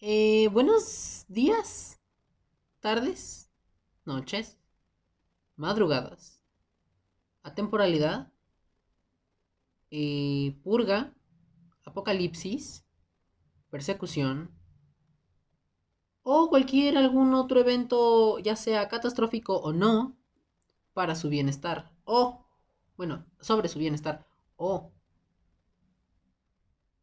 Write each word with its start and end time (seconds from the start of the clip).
Eh, 0.00 0.48
buenos 0.52 1.24
días, 1.28 1.98
tardes, 2.80 3.50
noches, 4.04 4.58
madrugadas, 5.56 6.42
atemporalidad, 7.42 8.30
eh, 9.90 10.54
purga, 10.62 11.14
apocalipsis, 11.84 12.84
persecución 13.70 14.50
o 16.22 16.50
cualquier 16.50 16.98
algún 16.98 17.32
otro 17.32 17.60
evento, 17.60 18.38
ya 18.38 18.54
sea 18.56 18.88
catastrófico 18.88 19.56
o 19.56 19.72
no, 19.72 20.18
para 20.92 21.14
su 21.14 21.30
bienestar 21.30 21.90
o, 22.04 22.44
bueno, 22.98 23.24
sobre 23.40 23.68
su 23.68 23.78
bienestar 23.78 24.26
o, 24.56 24.92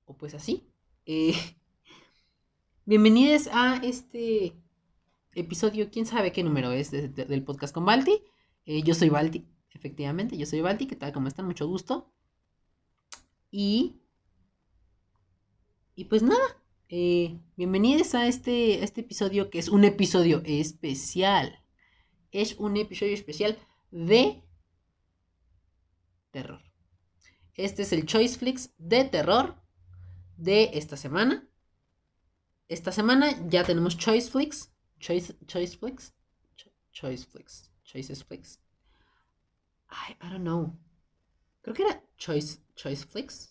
o 0.06 0.18
pues 0.18 0.34
así. 0.34 0.70
Eh, 1.06 1.34
bienvenidos 2.86 3.48
a 3.52 3.78
este 3.78 4.54
episodio, 5.36 5.90
quién 5.92 6.06
sabe 6.06 6.32
qué 6.32 6.44
número 6.44 6.72
es 6.72 6.92
de- 6.92 7.08
de- 7.10 7.26
del 7.26 7.44
podcast 7.44 7.74
con 7.74 7.86
Balti. 7.86 8.22
Eh, 8.66 8.84
yo 8.84 8.94
soy 8.94 9.10
Balti, 9.10 9.46
efectivamente, 9.72 10.38
yo 10.38 10.46
soy 10.46 10.62
Balti, 10.62 10.88
¿qué 10.88 10.96
tal? 10.96 11.12
¿Cómo 11.14 11.28
están? 11.28 11.46
Mucho 11.46 11.68
gusto. 11.68 12.12
Y, 13.52 14.00
y 15.96 16.06
pues 16.06 16.24
nada, 16.24 16.62
eh, 16.90 17.40
bienvenidos 17.56 18.16
a 18.16 18.28
este, 18.28 18.84
este 18.84 19.02
episodio 19.02 19.50
que 19.50 19.60
es 19.60 19.70
un 19.70 19.84
episodio 19.84 20.42
especial. 20.46 21.60
Es 22.32 22.56
un 22.58 22.78
episodio 22.78 23.14
especial 23.14 23.58
de 23.92 24.44
terror. 26.32 26.62
Este 27.56 27.84
es 27.84 27.94
el 27.94 28.08
Choice 28.08 28.40
Flix 28.40 28.74
de 28.80 29.04
terror 29.04 29.62
de 30.38 30.72
esta 30.74 30.98
semana. 30.98 31.48
Esta 32.68 32.92
semana 32.92 33.32
ya 33.50 33.64
tenemos 33.64 33.98
Choice 33.98 34.30
Flix. 34.30 34.70
Choice, 35.00 35.34
Choice 35.48 35.78
Flix. 35.78 36.14
Cho- 36.58 36.72
Choice 36.92 37.26
Flix. 37.26 37.70
Choices 37.86 38.22
Flix. 38.24 38.60
I, 39.90 40.16
I 40.22 40.30
don't 40.30 40.44
know. 40.44 40.76
Creo 41.64 41.76
que 41.76 41.84
era 41.84 42.02
Choice, 42.18 42.60
Choice 42.76 43.06
Flix. 43.06 43.50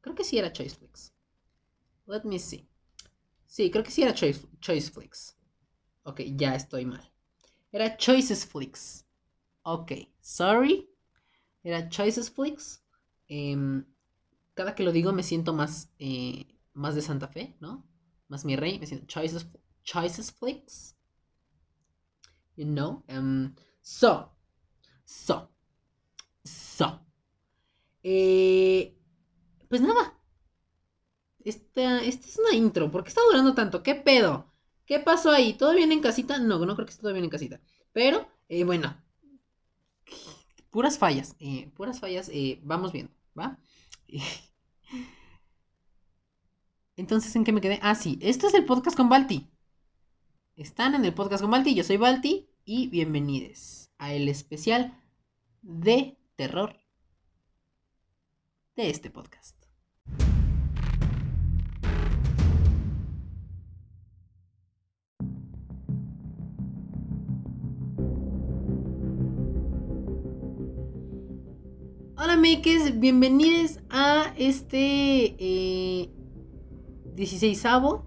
Creo 0.00 0.14
que 0.14 0.24
sí 0.24 0.38
era 0.38 0.52
Choice 0.52 0.76
Flix. 0.76 1.12
Let 2.06 2.24
me 2.24 2.38
see. 2.38 2.68
Sí, 3.46 3.70
creo 3.70 3.84
que 3.84 3.90
sí 3.90 4.02
era 4.02 4.14
Choice, 4.14 4.46
Choice 4.60 4.90
Flix. 4.90 5.36
Ok, 6.04 6.20
ya 6.36 6.54
estoy 6.56 6.86
mal. 6.86 7.02
Era 7.72 7.96
Choices 7.96 8.46
Flix. 8.46 9.06
Ok, 9.64 9.92
sorry. 10.20 10.88
Era 11.64 11.88
Choices 11.88 12.30
Flix. 12.30 12.82
Em, 13.28 13.84
cada 14.54 14.74
que 14.74 14.84
lo 14.84 14.92
digo 14.92 15.12
me 15.12 15.22
siento 15.22 15.52
más, 15.54 15.90
eh, 15.98 16.46
más 16.74 16.94
de 16.94 17.02
Santa 17.02 17.28
Fe, 17.28 17.56
¿no? 17.60 17.86
Más 18.28 18.44
mi 18.44 18.56
rey, 18.56 18.78
me 18.78 18.86
siento 18.86 19.06
Choices, 19.06 19.46
choices 19.84 20.32
Flix. 20.32 20.96
You 22.56 22.64
know? 22.66 23.02
Um, 23.08 23.54
so, 23.82 24.30
so, 25.06 25.48
so. 26.44 27.00
Eh, 28.04 28.94
pues 29.68 29.80
nada. 29.82 30.14
Esta, 31.44 32.02
esta 32.02 32.26
es 32.28 32.38
una 32.38 32.54
intro. 32.56 32.90
¿Por 32.90 33.04
qué 33.04 33.08
está 33.10 33.20
durando 33.26 33.54
tanto? 33.54 33.82
¿Qué 33.84 33.94
pedo? 33.94 34.52
¿Qué 34.86 34.98
pasó 35.00 35.30
ahí? 35.30 35.54
¿Todo 35.54 35.74
bien 35.74 35.92
en 35.92 36.00
casita? 36.00 36.38
No, 36.38 36.58
no 36.66 36.74
creo 36.74 36.86
que 36.86 36.90
esté 36.90 37.02
todo 37.02 37.12
bien 37.12 37.24
en 37.24 37.30
casita. 37.30 37.60
Pero, 37.92 38.28
eh, 38.48 38.64
bueno. 38.64 38.96
Puras 40.70 40.98
fallas. 40.98 41.36
eh, 41.40 41.70
puras 41.76 42.00
fallas. 42.00 42.28
eh, 42.32 42.60
vamos 42.62 42.92
viendo, 42.92 43.12
¿va? 43.38 43.58
Entonces, 46.96 47.34
¿en 47.34 47.44
qué 47.44 47.52
me 47.52 47.60
quedé? 47.60 47.80
Ah, 47.82 47.94
sí. 47.94 48.18
Esto 48.22 48.46
es 48.46 48.54
el 48.54 48.64
podcast 48.64 48.96
con 48.96 49.08
Balti. 49.08 49.50
Están 50.56 50.94
en 50.94 51.04
el 51.04 51.12
podcast 51.12 51.42
con 51.42 51.50
Balti. 51.50 51.74
Yo 51.74 51.82
soy 51.82 51.96
Balti. 51.96 52.48
Y 52.64 52.86
bienvenidos 52.88 53.90
a 53.98 54.12
el 54.14 54.28
especial 54.28 54.96
de 55.60 56.18
terror 56.36 56.80
de 58.76 58.90
este 58.90 59.10
podcast. 59.10 59.56
Hola, 72.16 72.36
Mekes, 72.36 72.98
bienvenidos 73.00 73.80
a 73.90 74.32
este 74.38 75.36
eh, 75.38 76.08
16avo. 77.16 78.04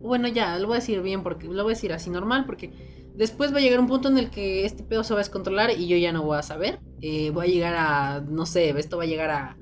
Bueno, 0.00 0.28
ya, 0.28 0.58
lo 0.58 0.66
voy 0.66 0.76
a 0.76 0.80
decir 0.80 1.00
bien, 1.02 1.22
porque 1.22 1.46
lo 1.46 1.62
voy 1.62 1.72
a 1.72 1.74
decir 1.74 1.92
así 1.92 2.10
normal, 2.10 2.46
porque 2.46 2.72
después 3.14 3.52
va 3.52 3.58
a 3.58 3.60
llegar 3.60 3.80
un 3.80 3.86
punto 3.86 4.08
en 4.08 4.18
el 4.18 4.30
que 4.30 4.64
este 4.64 4.82
pedo 4.82 5.04
se 5.04 5.12
va 5.12 5.20
a 5.20 5.22
descontrolar 5.22 5.70
y 5.70 5.86
yo 5.86 5.96
ya 5.96 6.12
no 6.12 6.22
voy 6.22 6.38
a 6.38 6.42
saber. 6.42 6.80
Eh, 7.02 7.30
voy 7.30 7.46
a 7.46 7.50
llegar 7.50 7.74
a, 7.76 8.20
no 8.20 8.46
sé, 8.46 8.70
esto 8.70 8.96
va 8.96 9.02
a 9.02 9.06
llegar 9.06 9.30
a 9.30 9.56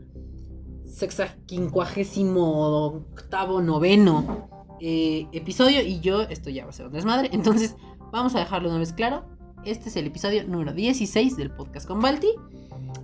sexaquincuagésimo 0.87 2.87
octavo 2.87 3.63
noveno 3.63 4.49
eh, 4.81 5.27
episodio 5.33 5.83
y 5.83 6.01
yo, 6.01 6.23
esto 6.23 6.51
ya 6.51 6.65
va 6.65 6.71
a 6.71 6.73
ser 6.73 6.87
un 6.87 6.93
desmadre. 6.93 7.31
Entonces, 7.33 7.77
vamos 8.13 8.35
a 8.35 8.41
dejarlo 8.41 8.69
una 8.69 8.79
vez 8.79 8.93
claro. 8.93 9.25
Este 9.65 9.89
es 9.89 9.97
el 9.97 10.07
episodio 10.07 10.45
número 10.45 10.73
16 10.73 11.37
del 11.37 11.51
podcast 11.51 11.87
con 11.87 12.01
Balti. 12.01 12.29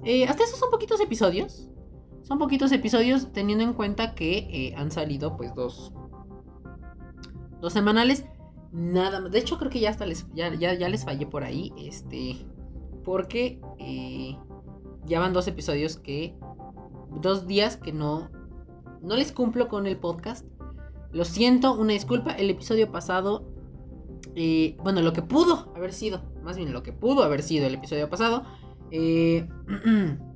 Eh, 0.04 0.26
hasta 0.26 0.44
esos 0.44 0.58
son 0.58 0.70
poquitos 0.70 1.00
episodios. 1.00 1.68
Son 2.24 2.38
poquitos 2.38 2.72
episodios 2.72 3.32
teniendo 3.32 3.64
en 3.64 3.74
cuenta 3.74 4.14
que 4.14 4.38
eh, 4.38 4.74
han 4.78 4.90
salido 4.90 5.36
pues 5.36 5.54
dos. 5.54 5.92
Dos 7.60 7.74
semanales. 7.74 8.24
Nada 8.72 9.20
más. 9.20 9.30
De 9.30 9.38
hecho 9.38 9.58
creo 9.58 9.70
que 9.70 9.78
ya 9.78 9.90
hasta 9.90 10.06
les, 10.06 10.26
ya, 10.32 10.52
ya, 10.54 10.72
ya 10.72 10.88
les 10.88 11.04
fallé 11.04 11.26
por 11.26 11.44
ahí. 11.44 11.72
Este. 11.76 12.36
Porque 13.04 13.60
eh, 13.78 14.38
ya 15.04 15.20
van 15.20 15.34
dos 15.34 15.46
episodios 15.46 15.98
que... 15.98 16.34
Dos 17.20 17.46
días 17.46 17.76
que 17.76 17.92
no... 17.92 18.30
No 19.02 19.16
les 19.16 19.30
cumplo 19.30 19.68
con 19.68 19.86
el 19.86 19.98
podcast. 19.98 20.46
Lo 21.12 21.26
siento, 21.26 21.74
una 21.74 21.92
disculpa. 21.92 22.32
El 22.32 22.48
episodio 22.48 22.90
pasado... 22.90 23.52
eh, 24.34 24.78
bueno, 24.82 25.02
lo 25.02 25.12
que 25.12 25.20
pudo 25.20 25.74
haber 25.76 25.92
sido. 25.92 26.22
Más 26.42 26.56
bien 26.56 26.72
lo 26.72 26.82
que 26.82 26.94
pudo 26.94 27.22
haber 27.22 27.42
sido 27.42 27.66
el 27.66 27.74
episodio 27.74 28.08
pasado. 28.08 28.44
Eh, 28.90 29.46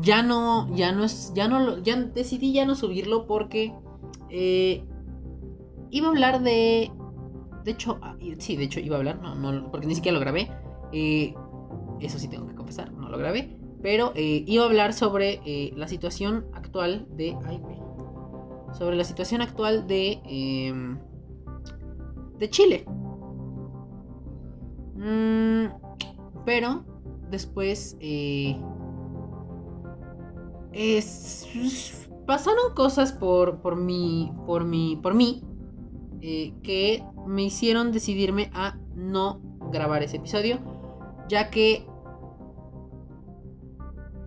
ya 0.00 0.22
no, 0.22 0.74
ya 0.74 0.92
no 0.92 1.04
es, 1.04 1.32
ya 1.34 1.48
no, 1.48 1.60
lo- 1.60 1.78
ya 1.78 1.96
decidí 1.96 2.52
ya 2.52 2.64
no 2.64 2.74
subirlo 2.74 3.26
porque 3.26 3.74
eh, 4.30 4.84
iba 5.90 6.06
a 6.06 6.10
hablar 6.10 6.42
de, 6.42 6.90
de 7.64 7.70
hecho, 7.70 7.98
ah, 8.02 8.16
sí, 8.38 8.56
de 8.56 8.64
hecho 8.64 8.80
iba 8.80 8.96
a 8.96 8.98
hablar, 8.98 9.20
no, 9.20 9.34
no, 9.34 9.70
porque 9.70 9.86
ni 9.86 9.94
siquiera 9.94 10.14
lo 10.14 10.20
grabé, 10.20 10.50
eh, 10.92 11.34
eso 12.00 12.18
sí 12.18 12.28
tengo 12.28 12.46
que 12.46 12.54
confesar, 12.54 12.92
no 12.92 13.08
lo 13.08 13.18
grabé, 13.18 13.56
pero 13.82 14.12
eh, 14.14 14.44
iba 14.46 14.64
a 14.64 14.66
hablar 14.66 14.92
sobre 14.94 15.40
eh, 15.44 15.72
la 15.76 15.86
situación 15.88 16.46
actual 16.54 17.06
de, 17.16 17.36
ay, 17.46 17.60
sobre 18.72 18.96
la 18.96 19.04
situación 19.04 19.42
actual 19.42 19.86
de, 19.86 20.20
em, 20.24 20.98
de 22.38 22.48
Chile. 22.50 22.84
Mm, 24.94 25.66
pero 26.46 26.84
después 27.30 27.96
eh, 28.00 28.56
es- 30.72 32.08
pasaron 32.26 32.74
cosas 32.74 33.12
por, 33.12 33.60
por 33.60 33.76
mí, 33.76 34.32
por 34.46 34.64
mí, 34.64 34.98
por 35.02 35.14
mí, 35.14 35.42
eh, 36.20 36.54
que 36.62 37.02
me 37.26 37.42
hicieron 37.44 37.92
decidirme 37.92 38.50
a 38.54 38.78
no 38.94 39.40
grabar 39.72 40.02
ese 40.02 40.16
episodio, 40.18 40.58
ya 41.28 41.50
que 41.50 41.86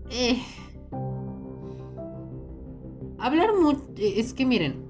eh, 0.09 0.41
hablar 3.17 3.49
mucho, 3.59 3.81
es 3.97 4.33
que 4.33 4.45
miren, 4.45 4.83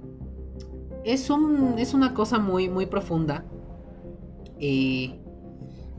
es 1.04 1.30
un, 1.30 1.76
es 1.78 1.94
una 1.94 2.14
cosa 2.14 2.40
muy, 2.40 2.70
muy 2.70 2.86
profunda. 2.86 3.46
eh, 4.60 5.20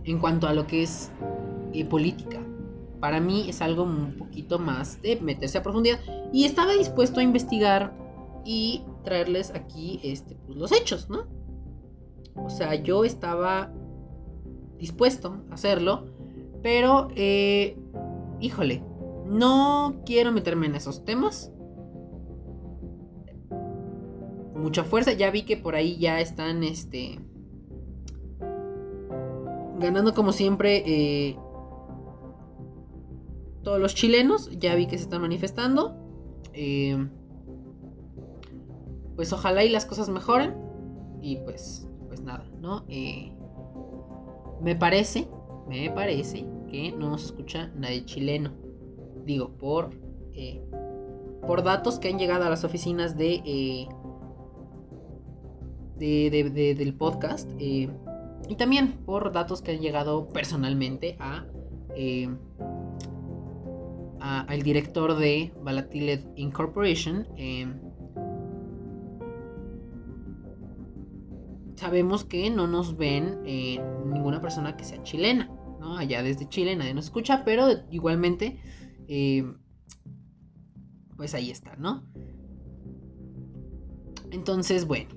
en 0.05 0.19
cuanto 0.21 0.47
a 0.47 0.55
lo 0.55 0.67
que 0.69 0.83
es 0.85 1.11
política. 1.91 2.46
Para 3.01 3.21
mí 3.21 3.49
es 3.49 3.61
algo 3.63 3.83
un 3.83 4.17
poquito 4.17 4.59
más 4.59 5.03
de 5.03 5.21
meterse 5.21 5.59
a 5.59 5.63
profundidad. 5.63 6.01
Y 6.33 6.45
estaba 6.45 6.73
dispuesto 6.73 7.21
a 7.21 7.23
investigar 7.23 7.93
y 8.45 8.85
traerles 9.05 9.51
aquí 9.55 10.01
este, 10.03 10.37
pues, 10.47 10.57
los 10.57 10.73
hechos, 10.73 11.11
¿no? 11.11 11.27
O 12.37 12.51
sea, 12.51 12.75
yo 12.75 13.05
estaba 13.05 13.73
dispuesto 14.79 15.43
a 15.51 15.55
hacerlo, 15.55 16.05
pero, 16.63 17.09
eh, 17.17 17.79
híjole, 18.41 18.83
no 19.27 20.03
quiero 20.05 20.33
meterme 20.33 20.67
en 20.67 20.75
esos 20.75 21.05
temas. 21.05 21.53
Mucha 24.55 24.85
fuerza, 24.85 25.13
ya 25.13 25.31
vi 25.31 25.43
que 25.43 25.57
por 25.57 25.75
ahí 25.75 25.97
ya 25.99 26.21
están, 26.21 26.63
este, 26.63 27.21
ganando 29.79 30.15
como 30.15 30.33
siempre 30.33 30.83
eh, 30.87 31.39
todos 33.67 33.81
los 33.81 33.97
chilenos. 33.97 34.49
Ya 34.61 34.77
vi 34.77 34.87
que 34.87 34.97
se 34.97 35.03
están 35.03 35.23
manifestando. 35.23 35.97
Eh, 36.53 36.97
pues 39.17 39.33
ojalá 39.33 39.65
y 39.65 39.71
las 39.71 39.85
cosas 39.85 40.09
mejoren. 40.09 40.55
Y 41.21 41.39
pues, 41.39 41.89
pues 42.07 42.21
nada, 42.23 42.49
¿no? 42.61 42.85
Eh, 42.87 43.33
me 44.63 44.77
parece, 44.77 45.27
me 45.69 45.91
parece 45.91 46.47
que 46.71 46.93
no 46.93 47.11
nos 47.11 47.25
escucha 47.25 47.73
nadie 47.75 48.05
chileno. 48.05 48.53
Digo, 49.25 49.49
por, 49.59 49.91
eh, 50.33 50.63
por 51.45 51.65
datos 51.65 51.99
que 51.99 52.09
han 52.09 52.21
llegado 52.21 52.45
a 52.45 52.51
las 52.51 52.63
oficinas 52.63 53.17
de, 53.17 53.89
de, 55.97 56.75
del 56.79 56.95
podcast. 56.95 57.51
y 57.59 57.89
también 58.57 58.93
por 59.05 59.33
datos 59.33 59.61
que 59.61 59.73
han 59.73 59.81
llegado 59.81 60.29
personalmente 60.29 61.17
a 61.19 61.47
al 64.27 64.63
director 64.63 65.17
de 65.17 65.53
Balatiled 65.63 66.25
Incorporation. 66.37 67.29
Eh, 67.37 67.67
sabemos 71.77 72.25
que 72.25 72.51
no 72.51 72.67
nos 72.67 72.97
ven 72.97 73.41
eh, 73.47 73.81
ninguna 74.07 74.41
persona 74.41 74.77
que 74.77 74.85
sea 74.85 75.03
chilena, 75.03 75.51
¿no? 75.79 75.97
Allá 75.97 76.23
desde 76.23 76.49
Chile 76.49 76.75
nadie 76.75 76.95
nos 76.95 77.07
escucha, 77.07 77.45
pero 77.45 77.69
igualmente, 77.91 78.61
eh, 79.07 79.45
pues 81.17 81.35
ahí 81.35 81.51
está, 81.51 81.77
¿no? 81.77 82.05
Entonces, 84.33 84.87
bueno, 84.87 85.11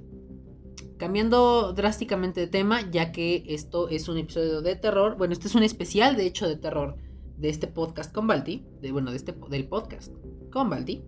cambiando 0.97 1.73
drásticamente 1.73 2.41
de 2.41 2.47
tema, 2.47 2.89
ya 2.91 3.11
que 3.11 3.43
esto 3.47 3.89
es 3.89 4.07
un 4.07 4.17
episodio 4.17 4.61
de 4.61 4.75
terror, 4.75 5.17
bueno, 5.17 5.33
este 5.33 5.47
es 5.47 5.55
un 5.55 5.63
especial, 5.63 6.15
de 6.15 6.27
hecho, 6.27 6.47
de 6.47 6.57
terror 6.57 6.97
de 7.39 7.49
este 7.49 7.67
podcast 7.67 8.13
con 8.13 8.27
Balti, 8.27 8.65
de, 8.81 8.91
bueno, 8.91 9.11
de 9.11 9.17
este, 9.17 9.33
del 9.49 9.67
podcast 9.67 10.13
con 10.51 10.69
Balti, 10.69 11.03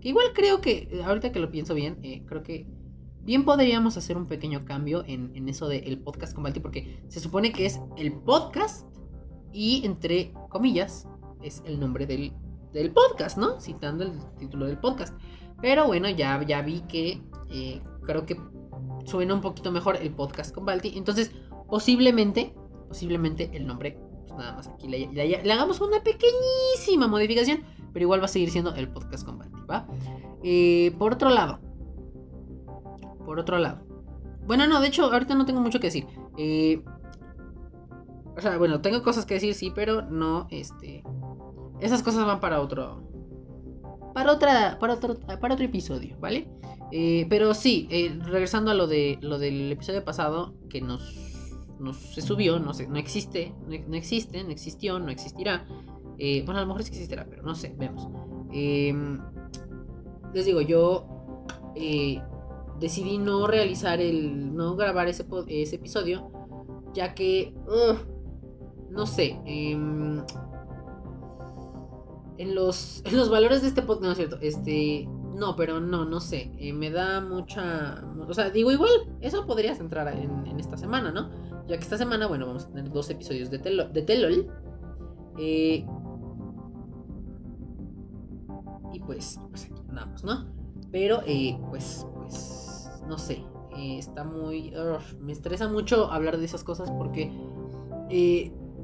que 0.00 0.10
igual 0.10 0.26
creo 0.34 0.60
que, 0.60 1.00
ahorita 1.04 1.32
que 1.32 1.40
lo 1.40 1.50
pienso 1.50 1.74
bien, 1.74 1.98
eh, 2.02 2.22
creo 2.26 2.42
que 2.42 2.66
bien 3.22 3.44
podríamos 3.44 3.96
hacer 3.96 4.18
un 4.18 4.26
pequeño 4.26 4.66
cambio 4.66 5.04
en, 5.06 5.48
eso 5.48 5.66
del 5.68 5.98
podcast 5.98 6.34
con 6.34 6.44
Balti, 6.44 6.60
porque 6.60 7.02
se 7.08 7.20
supone 7.20 7.52
que 7.52 7.64
es 7.64 7.80
el 7.96 8.12
podcast 8.12 8.86
y 9.52 9.82
entre 9.86 10.32
comillas 10.50 11.08
es 11.42 11.62
el 11.64 11.80
nombre 11.80 12.06
del, 12.06 12.32
del 12.72 12.92
podcast, 12.92 13.38
¿no? 13.38 13.60
Citando 13.60 14.04
el 14.04 14.12
título 14.38 14.66
del 14.66 14.78
podcast. 14.78 15.18
Pero 15.62 15.86
bueno, 15.86 16.10
ya, 16.10 16.42
ya 16.46 16.60
vi 16.60 16.82
que 16.82 17.22
eh, 17.48 17.80
creo 18.02 18.26
que 18.26 18.36
suena 19.06 19.32
un 19.32 19.40
poquito 19.40 19.72
mejor 19.72 19.96
el 19.96 20.10
podcast 20.10 20.54
con 20.54 20.66
Balti. 20.66 20.98
Entonces, 20.98 21.32
posiblemente, 21.68 22.54
posiblemente 22.88 23.50
el 23.54 23.66
nombre 23.66 23.98
nada 24.36 24.52
más 24.52 24.68
aquí 24.68 24.88
le, 24.88 25.52
hagamos 25.52 25.80
una 25.80 26.02
pequeñísima 26.02 27.06
modificación, 27.06 27.62
pero 27.92 28.04
igual 28.04 28.20
va 28.20 28.26
a 28.26 28.28
seguir 28.28 28.50
siendo 28.50 28.74
el 28.74 28.88
podcast 28.88 29.24
con 29.24 29.38
¿va? 29.38 29.86
Eh, 30.42 30.94
por 30.98 31.14
otro 31.14 31.30
lado, 31.30 31.60
por 33.24 33.38
otro 33.38 33.58
lado, 33.58 33.80
bueno, 34.46 34.66
no, 34.66 34.80
de 34.80 34.88
hecho, 34.88 35.04
ahorita 35.04 35.34
no 35.34 35.46
tengo 35.46 35.60
mucho 35.60 35.80
que 35.80 35.86
decir. 35.86 36.06
Eh, 36.36 36.82
o 38.36 38.40
sea, 38.40 38.58
bueno, 38.58 38.80
tengo 38.80 39.02
cosas 39.02 39.24
que 39.24 39.34
decir, 39.34 39.54
sí, 39.54 39.72
pero 39.74 40.02
no, 40.02 40.48
este, 40.50 41.02
esas 41.80 42.02
cosas 42.02 42.26
van 42.26 42.40
para 42.40 42.60
otro, 42.60 43.02
para 44.12 44.32
otra, 44.32 44.78
para 44.78 44.94
otro, 44.94 45.16
para 45.18 45.54
otro 45.54 45.64
episodio, 45.64 46.16
¿vale? 46.20 46.48
Eh, 46.92 47.26
pero 47.30 47.54
sí, 47.54 47.88
regresando 48.20 48.70
a 48.70 48.74
lo 48.74 48.86
de 48.86 49.18
lo 49.20 49.38
del 49.38 49.72
episodio 49.72 50.04
pasado 50.04 50.54
que 50.68 50.80
nos 50.80 51.33
no 51.78 51.92
se 51.92 52.22
subió, 52.22 52.58
no, 52.58 52.72
no 52.88 52.98
existe, 52.98 53.54
no, 53.66 53.96
existe, 53.96 54.42
no 54.44 54.50
existió, 54.50 54.98
no 54.98 55.10
existirá. 55.10 55.66
Eh, 56.18 56.42
bueno, 56.44 56.58
a 56.58 56.62
lo 56.62 56.68
mejor 56.68 56.82
sí 56.82 56.90
existirá, 56.90 57.26
pero 57.28 57.42
no 57.42 57.54
sé, 57.54 57.74
vemos. 57.76 58.08
Em, 58.52 59.20
les 60.32 60.46
digo, 60.46 60.60
yo 60.60 61.06
eh, 61.74 62.22
decidí 62.80 63.18
no 63.18 63.46
realizar 63.46 64.00
el, 64.00 64.54
no 64.54 64.76
grabar 64.76 65.08
ese, 65.08 65.26
ese 65.48 65.76
episodio, 65.76 66.30
ya 66.92 67.14
que, 67.14 67.54
no 68.90 69.06
sé, 69.06 69.40
em, 69.44 70.22
en, 72.38 72.54
los, 72.54 73.02
en 73.06 73.16
los 73.16 73.30
valores 73.30 73.62
de 73.62 73.68
este 73.68 73.82
podcast, 73.82 74.04
no 74.04 74.10
es 74.12 74.16
cierto, 74.18 74.38
este, 74.40 75.08
no, 75.34 75.56
pero 75.56 75.80
no, 75.80 76.04
no 76.04 76.20
sé, 76.20 76.52
eh, 76.58 76.72
me 76.72 76.90
da 76.90 77.20
mucha, 77.20 78.04
o 78.26 78.34
sea, 78.34 78.50
digo, 78.50 78.70
igual, 78.70 78.90
eso 79.20 79.46
podrías 79.46 79.80
entrar 79.80 80.08
en, 80.16 80.46
en 80.46 80.60
esta 80.60 80.76
semana, 80.76 81.10
¿no? 81.10 81.30
Ya 81.66 81.76
que 81.76 81.82
esta 81.82 81.96
semana, 81.96 82.26
bueno, 82.26 82.46
vamos 82.46 82.64
a 82.64 82.68
tener 82.68 82.90
dos 82.90 83.08
episodios 83.08 83.50
de, 83.50 83.58
Telol. 83.58 84.52
Eh, 85.38 85.86
y 88.92 89.00
pues, 89.00 89.40
pues 89.48 89.64
aquí 89.64 89.82
andamos, 89.88 90.24
¿no? 90.24 90.46
Pero, 90.92 91.22
eh, 91.26 91.58
pues, 91.70 92.06
pues, 92.14 92.90
no 93.08 93.16
sé. 93.16 93.42
Eh, 93.76 93.98
está 93.98 94.24
muy... 94.24 94.72
me 95.20 95.32
estresa 95.32 95.68
mucho 95.68 96.10
hablar 96.12 96.36
de 96.36 96.44
esas 96.44 96.62
cosas 96.62 96.90
porque... 96.90 97.32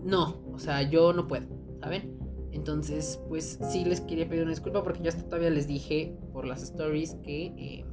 no, 0.05 0.43
o 0.53 0.59
sea, 0.59 0.83
yo 0.83 1.13
no 1.13 1.27
puedo, 1.27 1.47
¿saben? 1.83 2.19
Entonces, 2.53 3.21
pues 3.29 3.59
sí 3.71 3.85
les 3.85 4.01
quería 4.01 4.29
pedir 4.29 4.43
una 4.43 4.51
disculpa 4.51 4.83
porque 4.83 5.03
ya 5.03 5.13
todavía 5.13 5.51
les 5.51 5.69
dije 5.69 6.17
por 6.33 6.47
las 6.47 6.63
stories 6.63 7.15
que, 7.23 7.85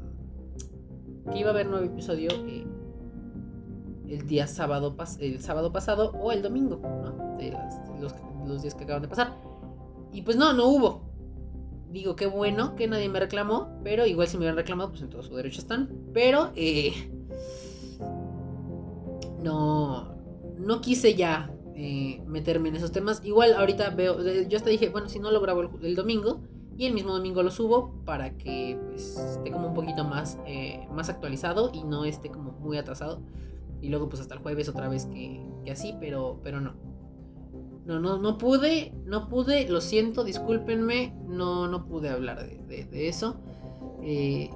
que 1.32 1.38
iba 1.38 1.50
a 1.50 1.54
haber 1.54 1.68
nuevo 1.68 1.86
episodio 1.86 2.30
el 4.10 4.28
día 4.28 4.48
sábado, 4.48 4.96
el 5.20 5.42
sábado 5.42 5.72
pasado 5.72 6.12
o 6.12 6.32
el 6.32 6.42
domingo, 6.42 6.80
¿no? 6.82 7.38
De, 7.38 7.56
los, 8.00 8.62
días 8.62 8.76
que 8.76 8.84
acaban 8.84 9.02
de 9.02 9.08
pasar. 9.08 9.34
Y 10.12 10.22
pues 10.22 10.38
no, 10.38 10.54
no 10.54 10.68
hubo. 10.68 11.08
Digo, 11.92 12.16
qué 12.16 12.26
bueno 12.26 12.76
que 12.76 12.88
nadie 12.88 13.10
me 13.10 13.20
reclamó, 13.20 13.70
pero 13.84 14.06
igual 14.06 14.28
si 14.28 14.38
me 14.38 14.42
hubieran 14.42 14.58
reclamado, 14.58 14.90
pues 14.90 15.02
en 15.02 15.10
todo 15.10 15.24
su 15.24 15.36
derecho 15.36 15.60
están. 15.60 15.90
Pero, 16.14 16.52
eh, 16.56 17.12
no, 19.44 20.16
no 20.58 20.82
quise 20.82 21.16
ya 21.16 21.52
eh, 21.76 22.22
meterme 22.26 22.70
en 22.70 22.76
esos 22.76 22.92
temas. 22.92 23.22
Igual 23.24 23.54
ahorita 23.54 23.92
veo, 23.92 24.20
yo 24.48 24.58
hasta 24.58 24.70
dije, 24.70 24.90
bueno, 24.90 25.10
si 25.10 25.20
no 25.20 25.32
lo 25.32 25.42
grabo 25.42 25.70
el, 25.82 25.96
domingo 25.96 26.42
y 26.78 26.86
el 26.86 26.94
mismo 26.94 27.14
domingo 27.14 27.44
lo 27.44 27.52
subo 27.52 27.94
para 28.04 28.36
que 28.38 28.80
pues, 28.88 29.18
esté 29.18 29.52
como 29.52 29.68
un 29.68 29.74
poquito 29.74 30.04
más, 30.04 30.40
eh, 30.46 30.88
más 30.92 31.10
actualizado 31.10 31.72
y 31.74 31.84
no 31.84 32.06
esté 32.06 32.30
como 32.30 32.54
muy 32.54 32.78
atrasado. 32.78 33.22
Y 33.82 33.90
luego 33.90 34.10
pues 34.10 34.22
hasta 34.22 34.36
el 34.36 34.42
jueves 34.42 34.70
otra 34.70 34.88
vez 34.90 35.06
que, 35.06 35.46
así, 35.72 35.96
pero, 36.00 36.40
pero 36.44 36.62
no. 36.62 36.74
No, 37.86 38.00
no, 38.00 38.18
no 38.18 38.38
pude, 38.38 38.94
no 39.06 39.30
pude, 39.30 39.68
lo 39.70 39.80
siento, 39.80 40.26
discúlpenme, 40.26 41.16
no, 41.26 41.68
no 41.68 41.86
pude 41.86 42.10
hablar 42.10 42.46
de, 42.46 43.08
eso. 43.08 43.40
Eh, 44.02 44.50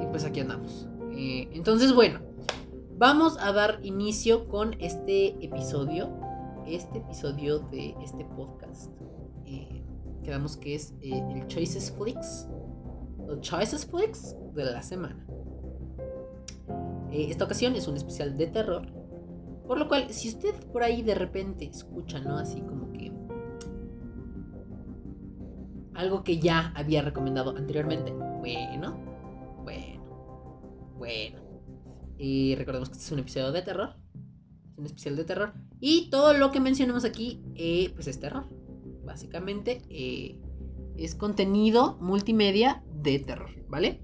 y 0.00 0.06
pues 0.06 0.24
aquí 0.24 0.40
andamos. 0.40 0.88
Eh, 1.12 1.48
entonces, 1.52 1.92
bueno, 1.92 2.20
vamos 2.96 3.38
a 3.40 3.52
dar 3.52 3.80
inicio 3.82 4.48
con 4.48 4.74
este 4.80 5.44
episodio. 5.44 6.10
Este 6.66 6.98
episodio 6.98 7.58
de 7.58 7.96
este 8.02 8.24
podcast. 8.24 8.92
Eh, 9.46 9.82
quedamos 10.22 10.56
que 10.56 10.76
es 10.76 10.94
el 11.00 11.46
Choices 11.48 11.92
Flix. 11.98 12.46
Los 13.26 13.40
Choices 13.40 13.84
Flix 13.86 14.36
de 14.54 14.64
la 14.64 14.82
semana. 14.82 15.26
Eh, 17.10 17.26
esta 17.30 17.44
ocasión 17.44 17.74
es 17.76 17.88
un 17.88 17.96
especial 17.96 18.36
de 18.36 18.46
terror. 18.46 18.86
Por 19.66 19.78
lo 19.78 19.88
cual, 19.88 20.10
si 20.10 20.28
usted 20.28 20.54
por 20.72 20.82
ahí 20.82 21.02
de 21.02 21.14
repente 21.14 21.64
escucha, 21.64 22.20
¿no? 22.20 22.36
Así 22.38 22.60
como 22.60 22.92
que... 22.92 23.12
Algo 25.94 26.24
que 26.24 26.38
ya 26.38 26.72
había 26.74 27.02
recomendado 27.02 27.56
anteriormente. 27.56 28.12
Bueno, 28.12 28.98
bueno, 29.62 30.94
bueno. 30.96 31.40
Y 32.18 32.54
recordemos 32.54 32.88
que 32.88 32.94
este 32.94 33.06
es 33.06 33.12
un 33.12 33.18
episodio 33.20 33.52
de 33.52 33.62
terror. 33.62 33.96
Es 34.72 34.78
un 34.78 34.86
especial 34.86 35.16
de 35.16 35.24
terror. 35.24 35.52
Y 35.80 36.10
todo 36.10 36.32
lo 36.34 36.50
que 36.50 36.60
mencionamos 36.60 37.04
aquí, 37.04 37.42
eh, 37.54 37.92
pues 37.94 38.06
es 38.06 38.20
terror. 38.20 38.44
Básicamente 39.04 39.82
eh, 39.88 40.38
es 40.96 41.14
contenido 41.14 41.96
multimedia 42.00 42.82
de 42.92 43.18
terror, 43.18 43.50
¿vale? 43.68 44.00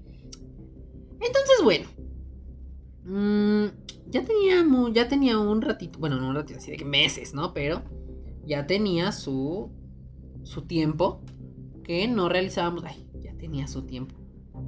Entonces, 1.19 1.61
bueno, 1.63 1.87
Mm, 3.07 3.67
ya 4.07 4.25
tenía 4.25 4.65
ya 4.93 5.07
tenía 5.07 5.39
un 5.39 5.61
ratito, 5.61 5.97
bueno, 5.97 6.17
no 6.17 6.27
un 6.27 6.35
ratito, 6.35 6.59
así 6.59 6.71
de 6.71 6.77
que 6.77 6.85
meses, 6.85 7.33
¿no? 7.33 7.53
Pero 7.53 7.81
ya 8.45 8.67
tenía 8.67 9.11
su 9.11 9.71
su 10.43 10.63
tiempo 10.63 11.21
que 11.83 12.07
no 12.07 12.29
realizábamos. 12.29 12.83
Ay, 12.83 13.07
ya 13.21 13.33
tenía 13.37 13.67
su 13.67 13.83
tiempo. 13.83 14.15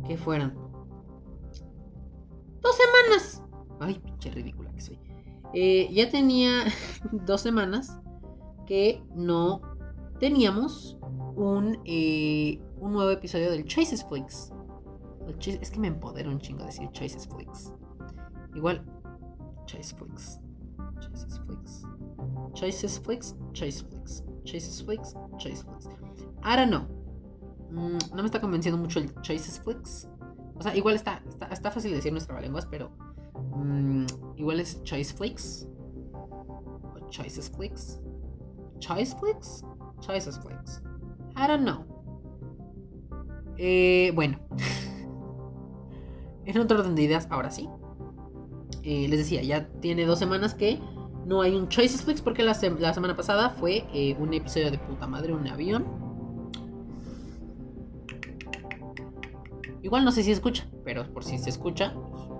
Que 0.07 0.17
fueron 0.17 0.53
dos 2.61 2.75
semanas. 2.77 3.43
Ay, 3.79 3.99
pinche 3.99 4.31
ridícula 4.31 4.71
que 4.71 4.81
soy. 4.81 4.99
Eh, 5.53 5.89
ya 5.91 6.09
tenía 6.09 6.65
dos 7.11 7.41
semanas 7.41 7.97
que 8.65 9.03
no 9.15 9.61
teníamos 10.19 10.97
un, 11.35 11.79
eh, 11.85 12.61
un 12.79 12.93
nuevo 12.93 13.09
episodio 13.11 13.51
del 13.51 13.65
Choices 13.65 14.05
Flix. 14.05 14.53
Es 15.43 15.71
que 15.71 15.79
me 15.79 15.87
empodera 15.87 16.29
un 16.29 16.39
chingo 16.39 16.65
decir 16.65 16.89
Choices 16.91 17.27
Flix. 17.27 17.73
Igual, 18.55 18.83
Chase 19.65 19.95
Flix. 19.95 20.39
Chases 20.99 21.39
Flix. 21.45 21.85
Chases 22.53 22.99
Flix. 22.99 23.35
Chase 23.53 23.83
Flix. 23.83 24.23
Chases 24.43 24.81
Flix. 24.83 25.15
Chase 25.37 25.63
Flix. 25.63 25.87
Don't 26.43 26.69
know. 26.69 26.87
Mm, 27.71 28.15
no 28.15 28.23
me 28.23 28.25
está 28.25 28.41
convenciendo 28.41 28.77
mucho 28.79 28.99
el 28.99 29.13
Chases 29.21 29.59
Flix. 29.59 30.07
O 30.59 30.61
sea, 30.61 30.75
igual 30.75 30.95
está, 30.95 31.23
está, 31.51 31.71
fácil 31.71 31.91
decir 31.93 32.11
nuestra 32.11 32.39
lenguas, 32.41 32.65
pero 32.65 32.91
mm, 33.55 34.05
igual 34.35 34.59
es 34.59 34.83
Choice 34.83 35.15
Flix. 35.15 35.67
O 36.13 37.09
Choices 37.09 37.49
Flix. 37.49 38.01
Choice 38.79 39.15
Flix? 39.17 39.63
Choices 40.01 40.37
Flix. 40.39 40.81
I 41.37 41.47
don't 41.47 41.63
know. 41.63 41.85
Eh, 43.57 44.11
bueno. 44.13 44.37
en 46.45 46.57
otro 46.57 46.79
orden 46.79 46.95
de 46.95 47.03
ideas, 47.03 47.27
ahora 47.29 47.51
sí. 47.51 47.69
Eh, 48.91 49.07
les 49.07 49.19
decía, 49.19 49.43
ya 49.43 49.67
tiene 49.81 50.07
dos 50.07 50.17
semanas 50.17 50.55
que 50.55 50.79
no 51.27 51.43
hay 51.43 51.55
un 51.55 51.69
Choices 51.69 52.01
Flix 52.01 52.23
porque 52.23 52.41
la, 52.41 52.55
semana 52.55 53.15
pasada 53.15 53.51
fue 53.51 53.85
eh, 53.93 54.17
un 54.19 54.33
episodio 54.33 54.71
de 54.71 54.79
puta 54.79 55.05
madre, 55.05 55.31
un 55.31 55.47
avión. 55.47 55.85
Igual 59.83 60.03
no 60.03 60.11
sé 60.11 60.23
si 60.23 60.31
escucha, 60.31 60.67
pero 60.83 61.05
por 61.13 61.23
si 61.23 61.37
se 61.37 61.51
escucha, 61.51 61.93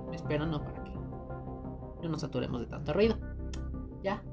pues, 0.08 0.22
espero 0.22 0.48
no 0.48 0.64
para 0.64 0.84
que 0.86 0.90
no 0.90 2.10
nos 2.10 2.22
saturemos 2.22 2.62
de 2.62 2.66
tanto 2.66 2.94
ruido. 2.94 3.20
Ya. 4.02 4.24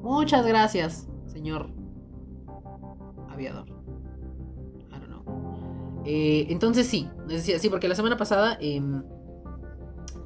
Muchas 0.00 0.46
gracias, 0.46 1.08
señor 1.26 1.70
aviador. 3.30 3.66
I 4.92 5.00
don't 5.00 5.08
know. 5.08 6.02
Eh, 6.06 6.46
entonces 6.50 6.86
sí, 6.86 7.10
decía, 7.26 7.58
sí, 7.58 7.68
porque 7.68 7.88
la 7.88 7.96
semana 7.96 8.16
pasada 8.16 8.56
em, 8.60 9.02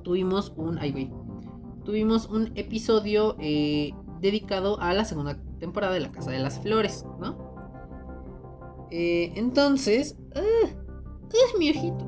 tuvimos 0.02 0.52
un. 0.55 0.76
Ay, 0.78 0.93
güey 0.93 1.27
tuvimos 1.88 2.28
un 2.28 2.52
episodio 2.54 3.35
eh, 3.40 3.95
dedicado 4.21 4.78
a 4.78 4.92
la 4.92 5.07
segunda 5.07 5.38
temporada 5.59 5.95
de 5.95 6.00
La 6.00 6.12
Casa 6.12 6.30
de 6.30 6.38
las 6.38 6.61
Flores, 6.61 7.07
¿no? 7.18 7.35
Eh, 8.90 9.33
entonces, 9.37 10.18
uh, 10.37 10.66
es 10.66 11.59
mi 11.59 11.71
ojito. 11.71 12.07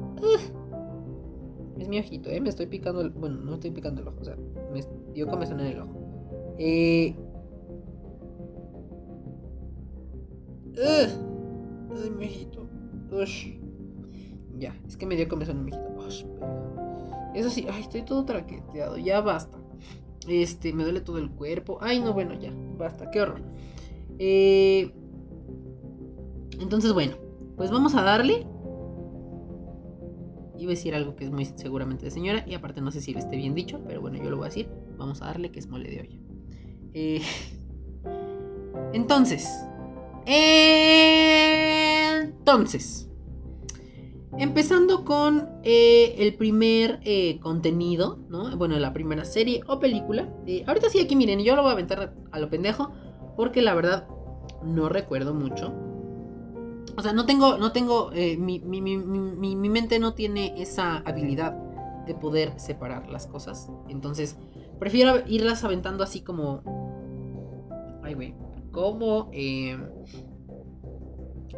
es 1.78 1.88
mi 1.88 1.98
ojito, 1.98 2.28
¿eh? 2.28 2.42
Me 2.42 2.50
estoy 2.50 2.66
picando 2.66 3.00
el... 3.00 3.08
Bueno, 3.08 3.38
no 3.40 3.54
estoy 3.54 3.70
picando 3.70 4.02
el 4.02 4.08
ojo, 4.08 4.18
o 4.20 4.24
sea, 4.24 4.36
me 4.70 4.82
dio 5.14 5.26
comezón 5.26 5.60
en 5.60 5.66
el 5.68 5.80
ojo. 5.80 6.54
Eh... 6.58 7.16
Ay, 10.76 12.10
mi 12.18 12.26
ojito. 12.26 12.68
Ya, 14.58 14.78
es 14.86 14.98
que 14.98 15.06
me 15.06 15.16
dio 15.16 15.26
comezón 15.26 15.56
en 15.56 15.64
mi 15.64 15.72
ojito. 15.72 16.36
Eso 17.34 17.48
sí, 17.48 17.66
ay, 17.72 17.80
estoy 17.80 18.02
todo 18.02 18.26
traqueteado, 18.26 18.98
ya 18.98 19.22
basta. 19.22 19.59
Este, 20.28 20.72
me 20.72 20.84
duele 20.84 21.00
todo 21.00 21.18
el 21.18 21.30
cuerpo. 21.30 21.78
Ay, 21.80 22.00
no, 22.00 22.12
bueno, 22.12 22.34
ya, 22.38 22.52
basta, 22.76 23.10
qué 23.10 23.20
horror. 23.20 23.42
Eh, 24.18 24.92
entonces, 26.60 26.92
bueno, 26.92 27.16
pues 27.56 27.70
vamos 27.70 27.94
a 27.94 28.02
darle. 28.02 28.46
Iba 30.58 30.72
a 30.72 30.74
decir 30.74 30.94
algo 30.94 31.16
que 31.16 31.24
es 31.24 31.30
muy 31.30 31.46
seguramente 31.46 32.04
de 32.04 32.10
señora, 32.10 32.44
y 32.46 32.54
aparte 32.54 32.82
no 32.82 32.90
sé 32.90 33.00
si 33.00 33.14
le 33.14 33.20
esté 33.20 33.36
bien 33.36 33.54
dicho, 33.54 33.80
pero 33.86 34.02
bueno, 34.02 34.18
yo 34.22 34.28
lo 34.28 34.36
voy 34.36 34.44
a 34.44 34.48
decir. 34.48 34.68
Vamos 34.98 35.22
a 35.22 35.26
darle 35.26 35.50
que 35.50 35.58
es 35.58 35.68
mole 35.68 35.90
de 35.90 36.00
olla. 36.00 36.18
Eh, 36.92 37.22
entonces, 38.92 39.48
entonces, 42.50 43.09
Empezando 44.38 45.04
con 45.04 45.48
eh, 45.64 46.14
el 46.18 46.34
primer 46.34 47.00
eh, 47.02 47.40
contenido, 47.40 48.20
¿no? 48.28 48.56
Bueno, 48.56 48.78
la 48.78 48.92
primera 48.92 49.24
serie 49.24 49.62
o 49.66 49.80
película. 49.80 50.28
Eh, 50.46 50.64
ahorita 50.66 50.88
sí, 50.88 51.00
aquí 51.00 51.16
miren, 51.16 51.40
yo 51.40 51.56
lo 51.56 51.62
voy 51.62 51.70
a 51.70 51.72
aventar 51.72 52.14
a 52.30 52.38
lo 52.38 52.48
pendejo. 52.48 52.92
Porque 53.36 53.60
la 53.60 53.74
verdad, 53.74 54.06
no 54.62 54.88
recuerdo 54.88 55.34
mucho. 55.34 55.72
O 56.96 57.02
sea, 57.02 57.12
no 57.12 57.26
tengo, 57.26 57.56
no 57.56 57.72
tengo, 57.72 58.10
mi, 58.38 58.60
mi, 58.60 59.68
mente 59.68 59.98
no 59.98 60.14
tiene 60.14 60.60
esa 60.60 60.98
habilidad 60.98 61.54
de 62.06 62.14
poder 62.14 62.58
separar 62.60 63.08
las 63.08 63.26
cosas. 63.26 63.70
Entonces, 63.88 64.36
prefiero 64.78 65.22
irlas 65.26 65.64
aventando 65.64 66.04
así 66.04 66.20
como... 66.20 66.62
Ay, 68.02 68.14
güey. 68.14 68.34
Como... 68.70 69.30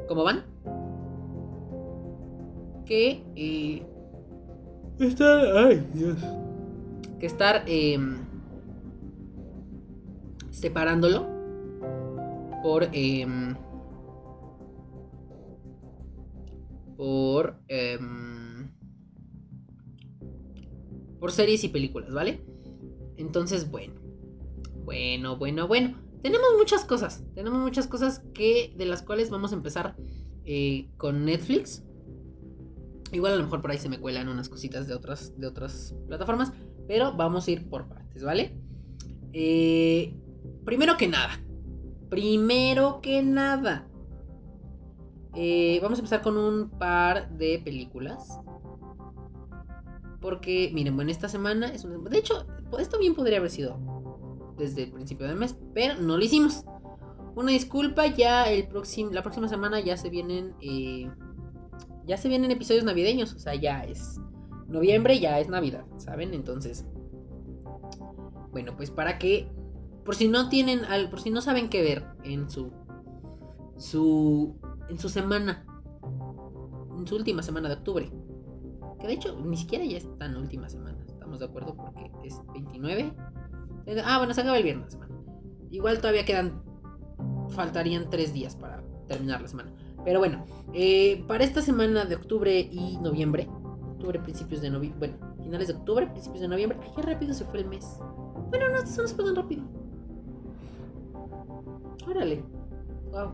¿Cómo 0.08 0.24
van? 0.24 0.44
Que 2.92 3.24
eh, 3.36 3.86
estar, 4.98 5.56
ay 5.56 5.88
Dios, 5.94 6.18
que 7.18 7.24
estar 7.24 7.64
em, 7.66 8.18
separándolo 10.50 11.26
por 12.62 12.90
em, 12.92 13.56
por 16.98 17.56
por 21.18 21.32
series 21.32 21.64
y 21.64 21.68
películas, 21.68 22.12
¿vale? 22.12 22.44
Entonces, 23.16 23.70
bueno, 23.70 23.94
bueno, 24.84 25.38
bueno, 25.38 25.66
bueno. 25.66 25.98
Tenemos 26.22 26.48
muchas 26.58 26.84
cosas, 26.84 27.24
tenemos 27.34 27.58
muchas 27.58 27.86
cosas 27.86 28.22
que 28.34 28.74
de 28.76 28.84
las 28.84 29.00
cuales 29.00 29.30
vamos 29.30 29.52
a 29.52 29.56
empezar 29.56 29.96
eh, 30.44 30.90
con 30.98 31.24
Netflix. 31.24 31.86
Igual 33.12 33.34
a 33.34 33.36
lo 33.36 33.44
mejor 33.44 33.60
por 33.60 33.70
ahí 33.70 33.78
se 33.78 33.88
me 33.88 34.00
cuelan 34.00 34.28
unas 34.28 34.48
cositas 34.48 34.88
de 34.88 34.94
otras, 34.94 35.38
de 35.38 35.46
otras 35.46 35.94
plataformas, 36.06 36.52
pero 36.88 37.12
vamos 37.12 37.46
a 37.46 37.50
ir 37.50 37.68
por 37.68 37.86
partes, 37.88 38.24
¿vale? 38.24 38.58
Eh, 39.32 40.16
primero 40.64 40.96
que 40.96 41.08
nada, 41.08 41.38
primero 42.08 43.00
que 43.02 43.22
nada, 43.22 43.86
eh, 45.34 45.78
vamos 45.82 45.98
a 45.98 46.00
empezar 46.00 46.22
con 46.22 46.36
un 46.36 46.70
par 46.70 47.30
de 47.36 47.60
películas. 47.64 48.38
Porque, 50.20 50.70
miren, 50.72 50.94
bueno, 50.94 51.10
esta 51.10 51.28
semana 51.28 51.68
es 51.68 51.84
una... 51.84 51.98
De 52.08 52.18
hecho, 52.18 52.46
esto 52.78 52.98
bien 52.98 53.14
podría 53.14 53.38
haber 53.38 53.50
sido 53.50 53.76
desde 54.56 54.84
el 54.84 54.92
principio 54.92 55.26
del 55.26 55.36
mes, 55.36 55.56
pero 55.74 56.00
no 56.00 56.16
lo 56.16 56.24
hicimos. 56.24 56.64
Una 57.34 57.50
disculpa, 57.50 58.06
ya 58.06 58.44
el 58.50 58.68
próximo, 58.68 59.10
la 59.10 59.22
próxima 59.22 59.48
semana 59.48 59.80
ya 59.80 59.96
se 59.96 60.10
vienen 60.10 60.54
eh, 60.60 61.10
ya 62.06 62.16
se 62.16 62.28
vienen 62.28 62.50
episodios 62.50 62.84
navideños, 62.84 63.32
o 63.34 63.38
sea, 63.38 63.54
ya 63.54 63.82
es 63.84 64.20
noviembre, 64.68 65.20
ya 65.20 65.38
es 65.38 65.48
Navidad, 65.48 65.84
¿saben? 65.98 66.34
Entonces, 66.34 66.86
bueno, 68.50 68.76
pues 68.76 68.90
para 68.90 69.18
que, 69.18 69.48
por 70.04 70.14
si 70.14 70.28
no 70.28 70.48
tienen, 70.48 70.82
por 71.10 71.20
si 71.20 71.30
no 71.30 71.40
saben 71.40 71.68
qué 71.68 71.82
ver 71.82 72.04
en 72.24 72.50
su, 72.50 72.72
su, 73.76 74.56
en 74.88 74.98
su 74.98 75.08
semana, 75.08 75.64
en 76.96 77.06
su 77.06 77.16
última 77.16 77.42
semana 77.42 77.68
de 77.68 77.74
octubre, 77.74 78.10
que 78.98 79.06
de 79.06 79.14
hecho 79.14 79.38
ni 79.40 79.56
siquiera 79.56 79.84
ya 79.84 79.98
está 79.98 80.26
en 80.26 80.36
última 80.36 80.68
semana, 80.68 80.98
estamos 81.06 81.38
de 81.38 81.46
acuerdo 81.46 81.76
porque 81.76 82.10
es 82.24 82.40
29. 82.52 83.12
Ah, 84.04 84.18
bueno, 84.18 84.32
se 84.32 84.40
acaba 84.40 84.56
el 84.56 84.62
viernes 84.62 84.92
semana. 84.92 85.14
Igual 85.70 85.98
todavía 85.98 86.24
quedan, 86.24 86.62
faltarían 87.50 88.10
tres 88.10 88.32
días 88.32 88.54
para 88.54 88.82
terminar 89.08 89.40
la 89.40 89.48
semana. 89.48 89.72
Pero 90.04 90.18
bueno, 90.18 90.44
eh, 90.74 91.24
para 91.28 91.44
esta 91.44 91.62
semana 91.62 92.04
de 92.04 92.16
octubre 92.16 92.58
y 92.58 92.98
noviembre, 92.98 93.48
octubre, 93.92 94.18
principios 94.18 94.60
de 94.60 94.70
noviembre, 94.70 94.98
bueno, 94.98 95.36
finales 95.42 95.68
de 95.68 95.74
octubre, 95.74 96.06
principios 96.08 96.42
de 96.42 96.48
noviembre, 96.48 96.78
ay, 96.82 96.90
qué 96.96 97.02
rápido 97.02 97.34
se 97.34 97.44
fue 97.44 97.60
el 97.60 97.66
mes. 97.66 97.98
Bueno, 98.50 98.68
no, 98.70 98.78
esto 98.78 99.02
no 99.02 99.08
fue 99.08 99.24
tan 99.24 99.36
rápido. 99.36 99.62
Órale, 102.08 102.42
wow. 103.10 103.32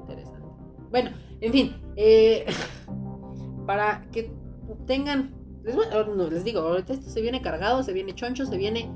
Interesante. 0.00 0.48
Bueno, 0.90 1.10
en 1.40 1.52
fin, 1.52 1.76
eh, 1.96 2.46
para 3.66 4.04
que 4.10 4.32
tengan, 4.86 5.32
les, 5.62 5.76
no, 5.76 6.30
les 6.30 6.42
digo, 6.42 6.60
ahorita 6.60 6.94
esto 6.94 7.08
se 7.08 7.20
viene 7.20 7.40
cargado, 7.40 7.82
se 7.82 7.92
viene 7.92 8.14
choncho, 8.14 8.46
se 8.46 8.56
viene, 8.56 8.90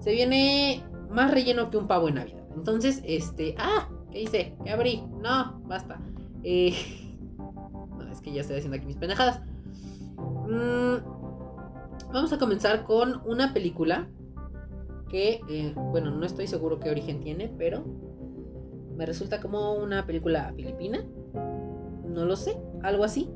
se 0.00 0.12
viene 0.12 0.82
más 1.10 1.30
relleno 1.30 1.70
que 1.70 1.76
un 1.76 1.86
pavo 1.86 2.08
en 2.08 2.16
Navidad. 2.16 2.43
Entonces, 2.54 3.02
este. 3.04 3.54
¡Ah! 3.58 3.88
¿Qué 4.10 4.22
hice? 4.22 4.56
¿Qué 4.64 4.70
abrí? 4.70 5.02
No, 5.22 5.60
basta. 5.66 6.00
Eh, 6.42 6.74
no, 7.38 8.10
es 8.10 8.20
que 8.20 8.32
ya 8.32 8.42
estoy 8.42 8.56
haciendo 8.56 8.76
aquí 8.76 8.86
mis 8.86 8.96
pendejadas. 8.96 9.40
Mm, 10.16 10.96
vamos 12.12 12.32
a 12.32 12.38
comenzar 12.38 12.84
con 12.84 13.22
una 13.26 13.52
película 13.52 14.08
que, 15.08 15.40
eh, 15.48 15.74
bueno, 15.74 16.10
no 16.10 16.24
estoy 16.24 16.46
seguro 16.46 16.80
qué 16.80 16.90
origen 16.90 17.20
tiene, 17.20 17.52
pero 17.58 17.84
me 18.96 19.06
resulta 19.06 19.40
como 19.40 19.74
una 19.74 20.06
película 20.06 20.52
filipina. 20.54 21.04
No 22.06 22.24
lo 22.24 22.36
sé, 22.36 22.56
algo 22.82 23.04
así. 23.04 23.28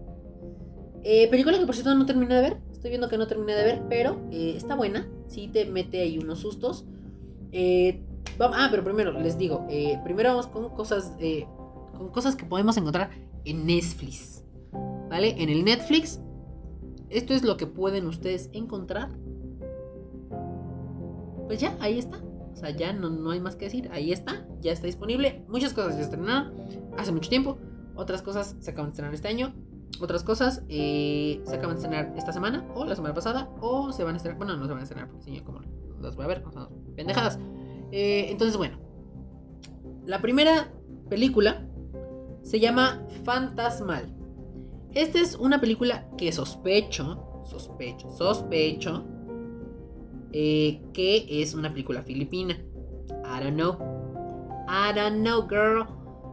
Eh, 1.03 1.29
película 1.29 1.59
que 1.59 1.67
por 1.67 1.75
cierto 1.75 1.95
no 1.95 2.07
terminé 2.07 2.35
de 2.37 2.43
ver. 2.43 2.57
Estoy 2.73 2.91
viendo 2.91 3.09
que 3.09 3.19
no 3.19 3.27
terminé 3.27 3.55
de 3.55 3.65
ver, 3.65 3.83
pero 3.89 4.21
está 4.31 4.77
buena. 4.77 5.09
Sí 5.27 5.49
te 5.49 5.65
mete 5.65 6.01
ahí 6.01 6.19
unos 6.19 6.39
sustos. 6.39 6.85
Eh, 7.51 8.03
ah, 8.41 8.69
pero 8.71 8.85
primero 8.85 9.13
les 9.13 9.39
digo, 9.39 9.67
eh, 9.69 9.99
primero 10.05 10.31
vamos 10.31 10.47
con 10.47 10.69
cosas, 10.71 11.15
eh, 11.19 11.47
con 11.97 12.09
cosas 12.11 12.37
que 12.37 12.45
podemos 12.45 12.77
encontrar 12.77 13.11
en 13.45 13.67
Netflix, 13.67 14.45
¿vale? 15.09 15.35
En 15.43 15.49
el 15.49 15.65
Netflix, 15.65 16.21
esto 17.11 17.35
es 17.35 17.43
lo 17.43 17.57
que 17.57 17.67
pueden 17.67 18.07
ustedes 18.07 18.51
encontrar. 18.53 19.11
Pues 21.47 21.61
ya, 21.61 21.77
ahí 21.81 21.99
está. 21.99 22.21
O 22.53 22.57
sea, 22.57 22.71
ya 22.71 22.93
no, 22.93 23.09
no 23.09 23.31
hay 23.31 23.41
más 23.41 23.57
que 23.57 23.67
decir. 23.67 23.89
Ahí 23.93 24.13
está, 24.13 24.47
ya 24.61 24.73
está 24.73 24.87
disponible. 24.87 25.45
Muchas 25.49 25.73
cosas 25.73 25.95
se 25.95 26.03
estrenaron 26.03 26.53
hace 26.97 27.13
mucho 27.13 27.31
tiempo. 27.31 27.57
Otras 27.95 28.21
cosas 28.21 28.57
se 28.61 28.71
acaban 28.71 28.91
de 28.91 28.93
estrenar 28.93 29.15
este 29.15 29.29
año. 29.29 29.55
otras 30.01 30.23
cosas 30.23 30.63
eh, 30.69 31.41
se 31.45 31.57
acaban 31.57 31.77
de 31.77 31.83
estrenar 31.83 32.15
esta 32.17 32.33
semana, 32.33 32.65
o 32.75 32.85
la 32.85 32.95
semana 32.95 33.15
pasada, 33.15 33.49
o 33.61 33.93
se 33.93 34.05
van 34.05 34.15
a 34.15 34.17
estrenar. 34.19 34.39
Bueno, 34.39 34.57
no 34.57 34.67
se 34.67 34.73
van 34.73 34.81
a 34.81 34.83
estrenar 34.83 35.09
porque 35.09 35.25
si 35.25 35.41
como 35.41 35.61
las 36.01 36.15
voy 36.15 36.25
a 36.25 36.29
ver, 36.29 36.45
pendejadas. 36.95 37.39
Eh, 37.93 38.27
entonces, 38.31 38.57
bueno, 38.57 38.79
la 40.05 40.21
primera 40.21 40.73
película 41.09 41.67
se 42.43 42.61
llama 42.61 43.07
Fantasmal. 43.25 44.15
Esta 44.95 45.21
es 45.21 45.35
una 45.37 45.61
película 45.61 46.09
que 46.17 46.33
sospecho, 46.33 47.43
sospecho, 47.45 48.11
sospecho 48.11 49.05
eh, 50.33 50.83
que 50.93 51.43
es 51.43 51.55
una 51.55 51.71
película 51.71 52.03
filipina. 52.03 52.55
I 52.55 53.43
don't 53.43 53.55
know. 53.55 53.77
I 54.69 54.95
don't 54.95 55.21
know, 55.23 55.47
girl. 55.49 55.87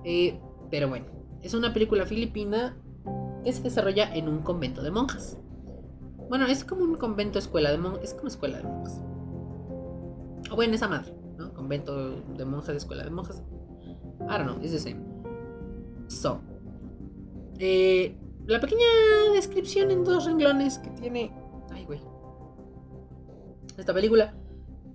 Eh, 0.03 0.39
pero 0.69 0.89
bueno, 0.89 1.05
es 1.41 1.53
una 1.53 1.74
película 1.74 2.05
filipina 2.05 2.77
que 3.43 3.53
se 3.53 3.62
desarrolla 3.62 4.13
en 4.13 4.27
un 4.27 4.39
convento 4.39 4.81
de 4.81 4.91
monjas. 4.91 5.38
Bueno, 6.29 6.45
es 6.47 6.63
como 6.65 6.83
un 6.83 6.95
convento 6.95 7.39
escuela 7.39 7.71
de 7.71 7.77
monjas. 7.77 8.03
Es 8.03 8.13
como 8.13 8.27
escuela 8.27 8.57
de 8.57 8.63
monjas. 8.63 9.01
O 10.51 10.55
bueno, 10.55 10.74
esa 10.74 10.88
madre. 10.88 11.13
Convento 11.65 12.22
de 12.38 12.45
monjas, 12.45 12.75
escuela 12.75 13.03
de 13.03 13.10
monjas. 13.10 13.41
I 14.22 14.38
don't 14.38 14.43
know, 14.43 14.60
it's 14.62 14.72
the 14.72 14.77
same. 14.77 15.01
So. 16.07 16.39
Eh, 17.57 18.15
la 18.45 18.60
pequeña 18.60 18.86
descripción 19.34 19.89
en 19.89 20.03
dos 20.03 20.25
renglones 20.25 20.77
que 20.77 20.91
tiene. 20.91 21.31
Ay, 21.72 21.86
güey. 21.86 22.01
Esta 23.79 23.95
película. 23.95 24.38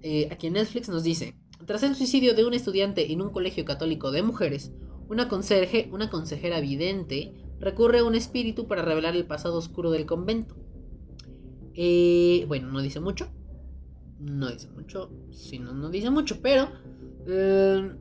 Eh, 0.02 0.28
aquí 0.30 0.46
en 0.46 0.52
Netflix 0.52 0.88
nos 0.88 1.02
dice. 1.02 1.34
Tras 1.66 1.82
el 1.82 1.96
suicidio 1.96 2.36
de 2.36 2.44
un 2.44 2.54
estudiante 2.54 3.12
en 3.12 3.20
un 3.20 3.30
colegio 3.30 3.64
católico 3.64 4.12
de 4.12 4.22
mujeres, 4.22 4.70
una 5.08 5.28
conserje, 5.28 5.90
una 5.92 6.08
consejera 6.08 6.60
vidente, 6.60 7.34
recurre 7.58 7.98
a 7.98 8.04
un 8.04 8.14
espíritu 8.14 8.68
para 8.68 8.82
revelar 8.82 9.16
el 9.16 9.26
pasado 9.26 9.58
oscuro 9.58 9.90
del 9.90 10.06
convento. 10.06 10.54
Eh, 11.74 12.44
bueno, 12.46 12.70
no 12.70 12.80
dice 12.80 13.00
mucho. 13.00 13.26
No 14.20 14.50
dice 14.50 14.68
mucho. 14.68 15.10
Si 15.30 15.58
no, 15.58 15.72
no 15.72 15.88
dice 15.88 16.10
mucho. 16.10 16.40
Pero 16.42 16.68
eh, 17.26 17.96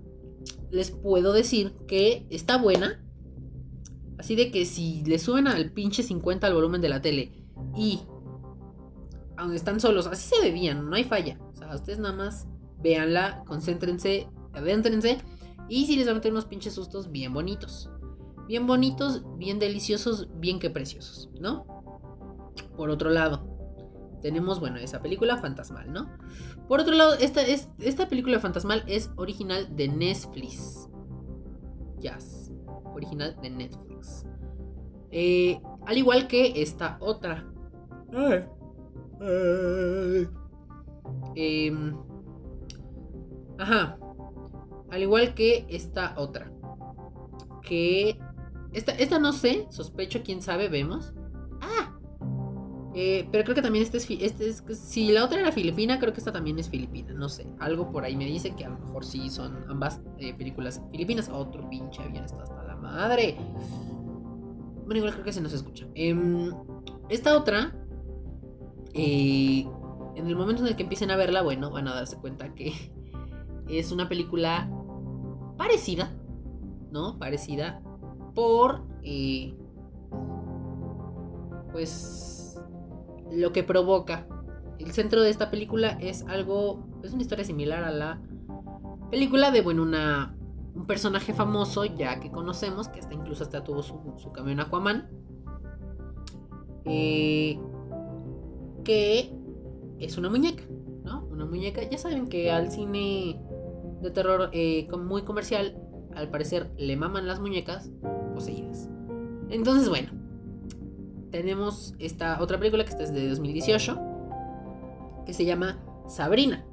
les 0.70 0.92
puedo 0.92 1.34
decir 1.34 1.74
que 1.88 2.28
está 2.30 2.58
buena. 2.58 3.04
Así 4.18 4.36
de 4.36 4.52
que 4.52 4.66
si 4.66 5.04
le 5.06 5.18
suben 5.18 5.48
al 5.48 5.72
pinche 5.72 6.04
50 6.04 6.46
al 6.46 6.54
volumen 6.54 6.82
de 6.82 6.90
la 6.90 7.02
tele 7.02 7.32
y 7.76 8.02
aunque 9.38 9.56
están 9.56 9.80
solos, 9.80 10.08
así 10.08 10.36
se 10.36 10.42
debían, 10.42 10.90
no 10.90 10.96
hay 10.98 11.06
falla. 11.06 11.40
O 11.54 11.56
sea, 11.56 11.74
ustedes 11.74 12.00
nada 12.00 12.14
más 12.14 12.46
véanla, 12.82 13.44
concéntrense, 13.46 14.28
adéntrense 14.54 15.20
y 15.70 15.86
si 15.86 15.96
les 15.96 16.06
van 16.06 16.16
a 16.16 16.20
meter 16.20 16.34
unos 16.34 16.46
pinches 16.46 16.74
sustos 16.74 17.10
bien 17.12 17.34
bonitos. 17.34 17.90
Bien 18.48 18.68
bonitos, 18.68 19.24
bien 19.38 19.60
deliciosos, 19.60 20.28
bien 20.40 20.60
que 20.60 20.70
preciosos, 20.70 21.30
¿no? 21.40 21.66
Por 22.76 22.90
otro 22.90 23.12
lado, 23.12 23.49
tenemos, 24.22 24.60
bueno, 24.60 24.78
esa 24.78 25.02
película 25.02 25.38
fantasmal, 25.38 25.92
¿no? 25.92 26.10
Por 26.68 26.80
otro 26.80 26.96
lado, 26.96 27.14
esta, 27.16 27.42
es, 27.42 27.70
esta 27.80 28.08
película 28.08 28.40
fantasmal 28.40 28.84
es 28.88 29.12
original 29.16 29.76
de 29.76 29.88
Netflix. 29.88 30.90
Yes. 32.00 32.52
Original 32.94 33.36
de 33.42 33.50
Netflix. 33.50 34.26
Eh, 35.12 35.62
al 35.86 35.98
igual 35.98 36.28
que 36.28 36.62
esta 36.62 36.98
otra. 37.00 37.46
Em, 41.36 41.98
ajá. 43.58 43.98
Al 44.92 45.02
igual 45.02 45.34
que 45.34 45.66
esta 45.70 46.14
otra. 46.18 46.52
Que. 47.62 48.20
Esta, 48.72 48.92
esta 48.92 49.18
no 49.18 49.34
sé, 49.34 49.68
sospecho, 49.72 50.22
quién 50.24 50.42
sabe, 50.42 50.70
vemos. 50.70 51.14
Ah, 51.62 51.98
eh, 53.02 53.30
pero 53.32 53.46
creo 53.46 53.56
que 53.56 53.62
también 53.62 53.82
este 53.82 53.96
es, 53.96 54.10
este 54.10 54.50
es. 54.50 54.62
Si 54.74 55.10
la 55.14 55.24
otra 55.24 55.40
era 55.40 55.54
filipina, 55.54 56.00
creo 56.00 56.12
que 56.12 56.20
esta 56.20 56.34
también 56.34 56.60
es 56.60 56.68
filipina. 56.68 57.14
No 57.14 57.30
sé. 57.30 57.48
Algo 57.58 57.94
por 57.94 58.04
ahí 58.04 58.18
me 58.18 58.26
dice 58.26 58.54
que 58.56 58.66
a 58.66 58.70
lo 58.70 58.78
mejor 58.78 59.06
sí 59.06 59.30
son 59.30 59.64
ambas 59.70 60.02
eh, 60.18 60.34
películas 60.34 60.82
filipinas. 60.92 61.30
Otro 61.30 61.70
pinche 61.70 62.04
avión 62.04 62.26
está 62.26 62.44
hasta 62.44 62.62
la 62.62 62.76
madre. 62.76 63.38
Bueno, 64.84 64.98
igual 64.98 65.14
creo 65.14 65.24
que 65.24 65.32
se 65.32 65.40
nos 65.40 65.54
escucha. 65.54 65.88
Em, 65.96 66.54
esta 67.08 67.38
otra. 67.38 67.74
Eh, 68.94 69.66
en 70.16 70.28
el 70.28 70.36
momento 70.36 70.64
en 70.64 70.68
el 70.68 70.76
que 70.76 70.84
empiecen 70.84 71.10
a 71.10 71.16
verla, 71.16 71.42
bueno, 71.42 71.72
van 71.72 71.88
a 71.88 71.96
darse 71.96 72.18
cuenta 72.18 72.54
que 72.54 72.74
es 73.70 73.94
una 73.94 74.10
película 74.10 74.70
parecida. 75.58 76.12
¿No? 76.92 77.18
Parecida. 77.18 77.82
Por. 78.36 78.84
pues 81.72 82.39
lo 83.32 83.52
que 83.52 83.64
provoca. 83.64 84.28
El 84.78 84.92
centro 84.92 85.22
de 85.22 85.30
esta 85.30 85.52
película 85.52 85.98
es 86.00 86.26
algo, 86.28 86.88
es 87.04 87.14
una 87.14 87.22
historia 87.22 87.44
similar 87.44 87.84
a 87.84 87.92
la 87.92 88.22
película 89.12 89.52
de, 89.52 89.62
bueno, 89.62 89.84
una, 89.84 90.36
un 90.74 90.86
personaje 90.86 91.34
famoso 91.34 91.86
ya 91.86 92.20
que 92.20 92.32
conocemos, 92.32 92.88
que 92.88 93.00
hasta 93.00 93.14
incluso 93.14 93.44
hasta 93.44 93.64
tuvo 93.64 93.84
su, 93.84 94.00
su 94.18 94.32
camión 94.32 94.60
Aquaman, 94.60 95.10
eh, 96.86 97.60
que 98.84 99.36
es 100.00 100.18
una 100.18 100.30
muñeca, 100.30 100.64
¿no? 101.04 101.26
Una 101.26 101.46
muñeca, 101.46 101.82
ya 101.90 101.98
saben 101.98 102.28
que 102.28 102.52
al 102.52 102.72
cine 102.72 103.42
de 104.02 104.12
terror 104.12 104.50
eh, 104.54 104.88
muy 104.98 105.24
comercial, 105.24 105.78
al 106.16 106.30
parecer 106.30 106.72
le 106.78 106.96
maman 106.96 107.28
las 107.28 107.40
muñecas 107.40 107.92
poseídas. 108.34 108.90
Entonces, 109.50 109.90
bueno, 109.90 110.12
tenemos 111.32 111.96
esta 112.00 112.42
otra 112.42 112.58
película 112.58 112.84
que 112.84 112.90
está 112.90 113.04
es 113.04 113.14
de 113.14 113.30
2018, 113.30 114.00
que 115.26 115.34
se 115.34 115.46
llama 115.46 115.80
Sabrina. 116.08 116.66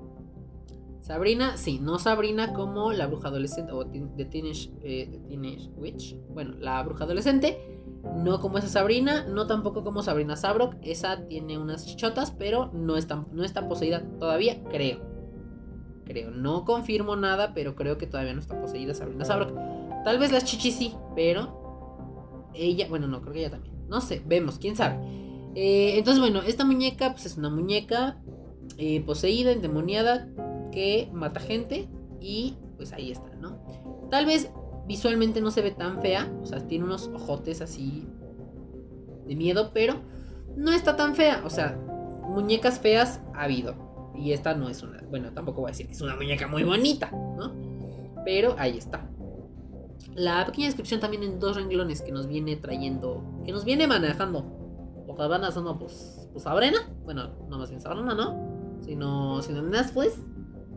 Sabrina, 1.00 1.56
sí, 1.56 1.78
no 1.78 2.00
Sabrina 2.00 2.52
como 2.52 2.92
la 2.92 3.06
bruja 3.06 3.28
adolescente 3.28 3.70
o 3.70 3.86
The 3.86 4.22
eh, 4.82 5.20
Teenage, 5.28 5.70
Witch. 5.76 6.16
Bueno, 6.30 6.56
la 6.58 6.82
bruja 6.82 7.04
adolescente, 7.04 7.80
no 8.16 8.40
como 8.40 8.58
esa 8.58 8.66
Sabrina, 8.66 9.24
no 9.24 9.46
tampoco 9.46 9.84
como 9.84 10.02
Sabrina 10.02 10.34
Sabrok. 10.34 10.74
Esa 10.82 11.28
tiene 11.28 11.58
unas 11.58 11.86
chichotas, 11.86 12.32
pero 12.32 12.72
no 12.72 12.96
está, 12.96 13.24
no 13.30 13.44
está 13.44 13.68
poseída 13.68 14.02
todavía, 14.18 14.64
creo. 14.64 15.00
Creo, 16.04 16.32
no 16.32 16.64
confirmo 16.64 17.14
nada, 17.14 17.54
pero 17.54 17.76
creo 17.76 17.98
que 17.98 18.08
todavía 18.08 18.34
no 18.34 18.40
está 18.40 18.60
poseída 18.60 18.92
Sabrina 18.92 19.24
Sabrok. 19.24 19.54
Tal 20.02 20.18
vez 20.18 20.32
las 20.32 20.44
chichis 20.44 20.74
sí, 20.74 20.94
pero 21.14 22.48
ella, 22.52 22.88
bueno, 22.88 23.06
no, 23.06 23.20
creo 23.20 23.32
que 23.32 23.40
ella 23.40 23.50
también. 23.50 23.75
No 23.88 24.00
sé, 24.00 24.22
vemos, 24.26 24.58
quién 24.58 24.76
sabe. 24.76 24.98
Eh, 25.54 25.98
entonces, 25.98 26.20
bueno, 26.20 26.42
esta 26.42 26.64
muñeca 26.64 27.12
pues, 27.12 27.26
es 27.26 27.36
una 27.36 27.50
muñeca 27.50 28.18
eh, 28.78 29.00
poseída, 29.02 29.52
endemoniada, 29.52 30.28
que 30.70 31.08
mata 31.12 31.40
gente 31.40 31.88
y 32.20 32.56
pues 32.76 32.92
ahí 32.92 33.10
está, 33.10 33.34
¿no? 33.36 33.58
Tal 34.10 34.26
vez 34.26 34.50
visualmente 34.86 35.40
no 35.40 35.50
se 35.50 35.62
ve 35.62 35.70
tan 35.70 36.00
fea, 36.02 36.30
o 36.42 36.46
sea, 36.46 36.66
tiene 36.66 36.84
unos 36.84 37.08
ojotes 37.08 37.60
así 37.62 38.06
de 39.26 39.34
miedo, 39.34 39.70
pero 39.72 39.94
no 40.56 40.72
está 40.72 40.96
tan 40.96 41.14
fea, 41.14 41.42
o 41.44 41.50
sea, 41.50 41.78
muñecas 42.28 42.78
feas 42.78 43.20
ha 43.34 43.44
habido. 43.44 43.74
Y 44.14 44.32
esta 44.32 44.54
no 44.54 44.68
es 44.68 44.82
una, 44.82 45.02
bueno, 45.10 45.32
tampoco 45.32 45.62
voy 45.62 45.68
a 45.68 45.72
decir 45.72 45.86
que 45.86 45.92
es 45.92 46.00
una 46.00 46.16
muñeca 46.16 46.46
muy 46.46 46.64
bonita, 46.64 47.10
¿no? 47.10 47.54
Pero 48.24 48.54
ahí 48.58 48.78
está. 48.78 49.08
La 50.14 50.46
pequeña 50.46 50.66
descripción 50.66 51.00
también 51.00 51.22
en 51.22 51.40
dos 51.40 51.56
renglones 51.56 52.02
que 52.02 52.12
nos 52.12 52.26
viene 52.26 52.56
trayendo, 52.56 53.22
que 53.44 53.52
nos 53.52 53.64
viene 53.64 53.86
manejando. 53.86 54.44
Lo 55.06 55.14
que 55.14 55.26
van 55.26 55.44
haciendo, 55.44 55.78
pues, 55.78 56.28
pues 56.32 56.44
Sabrina. 56.44 56.78
Bueno, 57.04 57.30
no 57.48 57.58
más 57.58 57.68
bien 57.70 57.80
Sabrina, 57.80 58.14
¿no? 58.14 58.80
Sino, 58.82 59.42
sino 59.42 59.62
Netflix. 59.62 60.18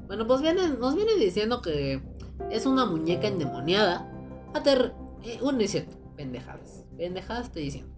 Bueno, 0.08 0.26
pues 0.26 0.42
viene, 0.42 0.70
nos 0.70 0.96
viene 0.96 1.16
diciendo 1.16 1.62
que 1.62 2.02
es 2.50 2.66
una 2.66 2.86
muñeca 2.86 3.28
endemoniada. 3.28 4.12
Ater 4.54 4.94
eh, 5.24 5.40
un 5.42 5.62
es 5.62 5.72
cierto, 5.72 5.98
pendejadas. 6.16 6.86
Pendejadas 6.98 7.48
estoy 7.48 7.64
diciendo. 7.64 7.94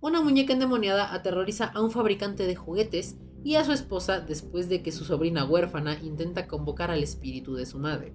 Una 0.00 0.20
muñeca 0.20 0.52
endemoniada 0.52 1.14
aterroriza 1.14 1.66
a 1.66 1.80
un 1.80 1.90
fabricante 1.90 2.46
de 2.46 2.54
juguetes 2.56 3.16
y 3.42 3.56
a 3.56 3.64
su 3.64 3.72
esposa 3.72 4.20
después 4.20 4.68
de 4.68 4.82
que 4.82 4.92
su 4.92 5.04
sobrina 5.04 5.44
huérfana 5.44 5.98
intenta 6.02 6.46
convocar 6.46 6.90
al 6.90 7.02
espíritu 7.02 7.54
de 7.54 7.66
su 7.66 7.78
madre 7.78 8.14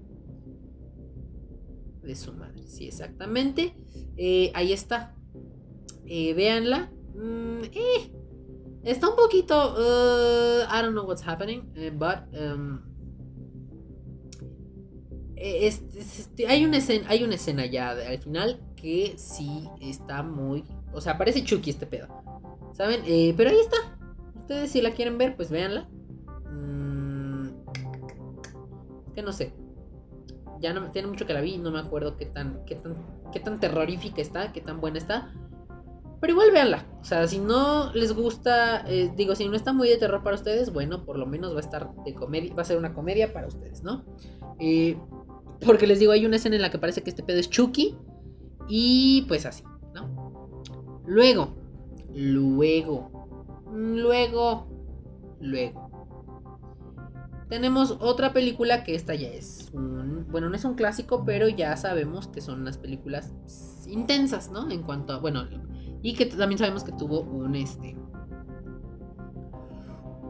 de 2.10 2.16
su 2.16 2.34
madre. 2.34 2.64
Sí, 2.68 2.88
exactamente. 2.88 3.74
Eh, 4.18 4.52
ahí 4.56 4.74
está. 4.74 5.16
Eh, 6.06 6.34
véanla. 6.34 6.92
Mm, 7.14 7.64
eh, 7.72 8.12
está 8.84 9.10
un 9.10 9.16
poquito. 9.16 9.76
Uh, 9.76 10.64
I 10.64 10.82
don't 10.82 10.94
know 10.94 11.06
what's 11.06 11.26
happening. 11.26 11.72
but. 11.94 12.20
Um, 12.34 12.82
este, 15.36 16.48
hay, 16.48 16.66
una 16.66 16.78
escena, 16.78 17.06
hay 17.08 17.24
una 17.24 17.36
escena 17.36 17.66
ya 17.66 17.92
al 17.92 18.20
final 18.20 18.60
que 18.76 19.14
sí 19.18 19.70
está 19.80 20.22
muy. 20.22 20.66
O 20.92 21.00
sea, 21.00 21.18
parece 21.18 21.44
Chucky 21.44 21.70
este 21.70 21.86
pedo. 21.86 22.08
¿Saben? 22.74 23.02
pero 23.38 23.52
ahí 23.52 23.60
está. 23.60 23.78
Ustedes 24.36 24.72
si 24.72 24.82
la 24.82 24.92
quieren 24.92 25.18
ver, 25.18 25.36
pues 25.36 25.50
véanla. 25.50 25.88
Mm, 26.52 27.50
que 29.14 29.22
no 29.22 29.32
sé 29.32 29.54
ya 30.60 30.74
no 30.74 30.92
tiene 30.92 31.08
mucho 31.08 31.26
que 31.26 31.34
la 31.34 31.42
vi, 31.42 31.58
no 31.58 31.72
me 31.72 31.80
acuerdo 31.80 32.18
qué 32.18 32.26
tan, 32.26 32.64
qué 32.66 32.76
tan, 32.76 32.96
qué 33.32 33.40
tan 33.40 33.60
terrorífica 33.60 34.22
está, 34.22 34.52
qué 34.52 34.62
tan 34.62 34.82
buena 34.82 34.98
está. 34.98 35.34
Pero 36.22 36.34
igual 36.34 36.52
véanla. 36.52 36.86
O 37.00 37.04
sea, 37.06 37.28
si 37.28 37.40
no 37.40 37.94
les 37.94 38.14
gusta, 38.14 38.84
eh, 38.88 39.12
digo, 39.16 39.36
si 39.36 39.48
no 39.48 39.56
está 39.56 39.72
muy 39.72 39.88
de 39.88 39.98
terror 39.98 40.22
para 40.22 40.36
ustedes, 40.36 40.74
bueno, 40.74 41.06
por 41.06 41.18
lo 41.18 41.26
menos 41.26 41.54
va 41.54 41.58
a 41.58 41.62
estar 41.62 41.94
de 42.04 42.14
comedia, 42.14 42.54
va 42.54 42.64
a 42.64 42.66
ser 42.66 42.78
una 42.78 42.94
comedia 42.94 43.32
para 43.32 43.48
ustedes, 43.48 43.84
¿no? 43.84 44.04
Eh, 44.60 44.98
porque 45.66 45.88
les 45.88 46.00
digo, 46.00 46.12
hay 46.12 46.26
una 46.26 46.36
escena 46.36 46.58
en 46.58 46.62
la 46.62 46.72
que 46.72 46.78
parece 46.78 47.04
que 47.04 47.10
este 47.10 47.24
pedo 47.24 47.40
es 47.40 47.50
Chucky. 47.50 47.98
Y 48.68 49.24
pues 49.28 49.46
así, 49.46 49.64
¿no? 49.96 50.62
Luego, 51.08 51.56
luego, 52.14 53.10
luego, 53.74 54.68
luego. 55.40 55.89
Tenemos 57.50 57.98
otra 58.00 58.32
película 58.32 58.84
que 58.84 58.96
esta 58.96 59.16
ya 59.16 59.28
es 59.28 59.70
un... 59.74 60.28
Bueno, 60.30 60.50
no 60.50 60.56
es 60.56 60.64
un 60.66 60.76
clásico, 60.76 61.24
pero 61.26 61.50
ya 61.50 61.76
sabemos 61.78 62.28
que 62.28 62.42
son 62.42 62.62
unas 62.62 62.78
películas 62.78 63.34
intensas, 63.88 64.52
¿no? 64.52 64.70
En 64.70 64.84
cuanto 64.84 65.14
a... 65.14 65.18
Bueno, 65.18 65.48
y 66.02 66.14
que 66.14 66.26
también 66.26 66.58
sabemos 66.58 66.84
que 66.84 66.92
tuvo 66.92 67.22
un 67.22 67.56
este. 67.56 67.98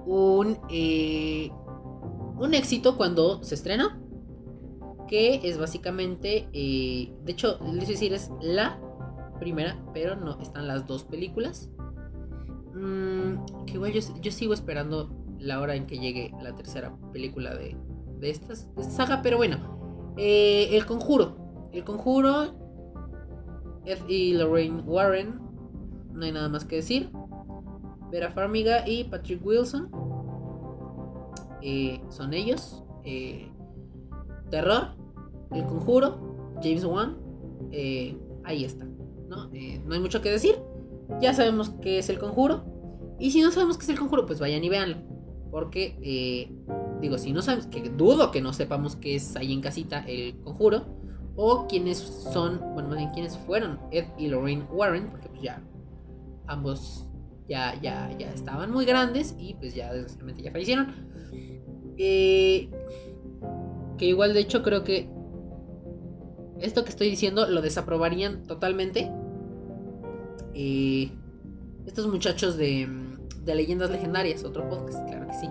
Un. 0.06 0.58
Eh, 0.70 1.52
un 2.38 2.54
éxito 2.54 2.98
cuando 2.98 3.44
se 3.44 3.56
estrenó. 3.56 3.92
Que 5.08 5.42
es 5.44 5.58
básicamente. 5.58 6.50
Eh, 6.54 7.14
de 7.24 7.32
hecho, 7.32 7.60
les 7.62 7.76
voy 7.76 7.86
a 7.86 7.88
decir, 7.88 8.14
es 8.14 8.32
la 8.42 8.80
primera. 9.40 9.80
Pero 9.94 10.16
no, 10.16 10.40
están 10.40 10.68
las 10.68 10.88
dos 10.88 11.04
películas. 11.04 11.70
Mm, 12.74 13.66
que 13.66 13.74
igual 13.74 13.92
yo, 13.92 14.32
sigo 14.32 14.54
esperando 14.54 15.19
la 15.40 15.62
hora 15.62 15.76
en 15.76 15.88
que 15.88 15.98
llegue 15.98 16.34
la 16.42 16.56
tercera 16.56 16.96
película 17.12 17.56
de, 17.56 17.76
de, 18.20 18.30
esta 18.30 18.56
saga. 18.56 19.22
Pero 19.22 19.38
bueno. 19.38 19.80
Eh, 20.18 20.70
el 20.72 20.86
conjuro. 20.86 21.70
El 21.72 21.84
conjuro. 21.84 22.56
Ed 23.86 24.00
y 24.08 24.34
Lorraine 24.34 24.82
Warren 24.82 25.40
no 26.12 26.26
hay 26.26 26.32
nada 26.32 26.50
más 26.50 26.66
que 26.66 26.78
decir. 26.78 27.10
Vera 28.12 28.32
Farmiga 28.32 28.88
y 28.88 29.06
Patrick 29.06 29.46
Wilson 29.46 29.90
eh, 31.62 32.02
son 32.10 32.34
ellos. 32.34 32.84
Eh, 33.06 33.48
terror, 34.50 34.90
El 35.52 35.66
Conjuro, 35.66 36.56
James 36.62 36.84
Wan. 36.84 37.18
Ahí 38.44 38.66
está. 38.66 38.86
¿no? 39.28 39.48
no 39.48 39.94
hay 39.94 40.00
mucho 40.00 40.22
que 40.22 40.32
decir. 40.32 40.56
Ya 41.22 41.34
sabemos 41.34 41.70
qué 41.82 42.00
es 42.00 42.10
El 42.10 42.20
Conjuro. 42.20 42.64
Y 43.20 43.32
si 43.32 43.42
no 43.42 43.52
sabemos 43.52 43.78
qué 43.78 43.84
es 43.84 43.90
El 43.90 44.00
Conjuro, 44.00 44.26
pues 44.26 44.40
vayan 44.40 44.64
y 44.64 44.70
véanlo. 44.70 44.98
Porque, 45.52 46.52
digo, 47.02 47.18
si 47.18 47.34
no 47.34 47.42
sabemos, 47.42 47.68
que 47.68 47.90
dudo 47.90 48.32
que 48.32 48.42
no 48.42 48.54
sepamos 48.54 48.96
qué 48.96 49.16
es 49.16 49.36
ahí 49.36 49.54
en 49.54 49.62
casita 49.62 50.04
El 50.08 50.40
Conjuro. 50.42 50.86
O 51.36 51.68
quiénes 51.68 51.98
son, 51.98 52.60
bueno, 52.74 52.90
más 52.90 52.98
bien 52.98 53.12
quiénes 53.12 53.38
fueron 53.38 53.80
Ed 53.92 54.06
y 54.18 54.28
Lorraine 54.28 54.66
Warren, 54.72 55.10
porque 55.10 55.30
pues 55.30 55.42
ya 55.42 55.64
ambos 56.48 57.06
ya, 57.50 57.80
ya, 57.82 58.16
ya 58.18 58.32
estaban 58.32 58.72
muy 58.72 58.86
grandes 58.86 59.36
y 59.40 59.56
pues 59.56 59.74
ya 59.74 59.92
desgraciadamente 59.92 60.44
ya 60.44 60.52
fallecieron. 60.52 60.94
Eh, 61.98 62.70
que 63.98 64.06
igual 64.06 64.34
de 64.34 64.40
hecho 64.40 64.64
creo 64.64 64.84
que 64.84 65.10
esto 66.60 66.84
que 66.84 66.90
estoy 66.90 67.10
diciendo 67.10 67.48
lo 67.48 67.62
desaprobarían 67.62 68.44
totalmente. 68.44 69.12
Eh, 70.54 71.12
estos 71.86 72.08
muchachos 72.08 72.58
de, 72.58 72.88
de, 73.50 73.56
Leyendas 73.56 73.90
Legendarias, 73.90 74.44
otro 74.44 74.70
podcast, 74.70 75.08
claro 75.08 75.28
que 75.28 75.34
sí, 75.34 75.50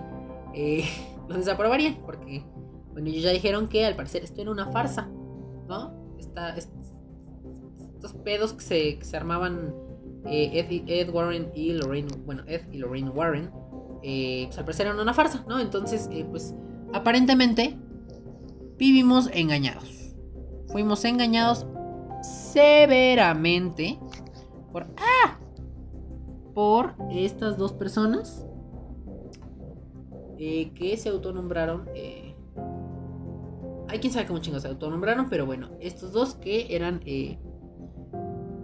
eh, 0.55 0.85
lo 1.29 1.37
desaprobarían 1.37 1.97
porque, 2.05 2.45
bueno, 2.93 3.09
ellos 3.09 3.23
ya 3.23 3.31
dijeron 3.31 3.69
que 3.69 3.85
al 3.85 3.97
parecer 3.97 4.25
esto 4.25 4.41
era 4.41 4.51
una 4.51 4.71
farsa, 4.71 5.09
¿no? 5.69 5.99
estos 7.95 8.13
pedos 8.25 8.53
que 8.53 8.61
se, 8.61 8.99
que 8.99 9.05
se 9.05 9.17
armaban 9.17 9.75
eh, 10.27 10.85
Ed, 10.87 11.11
Warren 11.11 11.51
y 11.55 11.73
Lorraine, 11.73 12.09
bueno, 12.25 12.43
Ed 12.47 12.63
y 12.73 12.79
Lorraine 12.79 13.11
Warren, 13.11 13.51
eh, 14.03 14.45
pues 14.47 14.59
al 14.59 14.65
parecer 14.65 14.87
eran 14.87 15.01
una 15.01 15.15
farsa, 15.15 15.45
¿no? 15.49 15.59
Entonces, 15.61 16.09
eh, 16.13 16.27
pues 16.29 16.55
aparentemente 16.93 17.77
vivimos 18.77 19.31
engañados. 19.33 20.15
Fuimos 20.69 21.05
engañados 21.05 21.67
severamente 22.23 23.99
por, 24.73 24.87
¡ah! 24.97 25.39
Por 26.59 26.97
estas 27.13 27.57
dos 27.57 27.73
personas 27.73 28.45
que 30.37 30.97
se 30.99 31.09
autonombraron. 31.09 31.89
hay 33.87 33.99
quien 34.01 34.13
sabe 34.13 34.27
cómo 34.27 34.41
chingos 34.41 34.63
se 34.63 34.69
autonombraron, 34.69 35.29
pero 35.31 35.47
bueno, 35.47 35.69
estos 35.79 36.11
dos 36.11 36.35
que 36.35 36.75
eran 36.75 37.01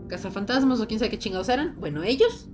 cazafantasmas 0.09 0.81
o 0.81 0.89
quién 0.89 0.99
sabe 0.99 1.13
qué 1.13 1.21
chingados 1.21 1.49
eran. 1.49 1.79
Bueno, 1.79 2.03
ellos. 2.03 2.49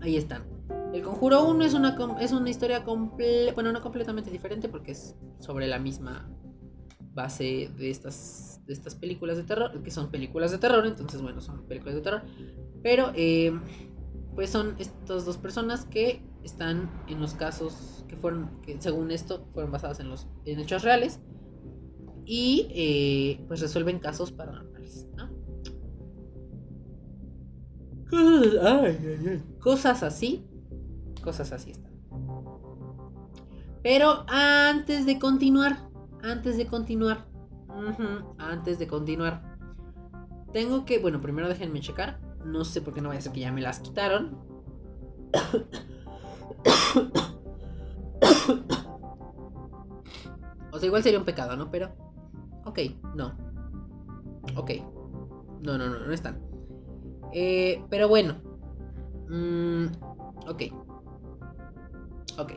Ahí 0.00 0.16
están. 0.16 0.46
El 0.94 1.02
Conjuro 1.02 1.46
1 1.46 1.62
es 1.62 1.74
una, 1.74 1.94
es 2.18 2.32
una 2.32 2.48
historia 2.48 2.82
bueno, 2.82 3.72
no 3.72 3.82
completamente 3.82 4.30
diferente 4.30 4.70
porque 4.70 4.92
es 4.92 5.14
sobre 5.38 5.66
la 5.66 5.78
misma 5.78 6.30
base 7.12 7.70
de 7.76 7.90
estas, 7.90 8.62
de 8.64 8.72
estas 8.72 8.94
películas 8.94 9.36
de 9.36 9.42
terror, 9.42 9.82
que 9.82 9.90
son 9.90 10.10
películas 10.10 10.50
de 10.50 10.56
terror, 10.56 10.86
entonces 10.86 11.20
bueno, 11.20 11.42
son 11.42 11.66
películas 11.66 11.96
de 11.96 12.00
terror. 12.00 12.22
Pero 12.82 13.12
eh, 13.14 13.52
pues 14.34 14.50
son 14.50 14.74
estas 14.78 15.24
dos 15.24 15.36
personas 15.38 15.84
que 15.84 16.22
están 16.42 16.90
en 17.08 17.20
los 17.20 17.34
casos 17.34 18.04
que 18.08 18.16
fueron, 18.16 18.60
que 18.62 18.80
según 18.80 19.10
esto, 19.10 19.46
fueron 19.52 19.72
basadas 19.72 20.00
en 20.00 20.08
los 20.08 20.26
en 20.44 20.60
hechos 20.60 20.82
reales 20.82 21.20
y 22.26 22.68
eh, 22.70 23.44
pues 23.46 23.60
resuelven 23.60 23.98
casos 23.98 24.32
paranormales, 24.32 25.08
¿no? 25.16 25.28
Cosas, 29.60 30.02
así. 30.02 30.46
Cosas 31.22 31.52
así 31.52 31.70
están. 31.72 31.92
Pero 33.82 34.24
antes 34.28 35.04
de 35.04 35.18
continuar, 35.18 35.90
antes 36.22 36.56
de 36.56 36.66
continuar, 36.66 37.26
antes 38.38 38.78
de 38.78 38.86
continuar, 38.86 39.56
tengo 40.52 40.84
que, 40.84 40.98
bueno, 40.98 41.20
primero 41.20 41.48
déjenme 41.48 41.80
checar. 41.80 42.20
No 42.44 42.64
sé 42.64 42.80
por 42.80 42.94
qué 42.94 43.00
no 43.00 43.08
vaya 43.08 43.18
a 43.20 43.22
ser 43.22 43.32
que 43.32 43.40
ya 43.40 43.52
me 43.52 43.60
las 43.60 43.80
quitaron. 43.80 44.38
o 50.72 50.78
sea, 50.78 50.86
igual 50.86 51.02
sería 51.02 51.18
un 51.18 51.24
pecado, 51.24 51.56
¿no? 51.56 51.70
Pero, 51.70 51.90
ok, 52.64 52.78
no. 53.14 53.34
Ok. 54.56 54.70
No, 55.62 55.78
no, 55.78 55.88
no, 55.88 55.98
no 56.00 56.12
están. 56.12 56.38
Eh, 57.32 57.82
pero 57.90 58.08
bueno. 58.08 58.36
Mm, 59.28 59.86
ok. 60.46 60.62
Ok. 62.38 62.52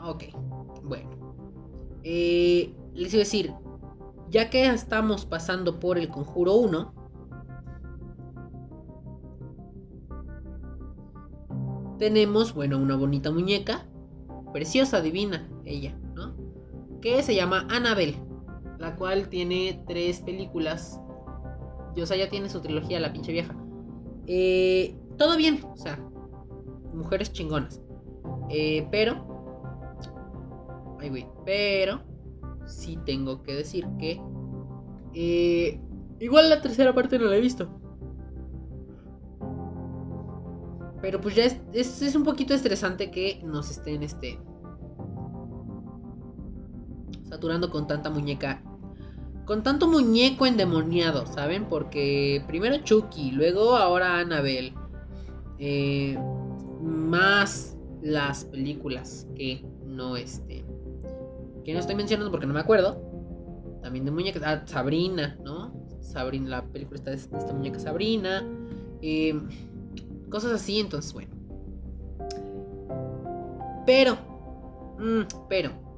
Ok. 0.00 0.24
Bueno. 0.84 1.10
Eh, 2.04 2.74
les 2.94 3.12
iba 3.12 3.20
a 3.20 3.24
decir. 3.24 3.52
Ya 4.30 4.50
que 4.50 4.66
estamos 4.66 5.24
pasando 5.24 5.80
por 5.80 5.98
el 5.98 6.08
conjuro 6.08 6.54
1. 6.54 6.97
Tenemos, 11.98 12.54
bueno, 12.54 12.78
una 12.78 12.96
bonita 12.96 13.30
muñeca. 13.30 13.86
Preciosa, 14.52 15.00
divina, 15.00 15.48
ella, 15.64 15.98
¿no? 16.14 16.34
Que 17.00 17.22
se 17.22 17.34
llama 17.34 17.66
Annabelle. 17.70 18.22
La 18.78 18.96
cual 18.96 19.28
tiene 19.28 19.82
tres 19.86 20.20
películas 20.20 21.00
o 22.02 22.06
sea, 22.06 22.16
ya 22.16 22.28
tiene 22.28 22.48
su 22.48 22.60
trilogía, 22.60 23.00
la 23.00 23.12
pinche 23.12 23.32
vieja. 23.32 23.54
Eh, 24.26 24.94
todo 25.16 25.36
bien, 25.36 25.60
o 25.72 25.76
sea, 25.76 25.98
mujeres 26.92 27.32
chingonas. 27.32 27.80
Eh, 28.50 28.86
pero. 28.90 29.96
Ay, 31.00 31.08
güey. 31.10 31.26
Pero. 31.44 32.00
Sí 32.66 32.98
tengo 33.04 33.42
que 33.42 33.54
decir 33.54 33.86
que. 33.98 34.20
Eh, 35.14 35.80
igual 36.20 36.50
la 36.50 36.60
tercera 36.60 36.94
parte 36.94 37.18
no 37.18 37.26
la 37.26 37.36
he 37.36 37.40
visto. 37.40 37.68
Pero 41.00 41.20
pues 41.20 41.36
ya 41.36 41.44
es, 41.44 42.02
es, 42.02 42.14
un 42.14 42.24
poquito 42.24 42.54
estresante 42.54 43.10
que 43.10 43.40
nos 43.44 43.70
estén 43.70 44.02
este. 44.02 44.38
Saturando 47.28 47.70
con 47.70 47.86
tanta 47.86 48.10
muñeca 48.10 48.62
con 49.44 49.62
tanto 49.62 49.88
muñeco 49.88 50.44
endemoniado, 50.44 51.24
¿saben? 51.24 51.70
Porque 51.70 52.44
primero 52.46 52.76
Chucky, 52.84 53.30
luego 53.30 53.76
ahora 53.76 54.18
Annabelle. 54.18 54.74
Eh, 55.58 56.18
más 56.82 57.76
las 58.02 58.44
películas 58.44 59.26
que 59.34 59.64
no 59.84 60.16
este 60.16 60.64
que 61.64 61.72
no 61.72 61.80
estoy 61.80 61.96
mencionando 61.96 62.30
porque 62.30 62.46
no 62.46 62.54
me 62.54 62.60
acuerdo 62.60 63.02
también 63.82 64.04
de 64.04 64.12
muñecas 64.12 64.42
ah, 64.46 64.62
Sabrina 64.66 65.36
no 65.42 65.72
Sabrina 66.00 66.48
la 66.48 66.64
película 66.64 66.96
está 66.96 67.10
de 67.10 67.16
esta 67.16 67.52
muñeca 67.52 67.80
Sabrina 67.80 68.46
eh, 69.02 69.34
cosas 70.30 70.52
así 70.52 70.80
entonces 70.80 71.12
bueno 71.12 71.30
pero 73.86 74.16
mm, 74.98 75.46
pero 75.48 75.88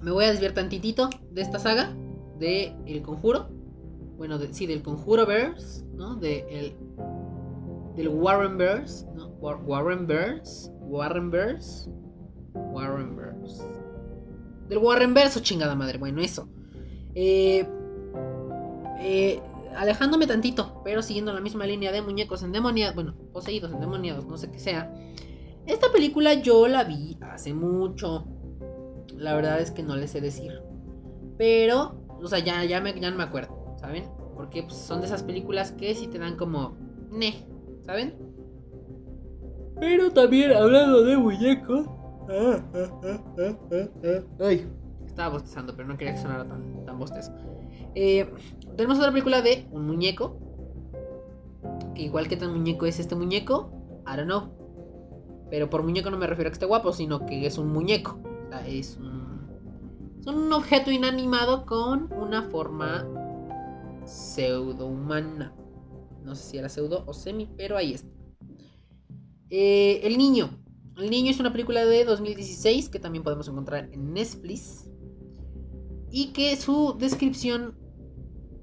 me 0.00 0.10
voy 0.10 0.24
a 0.24 0.30
desviar 0.30 0.52
tantitito 0.52 1.10
de 1.30 1.42
esta 1.42 1.58
saga 1.58 1.94
de 2.38 2.74
El 2.86 3.02
Conjuro. 3.02 3.48
bueno, 4.16 4.38
sí, 4.50 4.66
del 4.66 4.82
Conjuro 4.82 5.26
Bears, 5.26 5.84
¿no? 5.94 6.16
De 6.16 6.44
el, 6.48 6.74
del 7.96 8.08
Warren 8.08 8.56
Bears, 8.56 9.06
¿no? 9.14 9.28
Warren 9.40 10.06
Bears, 10.06 10.72
Warren 10.80 11.30
Bears, 11.30 11.88
Warren 12.54 13.16
Bears. 13.16 13.62
Del 14.68 14.78
Warren 14.78 15.14
Bears, 15.14 15.36
o 15.36 15.40
chingada 15.40 15.74
madre, 15.74 15.98
bueno, 15.98 16.22
eso. 16.22 16.48
Eh, 17.14 17.66
eh, 19.00 19.42
alejándome 19.76 20.26
tantito, 20.26 20.80
pero 20.84 21.02
siguiendo 21.02 21.32
la 21.32 21.40
misma 21.40 21.66
línea 21.66 21.92
de 21.92 22.02
muñecos 22.02 22.42
endemoniados, 22.42 22.94
bueno, 22.94 23.14
poseídos, 23.32 23.72
endemoniados, 23.72 24.26
no 24.26 24.36
sé 24.36 24.50
qué 24.50 24.58
sea. 24.58 24.92
Esta 25.66 25.92
película 25.92 26.34
yo 26.34 26.68
la 26.68 26.84
vi 26.84 27.18
hace 27.20 27.54
mucho. 27.54 28.26
La 29.16 29.34
verdad 29.34 29.60
es 29.60 29.70
que 29.70 29.82
no 29.82 29.96
les 29.96 30.10
sé 30.10 30.20
decir. 30.20 30.62
Pero, 31.36 32.04
o 32.20 32.26
sea, 32.26 32.38
ya, 32.38 32.64
ya, 32.64 32.80
me, 32.80 32.98
ya 32.98 33.10
no 33.10 33.16
me 33.16 33.22
acuerdo, 33.22 33.76
¿saben? 33.78 34.04
Porque 34.34 34.62
pues, 34.62 34.76
son 34.76 35.00
de 35.00 35.06
esas 35.06 35.22
películas 35.22 35.72
que 35.72 35.94
si 35.94 36.06
te 36.06 36.18
dan 36.18 36.36
como... 36.36 36.76
Ne, 37.10 37.46
¿saben? 37.82 38.14
Pero 39.78 40.10
también 40.10 40.52
hablando 40.52 41.02
de 41.02 41.16
muñecos... 41.16 41.86
Ay, 44.38 44.66
estaba 45.06 45.30
bostezando, 45.30 45.74
pero 45.74 45.88
no 45.88 45.96
quería 45.96 46.14
que 46.14 46.20
sonara 46.20 46.44
tan, 46.44 46.84
tan 46.84 46.98
bostezo. 46.98 47.32
Eh, 47.94 48.32
tenemos 48.76 48.98
otra 48.98 49.10
película 49.10 49.42
de 49.42 49.66
un 49.70 49.86
muñeco. 49.86 50.38
Igual 51.94 52.28
que 52.28 52.36
tan 52.36 52.52
muñeco 52.52 52.86
es 52.86 52.98
este 52.98 53.14
muñeco, 53.14 53.72
I 54.06 54.16
don't 54.16 54.24
know. 54.24 54.60
Pero 55.50 55.68
por 55.68 55.82
muñeco 55.82 56.10
no 56.10 56.16
me 56.16 56.26
refiero 56.26 56.48
a 56.48 56.50
que 56.50 56.54
esté 56.54 56.66
guapo, 56.66 56.92
sino 56.92 57.26
que 57.26 57.46
es 57.46 57.58
un 57.58 57.72
muñeco. 57.72 58.20
O 58.46 58.48
sea, 58.50 58.66
es 58.66 58.96
un, 58.96 59.48
es 60.20 60.26
un 60.26 60.52
objeto 60.52 60.90
inanimado 60.90 61.66
con 61.66 62.12
una 62.12 62.44
forma 62.44 63.06
pseudo 64.04 64.86
humana. 64.86 65.54
No 66.24 66.34
sé 66.34 66.50
si 66.50 66.58
era 66.58 66.68
pseudo 66.68 67.04
o 67.06 67.12
semi, 67.12 67.48
pero 67.56 67.76
ahí 67.76 67.94
está. 67.94 68.08
Eh, 69.50 70.00
el 70.04 70.16
niño. 70.16 70.50
El 70.96 71.10
niño 71.10 71.30
es 71.30 71.40
una 71.40 71.52
película 71.52 71.84
de 71.84 72.04
2016 72.04 72.88
que 72.88 73.00
también 73.00 73.24
podemos 73.24 73.48
encontrar 73.48 73.88
en 73.92 74.12
Netflix. 74.12 74.88
Y 76.12 76.32
que 76.32 76.56
su 76.56 76.96
descripción, 76.98 77.76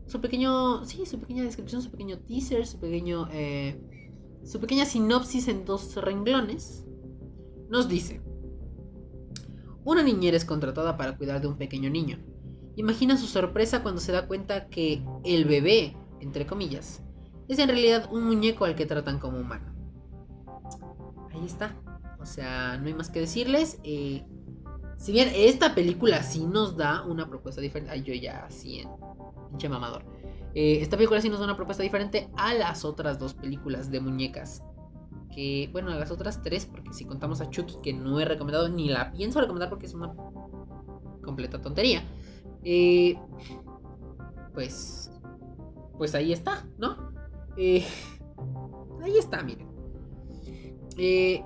su 0.08 0.22
pequeño, 0.22 0.86
sí, 0.86 1.06
su 1.06 1.20
pequeña 1.20 1.44
descripción, 1.44 1.82
su 1.82 1.92
pequeño 1.92 2.20
teaser, 2.20 2.66
su 2.66 2.80
pequeño, 2.80 3.28
eh, 3.32 3.80
su 4.44 4.60
pequeña 4.60 4.86
sinopsis 4.86 5.48
en 5.50 5.66
dos 5.66 5.96
renglones, 5.96 6.86
nos 7.70 7.90
dice, 7.90 8.22
una 9.84 10.04
niñera 10.04 10.38
es 10.38 10.46
contratada 10.46 10.98
para 10.98 11.18
cuidar 11.18 11.42
de 11.42 11.48
un 11.48 11.58
pequeño 11.58 11.90
niño. 11.90 12.20
Imagina 12.78 13.18
su 13.18 13.26
sorpresa 13.26 13.84
cuando 13.84 14.00
se 14.00 14.12
da 14.12 14.28
cuenta 14.28 14.68
que 14.68 15.04
el 15.26 15.46
bebé, 15.46 15.98
entre 16.22 16.46
comillas, 16.46 17.04
es 17.48 17.60
en 17.60 17.70
realidad 17.70 18.10
un 18.12 18.26
muñeco 18.26 18.66
al 18.66 18.76
que 18.76 18.86
tratan 18.86 19.20
como 19.20 19.40
humano. 19.40 19.74
Ahí 21.32 21.46
está. 21.46 21.76
O 22.20 22.26
sea, 22.26 22.78
no 22.78 22.88
hay 22.88 22.94
más 22.94 23.10
que 23.10 23.20
decirles. 23.20 23.80
Eh, 23.84 24.26
si 24.98 25.12
bien 25.12 25.30
esta 25.34 25.76
película 25.76 26.24
sí 26.24 26.46
nos 26.46 26.76
da 26.76 27.04
una 27.04 27.28
propuesta 27.30 27.62
diferente. 27.62 27.92
Ay, 27.92 28.04
yo 28.04 28.14
ya 28.14 28.46
así 28.46 28.80
en 28.80 28.90
pinche 29.50 29.70
mamador. 29.70 30.04
Eh, 30.54 30.80
esta 30.82 30.98
película 30.98 31.22
sí 31.22 31.30
nos 31.30 31.40
da 31.40 31.46
una 31.46 31.56
propuesta 31.56 31.84
diferente 31.84 32.30
a 32.36 32.54
las 32.54 32.84
otras 32.84 33.20
dos 33.20 33.34
películas 33.34 33.92
de 33.92 34.00
muñecas. 34.00 34.64
Que, 35.34 35.70
bueno, 35.72 35.92
a 35.92 35.96
las 35.96 36.10
otras 36.10 36.42
tres, 36.42 36.66
porque 36.66 36.94
si 36.94 37.06
contamos 37.06 37.42
a 37.42 37.50
Chucky, 37.50 37.76
que 37.84 37.94
no 37.94 38.20
he 38.20 38.26
recomendado 38.26 38.68
ni 38.70 38.90
la 38.90 39.12
pienso 39.12 39.40
recomendar 39.40 39.70
porque 39.70 39.86
es 39.86 39.94
una 39.94 40.14
completa 41.24 41.62
tontería. 41.62 42.04
Eh, 42.64 43.16
pues, 44.54 45.12
pues 45.98 46.16
ahí 46.16 46.34
está, 46.34 46.66
¿no? 46.80 47.12
Eh, 47.56 47.86
ahí 49.04 49.18
está, 49.18 49.44
miren. 49.44 49.68
Eh, 50.98 51.46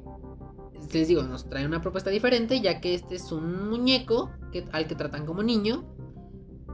les 0.94 1.08
digo, 1.08 1.24
nos 1.24 1.46
trae 1.48 1.66
una 1.66 1.82
propuesta 1.82 2.10
diferente, 2.10 2.62
ya 2.62 2.82
que 2.82 2.94
este 2.94 3.16
es 3.16 3.32
un 3.32 3.70
muñeco 3.70 4.32
al 4.72 4.88
que 4.88 4.96
tratan 4.96 5.26
como 5.26 5.44
niño, 5.44 5.86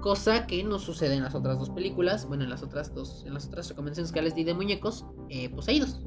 cosa 0.02 0.48
que 0.48 0.64
no 0.64 0.80
sucede 0.80 1.16
en 1.16 1.24
las 1.24 1.36
otras 1.36 1.60
dos 1.60 1.70
películas, 1.70 2.28
bueno, 2.28 2.44
en 2.44 2.50
las 2.50 2.64
otras 2.64 2.94
dos, 2.94 3.24
en 3.26 3.34
las 3.34 3.48
otras 3.48 3.70
recomendaciones 3.70 4.12
que 4.12 4.22
les 4.22 4.36
di 4.36 4.44
de 4.44 4.54
muñecos 4.54 5.06
eh, 5.30 5.50
poseídos. 5.50 6.02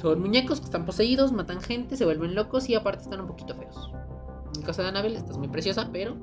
Son 0.00 0.20
muñecos 0.20 0.60
que 0.60 0.66
están 0.66 0.86
poseídos, 0.86 1.32
matan 1.32 1.60
gente, 1.60 1.96
se 1.96 2.04
vuelven 2.04 2.34
locos 2.34 2.68
y 2.68 2.74
aparte 2.74 3.04
están 3.04 3.20
un 3.20 3.26
poquito 3.26 3.54
feos. 3.54 3.90
En 4.54 4.60
el 4.60 4.66
caso 4.66 4.82
de 4.82 4.88
Annabelle, 4.88 5.18
estás 5.18 5.38
muy 5.38 5.48
preciosa, 5.48 5.90
pero. 5.92 6.16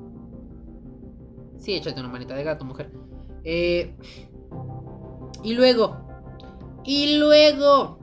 Sí, 1.58 1.74
échate 1.74 2.00
una 2.00 2.08
manita 2.08 2.34
de 2.34 2.44
gato, 2.44 2.64
mujer. 2.64 2.92
Eh... 3.44 3.96
Y 5.42 5.54
luego. 5.54 5.96
Y 6.84 7.18
luego. 7.18 7.98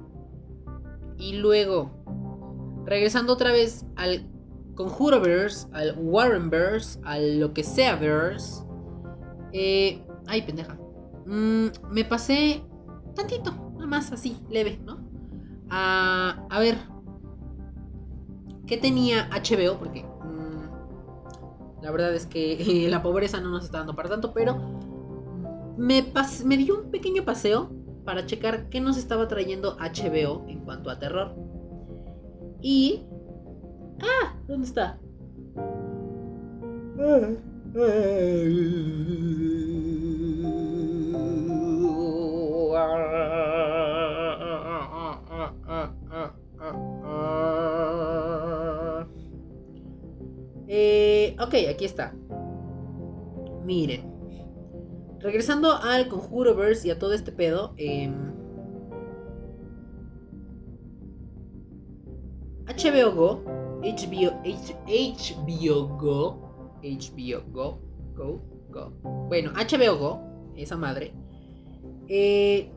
Y 1.17 1.33
luego 1.37 1.97
regresando 2.87 3.33
otra 3.33 3.51
vez 3.51 3.85
al 3.97 4.25
Conjuroverse, 4.75 5.67
al 5.73 5.95
Warrenverse, 5.97 6.99
a 7.03 7.19
lo 7.19 7.53
que 7.53 7.63
sea 7.63 7.95
verse. 7.95 8.63
Eh, 9.51 10.01
ay, 10.27 10.43
pendeja. 10.43 10.77
Mm, 11.25 11.67
me 11.91 12.05
pasé 12.05 12.63
tantito, 13.13 13.51
nada 13.73 13.87
más 13.87 14.11
así, 14.11 14.37
leve, 14.49 14.79
¿no? 14.85 14.99
A, 15.69 16.57
ver. 16.59 16.77
¿Qué 18.65 18.77
tenía 18.77 19.29
HBO? 19.31 19.77
Porque 19.79 20.03
mm, 20.03 21.81
la 21.83 21.91
verdad 21.91 22.15
es 22.15 22.25
que 22.25 22.87
la 22.89 23.03
pobreza 23.03 23.41
no 23.41 23.49
nos 23.49 23.65
está 23.65 23.79
dando 23.79 23.95
para 23.95 24.09
tanto, 24.09 24.33
pero 24.33 24.55
me, 25.77 26.05
me 26.45 26.57
dio 26.57 26.79
un 26.79 26.91
pequeño 26.91 27.25
paseo 27.25 27.69
para 28.05 28.25
checar 28.25 28.69
qué 28.69 28.79
nos 28.79 28.95
estaba 28.97 29.27
trayendo 29.27 29.75
HBO 29.77 30.45
en 30.47 30.61
cuanto 30.61 30.89
a 30.89 30.99
terror. 30.99 31.46
Y... 32.61 33.05
¡Ah! 34.01 34.35
¿Dónde 34.47 34.67
está? 34.67 34.99
Eh, 50.67 51.35
ok, 51.39 51.53
aquí 51.69 51.85
está. 51.85 52.13
Miren. 53.63 54.11
Regresando 55.19 55.73
al 55.73 56.07
Conjuroverse 56.07 56.87
y 56.87 56.91
a 56.91 56.99
todo 56.99 57.13
este 57.13 57.31
pedo. 57.31 57.73
Eh, 57.77 58.11
HBO 62.67 63.15
Go, 63.15 63.43
HBO, 63.81 64.31
HBO 64.43 65.97
Go, 65.97 66.79
HBO 66.83 67.51
Go, 67.51 67.81
Go, 68.15 68.41
Go. 68.69 68.91
Bueno, 69.29 69.51
HBO 69.53 69.97
Go, 69.97 70.21
esa 70.55 70.75
madre. 70.75 71.13
Eh, 72.09 72.69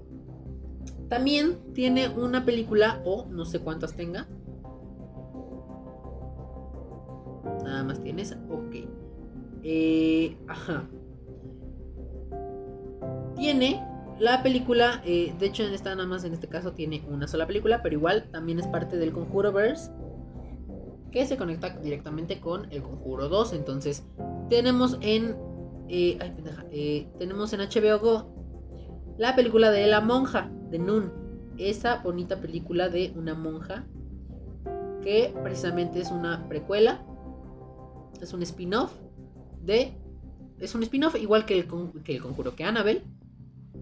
también 1.08 1.58
tiene 1.74 2.08
una 2.08 2.44
película, 2.44 3.02
o 3.04 3.26
no 3.26 3.44
sé 3.44 3.58
cuántas 3.60 3.94
tenga. 3.94 4.28
Nada 7.64 7.84
más 7.84 8.00
tiene 8.00 8.22
esa. 8.22 8.40
Ok. 8.48 8.76
Eh, 9.62 10.36
ajá. 10.46 10.88
Tiene 13.36 13.89
la 14.20 14.42
película, 14.42 15.00
eh, 15.06 15.34
de 15.38 15.46
hecho, 15.46 15.64
en 15.64 15.72
nada 15.72 16.06
más 16.06 16.24
en 16.24 16.34
este 16.34 16.46
caso 16.46 16.72
tiene 16.72 17.02
una 17.08 17.26
sola 17.26 17.46
película, 17.46 17.82
pero 17.82 17.96
igual 17.96 18.28
también 18.30 18.60
es 18.60 18.66
parte 18.66 18.98
del 18.98 19.12
Conjuroverse 19.12 19.90
que 21.10 21.24
se 21.26 21.38
conecta 21.38 21.70
directamente 21.78 22.38
con 22.38 22.70
el 22.70 22.82
Conjuro 22.82 23.28
2. 23.28 23.54
Entonces, 23.54 24.04
tenemos 24.50 24.98
en. 25.00 25.36
Eh, 25.88 26.18
ay, 26.20 26.32
pendeja. 26.32 26.66
Eh, 26.70 27.08
tenemos 27.18 27.52
en 27.54 27.60
HBO 27.60 27.98
Go 27.98 29.14
la 29.16 29.34
película 29.34 29.70
de 29.70 29.86
La 29.86 30.02
Monja, 30.02 30.50
de 30.70 30.78
Nun. 30.78 31.12
Esa 31.56 31.96
bonita 31.96 32.40
película 32.40 32.90
de 32.90 33.12
una 33.16 33.34
monja 33.34 33.86
que 35.02 35.34
precisamente 35.42 35.98
es 35.98 36.10
una 36.10 36.46
precuela. 36.46 37.04
Es 38.20 38.34
un 38.34 38.42
spin-off 38.42 38.92
de. 39.62 39.94
Es 40.58 40.74
un 40.74 40.82
spin-off 40.82 41.16
igual 41.16 41.46
que 41.46 41.58
el, 41.58 41.68
que 42.04 42.16
el 42.16 42.22
conjuro 42.22 42.54
que 42.54 42.64
Annabelle 42.64 43.02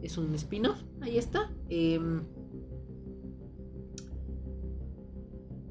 es 0.02 0.18
un 0.18 0.34
spin-off, 0.34 0.82
ahí 1.00 1.18
está. 1.18 1.52
Em, 1.68 2.22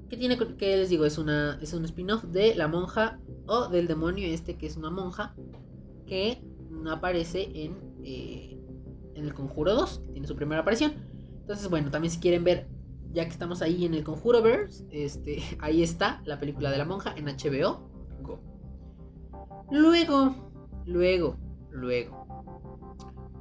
¿Qué 0.10 0.16
tiene 0.18 0.38
que 0.38 0.78
les 0.78 0.90
digo? 0.90 1.06
Es, 1.06 1.18
una, 1.18 1.60
es 1.62 1.74
un 1.74 1.84
spin-off 1.86 2.24
de 2.24 2.56
la 2.56 2.68
monja 2.68 3.20
o 3.46 3.68
del 3.68 3.88
demonio 3.88 4.28
este 4.28 4.58
que 4.58 4.66
es 4.66 4.78
una 4.78 4.90
monja 4.90 5.36
que 6.06 6.42
aparece 6.90 7.50
en, 7.54 7.76
eh, 8.04 8.58
en 9.16 9.26
el 9.26 9.34
Conjuro 9.34 9.74
2, 9.74 10.04
que 10.06 10.12
tiene 10.14 10.28
su 10.28 10.36
primera 10.36 10.62
aparición. 10.62 10.94
Entonces, 11.42 11.70
bueno, 11.70 11.92
también 11.92 12.12
si 12.12 12.20
quieren 12.20 12.44
ver, 12.44 12.68
ya 13.12 13.24
que 13.26 13.32
estamos 13.32 13.62
ahí 13.62 13.86
en 13.86 13.94
el 13.94 14.04
Conjuro 14.04 14.42
Verse, 14.42 14.86
este, 14.92 15.42
ahí 15.60 15.84
está 15.84 16.22
la 16.26 16.40
película 16.40 16.72
de 16.72 16.78
la 16.78 16.86
monja 16.86 17.14
en 17.16 17.26
HBO 17.26 17.90
Go. 18.22 18.40
Luego, 19.72 20.52
luego, 20.86 21.38
luego, 21.72 22.27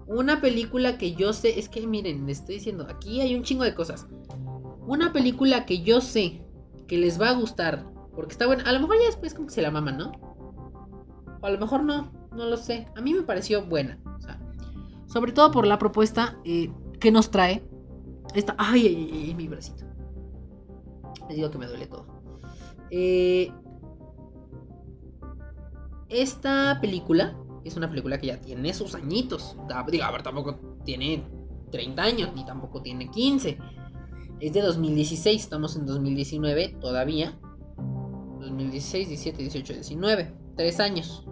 Una 0.07 0.40
película 0.40 0.99
que 0.99 1.14
yo 1.14 1.33
sé, 1.33 1.59
es 1.59 1.69
que 1.69 1.85
miren, 1.87 2.27
les 2.27 2.40
estoy 2.40 2.57
diciendo, 2.57 2.87
aquí 2.88 3.21
hay 3.21 3.35
un 3.35 3.42
chingo 3.42 3.64
de 3.64 3.75
cosas. 3.75 4.07
Una 4.87 5.12
película 5.12 5.66
que 5.66 5.83
yo 5.83 6.01
sé 6.01 6.42
que 6.87 6.97
les 6.97 7.21
va 7.21 7.31
a 7.31 7.35
gustar, 7.35 7.85
porque 8.14 8.33
está 8.33 8.47
buena. 8.47 8.62
A 8.64 8.73
lo 8.73 8.81
mejor 8.81 8.99
ya 9.01 9.07
después 9.07 9.35
como 9.35 9.49
que 9.49 9.55
se 9.55 9.62
la 9.62 9.73
maman, 9.73 9.99
¿no? 9.99 10.12
O 11.42 11.47
a 11.47 11.51
lo 11.51 11.59
mejor 11.59 11.83
no, 11.83 12.12
no 12.33 12.47
lo 12.47 12.57
sé. 12.57 12.87
A 12.97 13.01
mí 13.01 13.12
me 13.14 13.23
pareció 13.23 13.66
buena. 13.66 13.99
O 14.16 14.21
sea, 14.21 14.40
sobre 15.07 15.33
todo 15.33 15.51
por 15.51 15.66
la 15.66 15.79
propuesta 15.79 16.38
eh, 16.45 16.73
que 17.01 17.11
nos 17.11 17.31
trae. 17.31 17.69
Esta. 18.35 18.55
Ay, 18.59 18.87
ay, 18.87 19.11
ay, 19.12 19.35
mi 19.35 19.49
bracito. 19.49 19.85
Les 21.29 21.37
digo 21.37 21.51
que 21.51 21.59
me 21.59 21.66
duele 21.66 21.87
todo. 21.87 22.07
Eh, 22.90 23.51
esta 26.09 26.79
película 26.81 27.37
es 27.66 27.76
una 27.76 27.88
película 27.88 28.18
que 28.18 28.29
ya 28.29 28.40
tiene 28.40 28.72
sus 28.72 28.94
añitos. 28.94 29.57
Digo, 29.90 30.05
a 30.05 30.11
ver, 30.12 30.22
tampoco 30.22 30.59
tiene 30.85 31.24
30 31.70 32.02
años, 32.02 32.31
ni 32.35 32.44
tampoco 32.44 32.83
tiene 32.83 33.11
15. 33.11 33.59
Es 34.40 34.52
de 34.52 34.61
2016, 34.61 35.42
estamos 35.42 35.76
en 35.76 35.87
2019 35.87 36.76
todavía. 36.81 37.38
2016, 38.40 39.09
17, 39.09 39.42
18, 39.42 39.72
19. 39.74 40.33
Tres 40.57 40.81
años. 40.81 41.26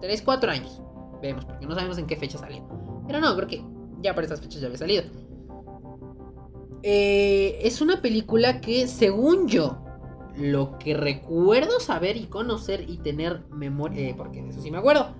Tres, 0.00 0.22
cuatro 0.22 0.50
años. 0.50 0.82
Vemos, 1.20 1.44
porque 1.44 1.66
no 1.66 1.74
sabemos 1.74 1.96
en 1.98 2.06
qué 2.06 2.16
fecha 2.16 2.38
salió. 2.38 2.66
Pero 3.06 3.20
no, 3.20 3.34
creo 3.36 3.48
que 3.48 3.64
ya 4.00 4.14
para 4.14 4.26
estas 4.26 4.40
fechas 4.40 4.60
ya 4.60 4.66
había 4.66 4.78
salido. 4.78 5.04
Eh, 6.82 7.60
es 7.62 7.80
una 7.80 8.02
película 8.02 8.60
que, 8.60 8.88
según 8.88 9.46
yo, 9.46 9.81
lo 10.36 10.78
que 10.78 10.96
recuerdo 10.96 11.80
saber 11.80 12.16
y 12.16 12.26
conocer 12.26 12.88
y 12.88 12.98
tener 12.98 13.44
memoria, 13.50 14.08
eh, 14.08 14.14
porque 14.16 14.42
de 14.42 14.50
eso 14.50 14.60
sí 14.60 14.70
me 14.70 14.78
acuerdo. 14.78 15.14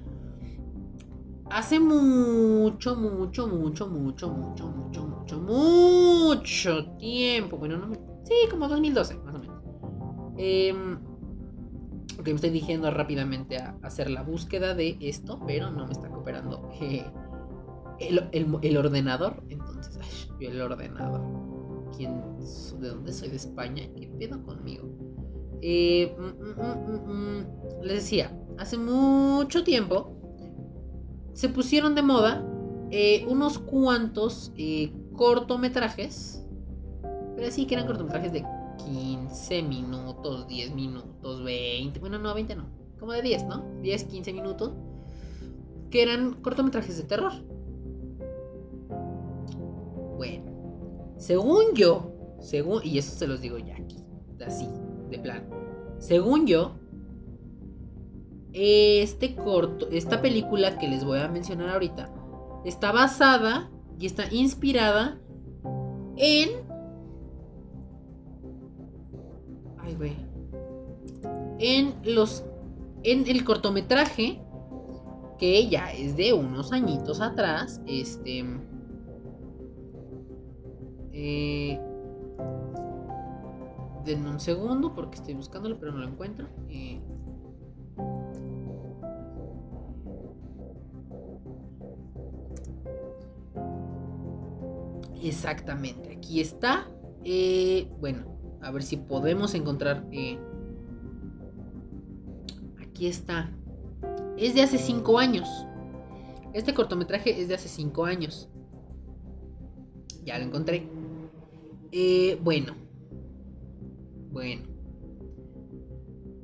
Hace 1.51 1.81
mucho, 1.81 2.97
mucho, 2.97 3.47
mucho, 3.47 3.87
mucho, 3.87 4.31
mucho, 4.31 4.67
mucho, 4.69 5.07
mucho, 5.07 5.41
mucho 5.41 6.87
tiempo. 6.97 7.59
Bueno, 7.59 7.77
no 7.77 7.89
me... 7.89 7.97
Sí, 8.25 8.35
como 8.51 8.69
2012, 8.69 9.17
más 9.19 9.35
o 9.35 9.39
menos. 9.39 9.63
Eh, 10.39 10.73
ok, 12.19 12.27
me 12.27 12.33
estoy 12.33 12.51
dirigiendo 12.51 12.91
rápidamente 12.91 13.59
a 13.59 13.77
hacer 13.83 14.11
la 14.11 14.23
búsqueda 14.23 14.75
de 14.75 14.97
esto, 15.01 15.41
pero 15.47 15.71
no 15.71 15.87
me 15.87 15.93
está 15.93 16.09
cooperando 16.09 16.71
eh, 16.81 17.05
el, 18.01 18.77
ordenador. 18.79 19.43
Entonces, 19.51 20.29
yo 20.41 20.49
el 20.49 20.61
ordenador. 20.61 21.21
¿De 21.99 22.89
dónde 22.89 23.13
soy? 23.13 23.29
¿De 23.29 23.37
España? 23.37 23.83
¿Qué 23.95 24.09
pedo 24.19 24.43
conmigo? 24.43 24.89
Eh, 25.63 26.15
mm, 26.19 26.61
mm, 26.61 27.39
mm, 27.39 27.83
les 27.85 28.03
decía, 28.03 28.37
hace 28.59 28.77
mucho 28.77 29.63
tiempo 29.63 30.17
se 31.35 31.49
pusieron 31.49 31.95
de 31.95 32.03
moda 32.03 32.45
eh, 32.91 33.25
unos 33.29 33.59
cuantos 33.59 34.53
eh, 34.57 34.93
cortometrajes. 35.17 36.45
Pero 37.37 37.51
sí 37.51 37.67
que 37.67 37.75
eran 37.75 37.87
cortometrajes 37.87 38.33
de 38.33 38.45
15 38.85 39.63
minutos, 39.63 40.47
10 40.47 40.75
minutos, 40.75 41.43
20. 41.43 42.01
Bueno, 42.01 42.19
no, 42.19 42.35
20 42.35 42.55
no. 42.57 42.67
Como 42.99 43.13
de 43.13 43.23
10, 43.23 43.45
¿no? 43.47 43.65
10, 43.81 44.05
15 44.05 44.33
minutos. 44.33 44.73
Que 45.91 46.03
eran 46.03 46.35
cortometrajes 46.43 46.99
de 46.99 47.05
terror. 47.05 47.33
Bueno, 50.17 51.15
según 51.17 51.75
yo, 51.75 52.13
según, 52.41 52.83
y 52.85 52.99
eso 52.99 53.17
se 53.17 53.27
los 53.27 53.41
digo 53.41 53.59
ya 53.59 53.75
aquí, 53.75 53.97
así, 54.47 54.69
de 55.13 55.19
plan. 55.21 55.45
Según 55.99 56.47
yo, 56.47 56.73
este 58.53 59.37
corto, 59.37 59.89
esta 59.91 60.21
película 60.21 60.79
que 60.79 60.89
les 60.89 61.05
voy 61.05 61.21
a 61.21 61.29
mencionar 61.29 61.71
ahorita, 61.71 62.11
está 62.65 62.91
basada 62.91 63.71
y 63.99 64.07
está 64.07 64.25
inspirada 64.33 65.21
en. 66.17 66.51
Ay, 69.79 69.95
güey. 69.95 70.17
En 71.61 71.95
los. 72.05 72.45
En 73.05 73.29
el 73.29 73.45
cortometraje. 73.45 74.41
Que 75.39 75.69
ya 75.69 75.93
es 75.93 76.17
de 76.17 76.33
unos 76.33 76.73
añitos 76.73 77.21
atrás. 77.21 77.81
Este. 77.87 78.45
Eh, 81.13 81.81
denme 84.05 84.31
un 84.31 84.41
segundo 84.41 84.95
porque 84.95 85.17
estoy 85.17 85.35
buscándolo 85.35 85.79
pero 85.79 85.93
no 85.93 85.99
lo 85.99 86.09
encuentro. 86.09 86.49
Eh, 86.69 87.01
exactamente, 95.23 96.17
aquí 96.17 96.41
está. 96.41 96.89
Eh, 97.25 97.89
bueno, 98.01 98.25
a 98.61 98.71
ver 98.71 98.83
si 98.83 98.97
podemos 98.97 99.55
encontrar. 99.55 100.07
Eh, 100.11 100.39
aquí 102.81 103.07
está. 103.07 103.51
Es 104.37 104.55
de 104.55 104.63
hace 104.63 104.79
5 104.79 105.19
años. 105.19 105.49
Este 106.53 106.75
cortometraje 106.75 107.41
es 107.41 107.49
de 107.49 107.55
hace 107.55 107.69
5 107.69 108.05
años. 108.05 108.49
Ya 110.25 110.39
lo 110.39 110.45
encontré. 110.45 110.89
Bueno. 112.43 112.82
Bueno. 114.33 114.63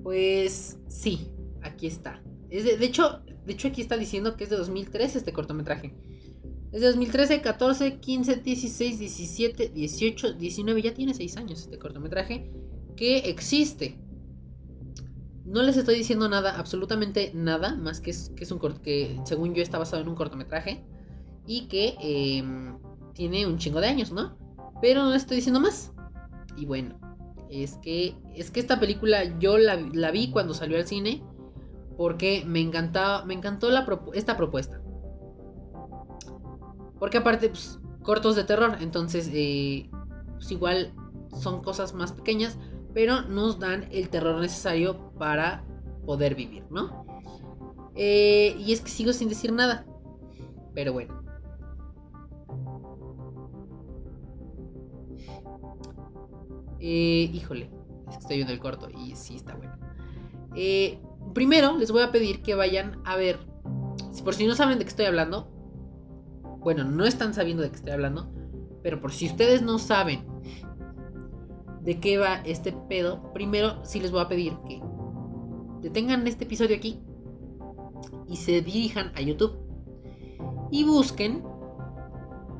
Pues 0.03 0.79
sí, 0.89 1.29
aquí 1.63 1.87
está. 1.87 2.23
Es 2.51 2.65
de, 2.65 2.85
hecho, 2.85 3.23
de 3.47 3.53
hecho 3.53 3.69
aquí 3.69 3.81
está 3.81 3.97
diciendo 3.97 4.37
que 4.37 4.45
es 4.45 4.51
de 4.51 4.57
2013 4.57 5.19
este 5.19 5.33
cortometraje. 5.33 5.95
Es 6.73 6.81
de 6.81 6.87
2013, 6.87 7.41
14, 7.41 7.99
15, 7.99 8.37
16, 8.37 8.99
17, 8.99 9.69
18, 9.71 10.33
19. 10.35 10.83
Ya 10.83 10.95
tiene 10.95 11.15
6 11.15 11.37
años 11.39 11.61
este 11.61 11.79
cortometraje 11.79 12.51
que 12.97 13.19
existe. 13.19 13.99
No 15.45 15.63
les 15.63 15.79
estoy 15.79 15.97
diciendo 15.97 16.29
nada, 16.29 16.59
absolutamente 16.59 17.33
nada, 17.35 17.75
más 17.75 18.01
que 18.01 18.13
que 18.83 19.21
según 19.25 19.55
yo 19.55 19.63
está 19.63 19.79
basado 19.79 20.03
en 20.03 20.09
un 20.09 20.15
cortometraje 20.15 20.85
y 21.47 21.69
que 21.69 21.97
em, 22.01 22.79
tiene 23.15 23.47
un 23.47 23.57
chingo 23.57 23.81
de 23.81 23.87
años, 23.87 24.13
¿no? 24.13 24.37
Pero 24.83 25.05
no 25.05 25.15
estoy 25.15 25.37
diciendo 25.37 25.59
más. 25.59 25.93
Y 26.57 26.67
bueno, 26.67 26.99
es 27.51 27.77
que, 27.79 28.15
es 28.35 28.51
que 28.51 28.61
esta 28.61 28.81
película 28.81 29.39
yo 29.39 29.59
la, 29.59 30.11
vi 30.11 30.31
cuando 30.31 30.55
salió 30.55 30.77
al 30.77 30.87
cine 30.87 31.23
porque 31.97 32.45
me 32.47 32.61
encantaba, 32.61 33.25
me 33.25 33.35
encantó 33.35 33.71
la, 33.71 33.87
esta 34.15 34.37
propuesta. 34.37 34.81
Porque 36.99 37.19
aparte, 37.19 37.49
pues, 37.49 37.81
cortos 38.03 38.37
de 38.37 38.45
terror, 38.45 38.77
entonces, 38.81 39.31
eh, 39.33 39.91
pues 40.35 40.51
igual 40.51 40.93
son 41.41 41.63
cosas 41.63 41.95
más 41.95 42.13
pequeñas, 42.13 42.59
pero 42.95 43.23
nos 43.23 43.59
dan 43.59 43.89
el 43.91 44.09
terror 44.09 44.41
necesario 44.41 45.13
para 45.19 45.65
poder 46.07 46.35
vivir, 46.35 46.65
¿no? 46.71 47.07
Eh, 47.95 48.57
y 48.59 48.73
es 48.73 48.81
que 48.81 48.91
sigo 48.91 49.13
sin 49.13 49.29
decir 49.29 49.53
nada. 49.53 49.85
Pero 50.75 50.93
bueno. 50.93 51.18
Eh, 56.81 57.31
híjole, 57.33 57.71
estoy 58.19 58.37
viendo 58.37 58.53
el 58.53 58.61
corto 58.61 58.89
y 58.91 59.15
sí 59.17 59.37
está 59.37 59.55
bueno. 59.55 59.77
Eh, 60.55 61.01
primero 61.35 61.77
les 61.77 61.91
voy 61.91 62.03
a 62.03 62.13
pedir 62.13 62.43
que 62.43 62.55
vayan 62.55 63.01
a 63.05 63.17
ver, 63.17 63.39
por 64.25 64.35
si 64.35 64.47
no 64.47 64.55
saben 64.55 64.79
de 64.79 64.85
qué 64.85 64.91
estoy 64.91 65.07
hablando, 65.07 65.51
bueno, 66.61 66.85
no 66.85 67.05
están 67.05 67.35
sabiendo 67.35 67.63
de 67.63 67.71
qué 67.71 67.77
estoy 67.77 67.93
hablando, 67.93 68.31
pero 68.83 69.01
por 69.01 69.13
si 69.13 69.27
ustedes 69.27 69.63
no 69.63 69.79
saben 69.79 70.27
de 71.83 72.01
qué 72.01 72.19
va 72.19 72.43
este 72.45 72.73
pedo, 72.73 73.33
primero 73.33 73.85
sí 73.85 74.01
les 74.01 74.11
voy 74.11 74.21
a 74.21 74.29
pedir 74.29 74.57
que 74.67 74.83
detengan 75.81 76.27
este 76.27 76.45
episodio 76.45 76.77
aquí 76.77 77.01
y 78.29 78.37
se 78.37 78.61
dirijan 78.61 79.13
a 79.15 79.21
YouTube 79.21 79.57
y 80.71 80.85
busquen 80.85 81.43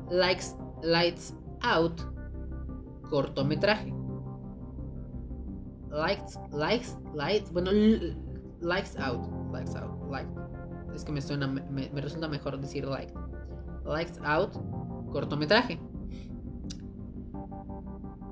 likes, 0.09 0.55
lights 0.81 1.35
out 1.61 2.01
cortometraje 3.09 3.98
likes, 5.91 6.37
likes, 6.51 6.95
likes, 7.13 7.51
bueno, 7.51 7.71
likes 8.61 8.97
out, 8.97 9.27
likes 9.51 9.75
out, 9.75 10.09
like. 10.09 10.29
Es 10.93 11.03
que 11.03 11.11
me 11.11 11.21
suena, 11.21 11.47
me, 11.47 11.89
resulta 12.01 12.27
mejor 12.27 12.59
decir 12.59 12.85
like. 12.85 13.13
Likes 13.85 14.19
out, 14.23 14.53
cortometraje. 15.11 15.79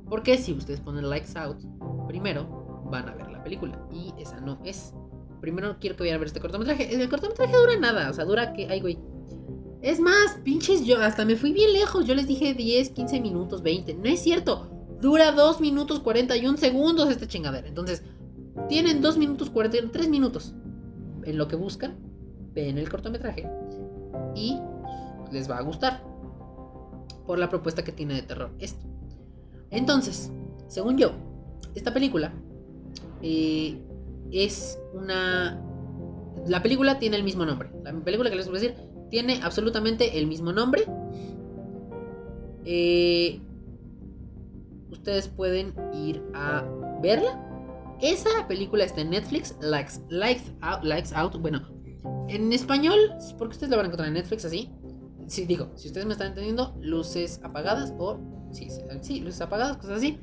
Porque 0.09 0.37
si 0.37 0.53
ustedes 0.53 0.81
ponen 0.81 1.09
likes 1.09 1.37
out, 1.37 1.57
primero 2.07 2.83
van 2.89 3.09
a 3.09 3.15
ver 3.15 3.29
la 3.29 3.43
película. 3.43 3.79
Y 3.91 4.13
esa 4.17 4.39
no 4.41 4.59
es. 4.63 4.93
Primero 5.41 5.77
quiero 5.79 5.95
que 5.95 6.03
vayan 6.03 6.15
a 6.15 6.19
ver 6.19 6.27
este 6.27 6.39
cortometraje. 6.39 6.93
El 6.93 7.09
cortometraje 7.09 7.55
dura 7.55 7.77
nada, 7.79 8.09
o 8.09 8.13
sea, 8.13 8.25
dura 8.25 8.53
que. 8.53 8.67
Ay, 8.67 8.81
güey. 8.81 8.99
Es 9.81 9.99
más, 9.99 10.39
pinches, 10.43 10.85
yo 10.85 10.99
hasta 10.99 11.23
me 11.23 11.35
fui 11.35 11.53
bien 11.53 11.71
lejos. 11.73 12.05
Yo 12.05 12.15
les 12.15 12.27
dije 12.27 12.53
10, 12.53 12.89
15 12.89 13.21
minutos, 13.21 13.61
20. 13.61 13.93
No 13.95 14.05
es 14.05 14.21
cierto. 14.21 14.76
Dura 15.01 15.31
2 15.31 15.61
minutos 15.61 15.99
41 15.99 16.57
segundos 16.57 17.09
esta 17.09 17.27
chingadera. 17.27 17.67
Entonces, 17.67 18.03
tienen 18.67 19.01
2 19.01 19.17
minutos 19.17 19.49
43 19.49 20.09
minutos. 20.09 20.53
en 21.23 21.37
lo 21.37 21.49
que 21.49 21.57
buscan, 21.57 21.97
ven 22.53 22.77
el 22.77 22.89
cortometraje 22.89 23.49
y 24.33 24.57
les 25.31 25.49
va 25.51 25.57
a 25.57 25.61
gustar 25.61 26.01
por 27.25 27.37
la 27.37 27.49
propuesta 27.49 27.83
que 27.83 27.91
tiene 27.91 28.13
de 28.13 28.21
terror 28.21 28.51
esto. 28.59 28.85
Entonces, 29.69 30.31
según 30.67 30.97
yo, 30.97 31.11
esta 31.75 31.93
película 31.93 32.33
eh, 33.21 33.77
es 34.31 34.79
una... 34.93 35.61
La 36.47 36.63
película 36.63 36.97
tiene 36.97 37.17
el 37.17 37.23
mismo 37.23 37.45
nombre. 37.45 37.69
La 37.83 37.91
película 37.91 38.29
que 38.29 38.37
les 38.37 38.47
voy 38.47 38.57
a 38.57 38.61
decir 38.61 38.75
tiene 39.09 39.41
absolutamente 39.43 40.17
el 40.17 40.27
mismo 40.27 40.53
nombre. 40.53 40.85
Eh, 42.63 43.41
ustedes 44.91 45.27
pueden 45.27 45.73
ir 45.93 46.23
a 46.33 46.63
verla. 47.01 47.43
Esa 48.01 48.47
película 48.47 48.83
está 48.83 49.01
en 49.01 49.09
Netflix, 49.09 49.55
Likes, 49.59 49.93
Likes, 50.09 50.53
Out, 50.61 50.83
Likes 50.83 51.15
Out. 51.15 51.39
Bueno, 51.41 51.61
en 52.27 52.53
español, 52.53 52.97
porque 53.37 53.53
ustedes 53.53 53.69
la 53.71 53.77
van 53.77 53.85
a 53.85 53.87
encontrar 53.87 54.07
en 54.07 54.13
Netflix 54.15 54.45
así. 54.45 54.71
Sí, 55.27 55.45
digo, 55.45 55.71
si 55.75 55.87
ustedes 55.87 56.05
me 56.05 56.13
están 56.13 56.27
entendiendo, 56.27 56.75
luces 56.79 57.41
apagadas 57.43 57.93
o. 57.97 58.19
Sí, 58.51 58.69
sí, 59.01 59.19
luces 59.19 59.41
apagadas, 59.41 59.77
cosas 59.77 59.97
así. 59.97 60.19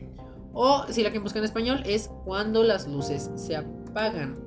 O 0.53 0.85
si 0.89 1.03
la 1.03 1.13
que 1.13 1.19
busca 1.19 1.39
en 1.41 1.45
español 1.45 1.83
es 1.85 2.09
cuando 2.25 2.63
las 2.63 2.87
luces 2.87 3.31
se 3.35 3.57
apagan. 3.57 4.39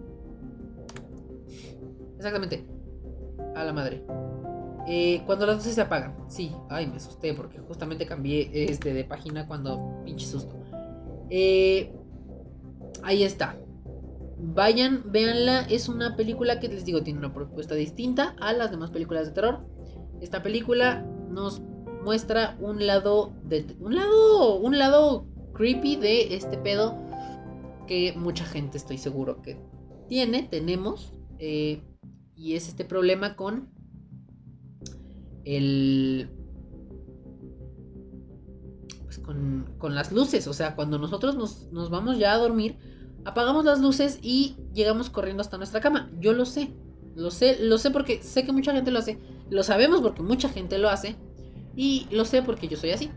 Exactamente. 2.17 2.65
A 3.55 3.63
la 3.63 3.73
madre. 3.73 4.03
Eh, 4.87 5.21
cuando 5.25 5.45
las 5.45 5.57
luces 5.57 5.75
se 5.75 5.81
apagan. 5.81 6.15
Sí, 6.27 6.53
ay, 6.69 6.87
me 6.87 6.95
asusté 6.95 7.33
porque 7.33 7.59
justamente 7.59 8.05
cambié 8.05 8.49
este 8.71 8.93
de 8.93 9.03
página 9.03 9.45
cuando 9.45 10.01
pinche 10.05 10.25
susto. 10.25 10.55
Eh, 11.29 11.93
ahí 13.03 13.23
está. 13.23 13.57
Vayan, 14.39 15.11
véanla. 15.11 15.61
Es 15.69 15.89
una 15.89 16.15
película 16.15 16.59
que 16.59 16.69
les 16.69 16.85
digo 16.85 17.03
tiene 17.03 17.19
una 17.19 17.33
propuesta 17.33 17.75
distinta 17.75 18.35
a 18.39 18.53
las 18.53 18.71
demás 18.71 18.91
películas 18.91 19.27
de 19.27 19.33
terror. 19.33 19.65
Esta 20.21 20.41
película 20.41 21.05
nos 21.29 21.61
muestra 22.03 22.55
un 22.61 22.87
lado 22.87 23.33
de 23.43 23.75
un 23.81 23.95
lado 23.95 24.55
un 24.55 24.79
lado 24.79 25.25
creepy 25.53 25.97
de 25.97 26.35
este 26.35 26.57
pedo 26.57 26.97
que 27.87 28.13
mucha 28.15 28.45
gente 28.45 28.77
estoy 28.77 28.97
seguro 28.97 29.41
que 29.41 29.59
tiene, 30.07 30.43
tenemos 30.43 31.13
eh, 31.39 31.81
y 32.35 32.55
es 32.55 32.69
este 32.69 32.85
problema 32.85 33.35
con 33.35 33.69
el... 35.47 36.29
Pues 39.03 39.19
con, 39.19 39.73
con 39.77 39.95
las 39.95 40.11
luces, 40.11 40.47
o 40.47 40.53
sea, 40.53 40.75
cuando 40.75 40.99
nosotros 40.99 41.35
nos, 41.35 41.71
nos 41.71 41.89
vamos 41.89 42.17
ya 42.17 42.33
a 42.33 42.37
dormir, 42.37 42.77
apagamos 43.23 43.63
las 43.65 43.79
luces 43.79 44.19
y 44.21 44.57
llegamos 44.73 45.09
corriendo 45.09 45.41
hasta 45.41 45.57
nuestra 45.57 45.79
cama. 45.79 46.11
Yo 46.19 46.33
lo 46.33 46.45
sé, 46.45 46.73
lo 47.15 47.31
sé, 47.31 47.57
lo 47.61 47.77
sé 47.77 47.91
porque 47.91 48.21
sé 48.21 48.45
que 48.45 48.51
mucha 48.51 48.73
gente 48.73 48.91
lo 48.91 48.99
hace, 48.99 49.19
lo 49.49 49.63
sabemos 49.63 50.01
porque 50.01 50.21
mucha 50.21 50.49
gente 50.49 50.77
lo 50.77 50.89
hace 50.89 51.15
y 51.75 52.07
lo 52.11 52.25
sé 52.25 52.41
porque 52.41 52.67
yo 52.67 52.75
soy 52.75 52.91
así. 52.91 53.09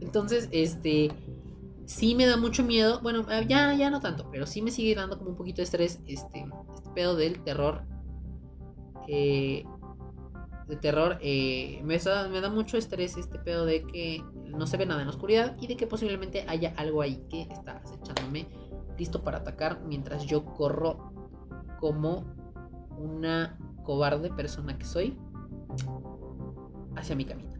Entonces, 0.00 0.48
este, 0.50 1.12
sí 1.86 2.14
me 2.14 2.26
da 2.26 2.36
mucho 2.36 2.64
miedo, 2.64 3.00
bueno, 3.02 3.26
ya, 3.48 3.74
ya 3.74 3.90
no 3.90 4.00
tanto, 4.00 4.28
pero 4.30 4.46
sí 4.46 4.62
me 4.62 4.70
sigue 4.70 4.94
dando 4.94 5.18
como 5.18 5.30
un 5.30 5.36
poquito 5.36 5.58
de 5.58 5.64
estrés 5.64 6.00
este, 6.06 6.46
este 6.74 6.90
pedo 6.94 7.14
del 7.16 7.42
terror. 7.44 7.82
Eh, 9.08 9.64
de 10.70 10.76
terror, 10.76 11.18
eh, 11.20 11.80
me, 11.84 11.98
da, 11.98 12.48
mucho 12.48 12.78
estrés 12.78 13.16
este 13.16 13.40
pedo 13.40 13.66
de 13.66 13.82
que 13.82 14.22
no 14.46 14.68
se 14.68 14.76
ve 14.76 14.86
nada 14.86 15.00
en 15.00 15.08
la 15.08 15.12
oscuridad 15.12 15.56
y 15.60 15.66
de 15.66 15.76
que 15.76 15.88
posiblemente 15.88 16.44
haya 16.46 16.72
algo 16.76 17.02
ahí 17.02 17.24
que 17.28 17.42
está 17.42 17.78
acechándome, 17.78 18.46
listo 18.96 19.24
para 19.24 19.38
atacar 19.38 19.80
mientras 19.84 20.24
yo 20.26 20.44
corro 20.44 21.12
como 21.80 22.24
una 22.96 23.58
cobarde 23.82 24.30
persona 24.30 24.78
que 24.78 24.84
soy 24.84 25.18
hacia 26.94 27.16
mi 27.16 27.24
camino. 27.24 27.50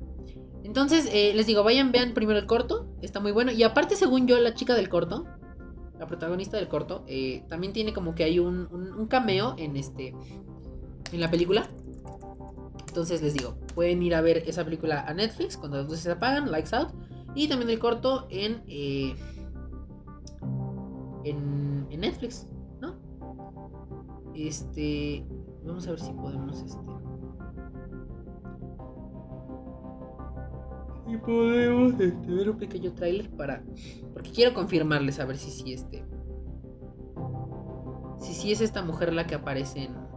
Entonces, 0.63 1.09
eh, 1.13 1.33
les 1.35 1.47
digo, 1.47 1.65
vayan, 1.65 1.91
vean 1.91 2.15
primero 2.15 2.39
el 2.39 2.47
corto, 2.47 2.87
está 3.03 3.19
muy 3.19 3.33
bueno. 3.33 3.51
Y 3.51 3.65
aparte, 3.65 3.97
según 3.97 4.29
yo, 4.29 4.39
la 4.39 4.55
chica 4.55 4.75
del 4.75 4.89
corto, 4.89 5.27
la 5.99 6.07
protagonista 6.07 6.59
del 6.59 6.69
corto, 6.69 7.03
eh, 7.09 7.43
también 7.49 7.73
tiene 7.73 7.93
como 7.93 8.15
que 8.15 8.23
hay 8.23 8.39
un, 8.39 8.69
un 8.71 9.07
cameo 9.09 9.57
en 9.59 9.77
este 9.77 10.15
en 11.13 11.21
la 11.21 11.31
película. 11.31 11.69
Entonces 12.91 13.23
les 13.23 13.35
digo, 13.35 13.55
pueden 13.77 14.03
ir 14.03 14.17
a 14.17 14.21
ver 14.21 14.39
esa 14.49 14.65
película 14.65 15.03
a 15.03 15.15
Netflix 15.15 15.57
cuando 15.57 15.77
las 15.77 15.87
luces 15.87 16.01
se 16.01 16.11
apagan, 16.11 16.51
Likes 16.51 16.75
Out. 16.75 16.89
Y 17.37 17.47
también 17.47 17.71
el 17.71 17.79
corto 17.79 18.27
en, 18.31 18.65
eh, 18.67 19.15
en, 21.23 21.87
en, 21.89 22.01
Netflix, 22.01 22.49
¿no? 22.81 22.97
Este, 24.35 25.25
vamos 25.65 25.87
a 25.87 25.91
ver 25.91 26.01
si 26.01 26.13
podemos, 26.13 26.63
este... 26.63 26.79
Si 31.07 31.17
podemos 31.19 31.93
este, 31.93 32.35
ver 32.35 32.51
un 32.51 32.59
pequeño 32.59 32.93
trailer 32.93 33.31
para... 33.31 33.63
Porque 34.13 34.33
quiero 34.33 34.53
confirmarles 34.53 35.21
a 35.21 35.27
ver 35.27 35.37
si 35.37 35.53
sí, 35.53 35.75
este... 35.75 36.05
Si 38.19 38.35
sí 38.35 38.51
es 38.51 38.61
esta 38.61 38.83
mujer 38.83 39.13
la 39.13 39.29
que 39.29 39.37
aparece 39.37 39.85
en, 39.85 40.10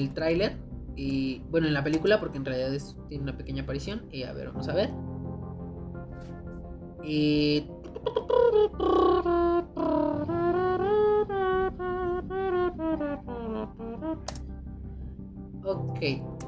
el 0.00 0.14
tráiler. 0.14 0.56
Y 0.96 1.40
bueno, 1.50 1.66
en 1.66 1.74
la 1.74 1.82
película, 1.82 2.20
porque 2.20 2.38
en 2.38 2.44
realidad 2.44 2.70
tiene 3.08 3.24
una 3.24 3.36
pequeña 3.36 3.62
aparición. 3.62 4.06
Y 4.10 4.24
a 4.24 4.32
ver, 4.32 4.48
vamos 4.48 4.68
a 4.68 4.74
ver. 4.74 4.90
Y... 7.04 7.66
Ok, 15.64 16.00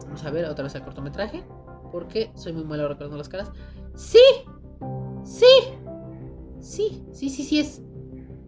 vamos 0.04 0.24
a 0.24 0.30
ver 0.30 0.44
otra 0.46 0.64
vez 0.64 0.74
el 0.74 0.82
cortometraje. 0.82 1.44
Porque 1.90 2.30
soy 2.34 2.52
muy 2.52 2.64
malo 2.64 2.88
recordando 2.88 3.16
las 3.16 3.28
caras. 3.28 3.50
¡Sí! 3.94 4.18
¡Sí! 5.22 5.46
Sí, 6.60 7.04
sí, 7.12 7.30
sí, 7.30 7.44
sí 7.44 7.60
es. 7.60 7.82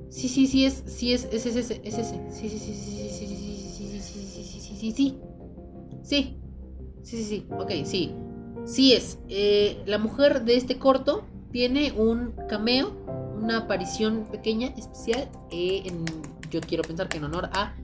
Sí, 0.08 0.28
sí, 0.28 0.46
sí 0.46 0.64
es. 0.64 0.82
Sí 0.86 1.12
es. 1.12 1.24
Es 1.32 1.46
ese, 1.46 1.80
es 1.84 1.98
ese. 1.98 2.30
Sí, 2.30 2.48
sí, 2.48 2.58
sí, 2.58 2.74
sí, 2.74 3.08
sí, 3.08 3.26
sí, 3.26 3.36
sí 3.36 3.55
sí, 4.76 4.92
sí. 4.92 5.18
Sí. 6.02 6.38
Sí, 7.02 7.16
sí, 7.16 7.24
sí. 7.24 7.46
Ok, 7.50 7.70
sí. 7.84 8.14
Sí 8.64 8.92
es. 8.92 9.18
Eh, 9.28 9.82
la 9.86 9.98
mujer 9.98 10.44
de 10.44 10.56
este 10.56 10.78
corto 10.78 11.24
tiene 11.52 11.92
un 11.92 12.32
cameo, 12.48 12.92
una 13.40 13.58
aparición 13.58 14.26
pequeña, 14.30 14.68
especial. 14.76 15.28
Eh, 15.50 15.82
en, 15.84 16.04
yo 16.50 16.60
quiero 16.60 16.82
pensar 16.82 17.08
que 17.08 17.18
en 17.18 17.24
honor 17.24 17.50
a, 17.52 17.74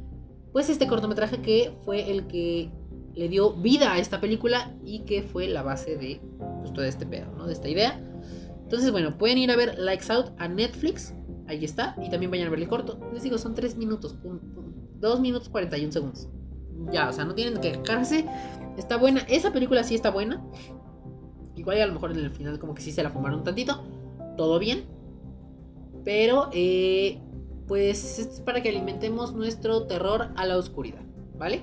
pues, 0.52 0.68
este 0.70 0.86
cortometraje 0.86 1.40
que 1.40 1.72
fue 1.84 2.10
el 2.10 2.26
que 2.26 2.70
le 3.14 3.28
dio 3.28 3.52
vida 3.52 3.92
a 3.92 3.98
esta 3.98 4.20
película 4.20 4.74
y 4.84 5.00
que 5.00 5.22
fue 5.22 5.46
la 5.46 5.62
base 5.62 5.96
de 5.96 6.20
pues, 6.60 6.72
todo 6.72 6.84
este 6.84 7.06
pedo, 7.06 7.30
¿no? 7.36 7.46
De 7.46 7.52
esta 7.52 7.68
idea. 7.68 8.00
Entonces, 8.62 8.90
bueno, 8.90 9.18
pueden 9.18 9.38
ir 9.38 9.50
a 9.50 9.56
ver 9.56 9.78
Likes 9.78 10.12
Out 10.12 10.32
a 10.38 10.48
Netflix. 10.48 11.14
Ahí 11.46 11.64
está. 11.64 11.96
Y 12.02 12.10
también 12.10 12.30
vayan 12.30 12.48
a 12.48 12.50
ver 12.50 12.60
el 12.60 12.68
corto. 12.68 12.98
Les 13.12 13.22
digo, 13.22 13.38
son 13.38 13.54
3 13.54 13.76
minutos. 13.76 14.16
2 15.00 15.20
minutos 15.20 15.48
41 15.48 15.92
segundos 15.92 16.28
ya, 16.90 17.08
o 17.08 17.12
sea, 17.12 17.24
no 17.24 17.34
tienen 17.34 17.60
que 17.60 17.72
quejarse. 17.72 18.26
Está 18.76 18.96
buena, 18.96 19.20
esa 19.28 19.52
película 19.52 19.84
sí 19.84 19.94
está 19.94 20.10
buena. 20.10 20.42
Igual 21.54 21.80
a 21.80 21.86
lo 21.86 21.92
mejor 21.92 22.12
en 22.12 22.18
el 22.18 22.30
final 22.30 22.58
como 22.58 22.74
que 22.74 22.82
sí 22.82 22.92
se 22.92 23.02
la 23.02 23.10
fumaron 23.10 23.40
un 23.40 23.44
tantito. 23.44 23.82
Todo 24.36 24.58
bien. 24.58 24.84
Pero, 26.04 26.48
eh, 26.52 27.20
pues 27.68 28.18
es 28.18 28.40
para 28.40 28.62
que 28.62 28.70
alimentemos 28.70 29.34
nuestro 29.34 29.86
terror 29.86 30.30
a 30.36 30.46
la 30.46 30.56
oscuridad, 30.56 31.02
¿vale? 31.38 31.62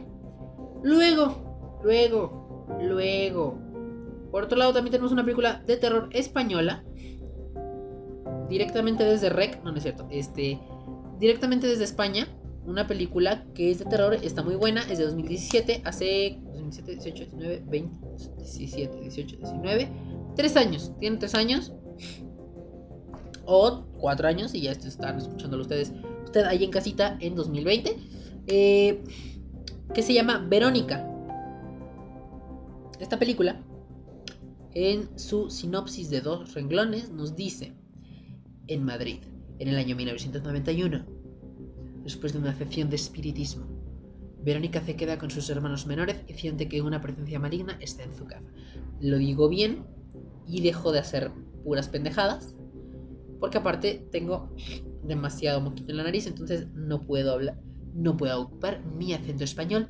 Luego, 0.84 1.80
luego, 1.84 2.66
luego. 2.82 3.58
Por 4.32 4.44
otro 4.44 4.58
lado 4.58 4.74
también 4.74 4.92
tenemos 4.92 5.12
una 5.12 5.24
película 5.24 5.62
de 5.66 5.78
terror 5.78 6.10
española. 6.12 6.84
Directamente 8.48 9.04
desde 9.04 9.30
REC, 9.30 9.64
no, 9.64 9.72
no 9.72 9.78
es 9.78 9.84
cierto. 9.84 10.08
Este, 10.10 10.60
directamente 11.20 11.68
desde 11.68 11.84
España 11.84 12.28
una 12.66 12.88
película 12.88 13.46
que 13.54 13.72
es 13.72 13.80
de 13.80 13.86
terror, 13.86 14.14
está 14.14 14.44
muy 14.44 14.56
buena, 14.56 14.82
es 14.90 14.98
de 14.98 15.06
2017, 15.06 15.82
hace 15.86 16.40
2017, 16.44 16.92
18, 16.92 17.24
19, 17.36 17.64
20, 17.68 18.08
17, 18.38 19.02
18, 19.02 19.38
19, 19.38 19.90
3 20.36 20.58
años, 20.58 20.92
tiene 21.00 21.18
3 21.18 21.36
años, 21.36 21.74
o 23.46 23.86
4 24.00 24.28
años, 24.28 24.54
y 24.54 24.62
ya 24.62 24.72
están 24.72 25.18
escuchándolo 25.18 25.64
ustedes, 25.64 25.94
usted 26.24 26.46
ahí 26.46 26.64
en 26.64 26.72
casita 26.72 27.18
en 27.20 27.36
2020, 27.36 27.98
eh, 28.48 29.04
que 29.94 30.04
se 30.04 30.14
llama 30.14 30.46
Verónica. 30.48 31.06
Esta 33.00 33.18
película, 33.18 33.64
en 34.74 35.18
su 35.18 35.50
sinopsis 35.50 36.10
de 36.10 36.22
dos 36.22 36.54
renglones, 36.54 37.10
nos 37.10 37.36
dice, 37.36 37.74
en 38.68 38.84
Madrid, 38.84 39.20
en 39.58 39.68
el 39.70 39.78
año 39.78 39.96
1991, 39.96 41.19
después 42.10 42.34
de 42.34 42.40
una 42.40 42.56
sesión 42.56 42.90
de 42.90 42.96
espiritismo. 42.96 43.68
Verónica 44.42 44.82
se 44.82 44.96
queda 44.96 45.20
con 45.20 45.30
sus 45.30 45.48
hermanos 45.52 45.86
menores 45.86 46.18
y 46.28 46.34
siente 46.34 46.68
que 46.68 46.82
una 46.82 47.02
presencia 47.02 47.40
maligna 47.40 47.78
está 47.82 48.04
en 48.04 48.16
su 48.16 48.26
casa. 48.26 48.50
Lo 49.00 49.20
digo 49.20 49.48
bien 49.48 49.86
y 50.48 50.62
dejo 50.62 50.92
de 50.92 51.00
hacer 51.00 51.32
puras 51.64 51.88
pendejadas. 51.88 52.56
Porque 53.40 53.60
aparte 53.60 54.08
tengo 54.12 54.56
demasiado 55.04 55.62
moquito 55.62 55.92
en 55.92 55.98
la 55.98 56.04
nariz, 56.04 56.26
entonces 56.26 56.68
no 56.74 57.02
puedo 57.02 57.32
hablar, 57.32 57.62
no 57.94 58.18
puedo 58.18 58.42
ocupar 58.42 58.84
mi 58.84 59.14
acento 59.14 59.44
español 59.44 59.88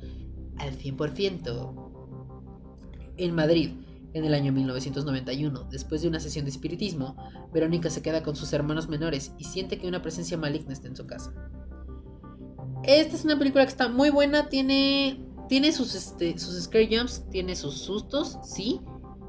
al 0.58 0.76
100%. 0.76 1.90
En 3.16 3.34
Madrid, 3.34 3.70
en 4.12 4.24
el 4.26 4.34
año 4.34 4.52
1991, 4.52 5.68
después 5.70 6.02
de 6.02 6.08
una 6.08 6.20
sesión 6.20 6.44
de 6.44 6.50
espiritismo, 6.50 7.16
Verónica 7.52 7.88
se 7.88 8.02
queda 8.02 8.22
con 8.22 8.36
sus 8.36 8.52
hermanos 8.52 8.88
menores 8.88 9.32
y 9.38 9.44
siente 9.44 9.78
que 9.78 9.88
una 9.88 10.02
presencia 10.02 10.36
maligna 10.36 10.74
está 10.74 10.88
en 10.88 10.96
su 10.96 11.06
casa. 11.06 11.32
Esta 12.84 13.14
es 13.14 13.24
una 13.24 13.38
película 13.38 13.64
que 13.64 13.70
está 13.70 13.88
muy 13.88 14.10
buena, 14.10 14.48
tiene, 14.48 15.22
tiene 15.48 15.72
sus, 15.72 15.94
este, 15.94 16.38
sus 16.38 16.60
scare 16.62 16.88
jumps, 16.90 17.24
tiene 17.30 17.54
sus 17.54 17.74
sustos, 17.74 18.38
sí, 18.42 18.80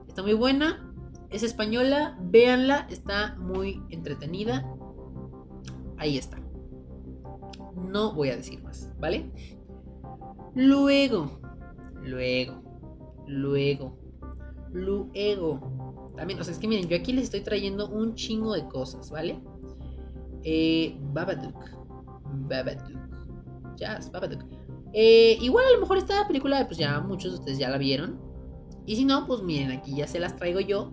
está 0.07 0.21
muy 0.23 0.33
buena. 0.33 0.87
Es 1.29 1.43
española, 1.43 2.17
véanla, 2.21 2.87
está 2.89 3.35
muy 3.35 3.81
entretenida. 3.89 4.69
Ahí 5.97 6.17
está. 6.17 6.37
No 7.87 8.13
voy 8.13 8.29
a 8.29 8.35
decir 8.35 8.61
más, 8.63 8.91
¿vale? 8.99 9.31
Luego, 10.55 11.39
luego, 12.01 12.61
luego, 13.27 13.97
luego. 14.73 16.13
También, 16.17 16.39
o 16.39 16.43
sea, 16.43 16.53
es 16.53 16.59
que 16.59 16.67
miren, 16.67 16.89
yo 16.89 16.97
aquí 16.97 17.13
les 17.13 17.25
estoy 17.25 17.41
trayendo 17.41 17.89
un 17.89 18.15
chingo 18.15 18.53
de 18.53 18.67
cosas, 18.67 19.09
¿vale? 19.09 19.41
Eh, 20.43 20.97
Babadook. 21.13 21.63
Babadook. 22.49 23.00
Es 23.79 24.11
Babadook. 24.11 24.45
Eh, 24.93 25.37
igual 25.41 25.65
a 25.65 25.73
lo 25.73 25.81
mejor 25.81 25.97
esta 25.97 26.27
película, 26.27 26.65
pues 26.67 26.77
ya 26.77 26.99
muchos 26.99 27.31
de 27.31 27.39
ustedes 27.39 27.57
ya 27.57 27.69
la 27.69 27.77
vieron. 27.77 28.19
Y 28.85 28.95
si 28.95 29.05
no, 29.05 29.25
pues 29.27 29.41
miren, 29.41 29.71
aquí 29.71 29.95
ya 29.95 30.07
se 30.07 30.19
las 30.19 30.35
traigo 30.35 30.59
yo. 30.59 30.91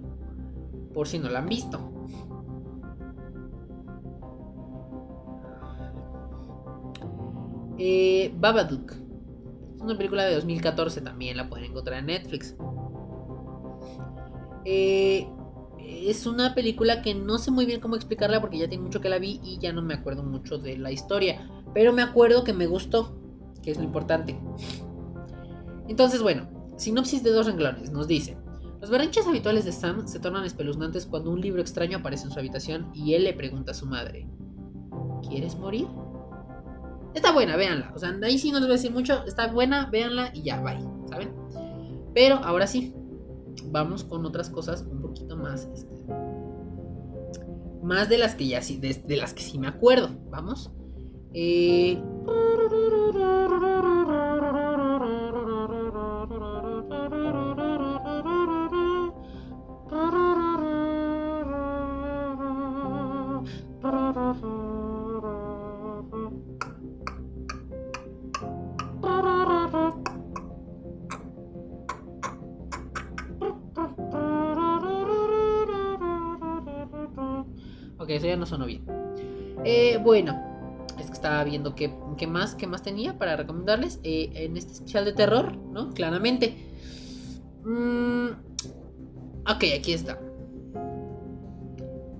Por 0.95 1.09
si 1.09 1.18
no 1.18 1.29
la 1.29 1.41
han 1.41 1.49
visto. 1.49 1.93
Eh, 7.79 8.33
Babadook. 8.37 8.93
Es 8.93 9.81
una 9.81 9.97
película 9.97 10.24
de 10.24 10.35
2014 10.35 11.01
también, 11.01 11.37
la 11.37 11.49
pueden 11.49 11.66
encontrar 11.66 12.01
en 12.01 12.07
Netflix. 12.07 12.57
Eh, 14.64 15.26
es 15.79 16.26
una 16.26 16.55
película 16.55 17.01
que 17.01 17.14
no 17.14 17.39
sé 17.39 17.51
muy 17.51 17.64
bien 17.64 17.81
cómo 17.81 17.97
explicarla 17.97 18.41
porque 18.41 18.59
ya 18.59 18.68
tiene 18.68 18.85
mucho 18.85 19.01
que 19.01 19.09
la 19.09 19.18
vi 19.18 19.41
y 19.43 19.59
ya 19.59 19.72
no 19.72 19.83
me 19.83 19.95
acuerdo 19.95 20.22
mucho 20.22 20.59
de 20.59 20.76
la 20.76 20.91
historia. 20.91 21.49
Pero 21.74 21.92
me 21.92 22.02
acuerdo 22.02 22.44
que 22.44 22.52
me 22.52 22.66
gustó, 22.66 23.16
que 23.62 23.70
es 23.70 23.78
lo 23.78 23.84
importante. 23.84 24.38
Entonces, 25.88 26.22
bueno, 26.22 26.48
sinopsis 26.76 27.22
de 27.22 27.30
dos 27.30 27.46
renglones. 27.46 27.90
Nos 27.90 28.08
dice, 28.08 28.36
los 28.80 28.90
berrinches 28.90 29.26
habituales 29.26 29.64
de 29.64 29.72
Sam 29.72 30.06
se 30.06 30.20
tornan 30.20 30.44
espeluznantes 30.44 31.06
cuando 31.06 31.30
un 31.30 31.40
libro 31.40 31.60
extraño 31.60 31.98
aparece 31.98 32.24
en 32.24 32.30
su 32.30 32.38
habitación 32.38 32.90
y 32.94 33.14
él 33.14 33.24
le 33.24 33.34
pregunta 33.34 33.72
a 33.72 33.74
su 33.74 33.86
madre, 33.86 34.28
¿quieres 35.28 35.56
morir? 35.56 35.86
Está 37.14 37.32
buena, 37.32 37.56
véanla. 37.56 37.92
O 37.94 37.98
sea, 37.98 38.16
ahí 38.22 38.38
sí 38.38 38.52
no 38.52 38.58
les 38.58 38.68
voy 38.68 38.74
a 38.74 38.76
decir 38.76 38.92
mucho. 38.92 39.24
Está 39.24 39.48
buena, 39.48 39.86
véanla 39.86 40.30
y 40.34 40.42
ya, 40.42 40.60
bye. 40.60 40.78
¿Saben? 41.08 41.32
Pero 42.14 42.36
ahora 42.36 42.66
sí, 42.66 42.94
vamos 43.66 44.04
con 44.04 44.24
otras 44.24 44.50
cosas 44.50 44.86
un 44.88 45.00
poquito 45.00 45.36
más. 45.36 45.68
Este, 45.74 45.88
más 47.82 48.08
de 48.08 48.18
las 48.18 48.34
que 48.34 48.46
ya 48.46 48.62
sí, 48.62 48.76
de, 48.76 49.16
las 49.16 49.34
que 49.34 49.42
sí 49.42 49.58
me 49.58 49.66
acuerdo. 49.66 50.10
Vamos. 50.30 50.70
Eh, 51.33 51.99
viendo 81.59 81.74
qué, 81.74 82.26
más, 82.26 82.54
qué 82.54 82.66
más 82.66 82.82
tenía 82.82 83.18
para 83.18 83.36
recomendarles 83.36 84.00
eh, 84.02 84.30
en 84.34 84.56
este 84.56 84.72
especial 84.72 85.04
de 85.04 85.12
terror, 85.12 85.56
¿no? 85.56 85.90
Claramente. 85.90 86.56
Mm, 87.64 88.28
ok, 89.42 89.64
aquí 89.78 89.92
está. 89.92 90.20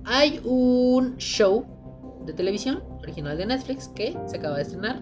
Hay 0.03 0.41
un 0.43 1.17
show 1.17 1.65
de 2.25 2.33
televisión 2.33 2.83
original 3.01 3.37
de 3.37 3.45
Netflix 3.45 3.87
que 3.89 4.17
se 4.25 4.37
acaba 4.37 4.57
de 4.57 4.63
estrenar 4.63 5.01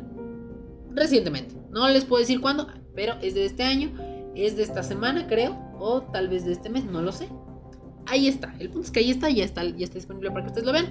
recientemente. 0.92 1.56
No 1.72 1.88
les 1.90 2.06
puedo 2.06 2.20
decir 2.20 2.42
cuándo, 2.42 2.68
pero 2.96 3.16
es 3.22 3.34
de 3.34 3.46
este 3.46 3.64
año, 3.64 3.92
es 4.36 4.56
de 4.56 4.64
esta 4.64 4.84
semana 4.84 5.28
creo, 5.28 5.58
o 5.80 6.02
tal 6.02 6.28
vez 6.28 6.46
de 6.46 6.52
este 6.52 6.70
mes, 6.70 6.86
no 6.86 7.02
lo 7.02 7.12
sé 7.12 7.30
ahí 8.08 8.28
está. 8.28 8.56
El 8.60 8.70
punto 8.70 8.88
es 8.88 8.92
que 8.92 9.00
ahí 9.00 9.12
está, 9.12 9.30
ya 9.30 9.44
está, 9.44 9.64
ya 9.64 9.84
está 9.84 9.96
disponible 9.96 10.32
para 10.32 10.44
que 10.44 10.48
ustedes 10.48 10.66
lo 10.66 10.74
vean. 10.74 10.88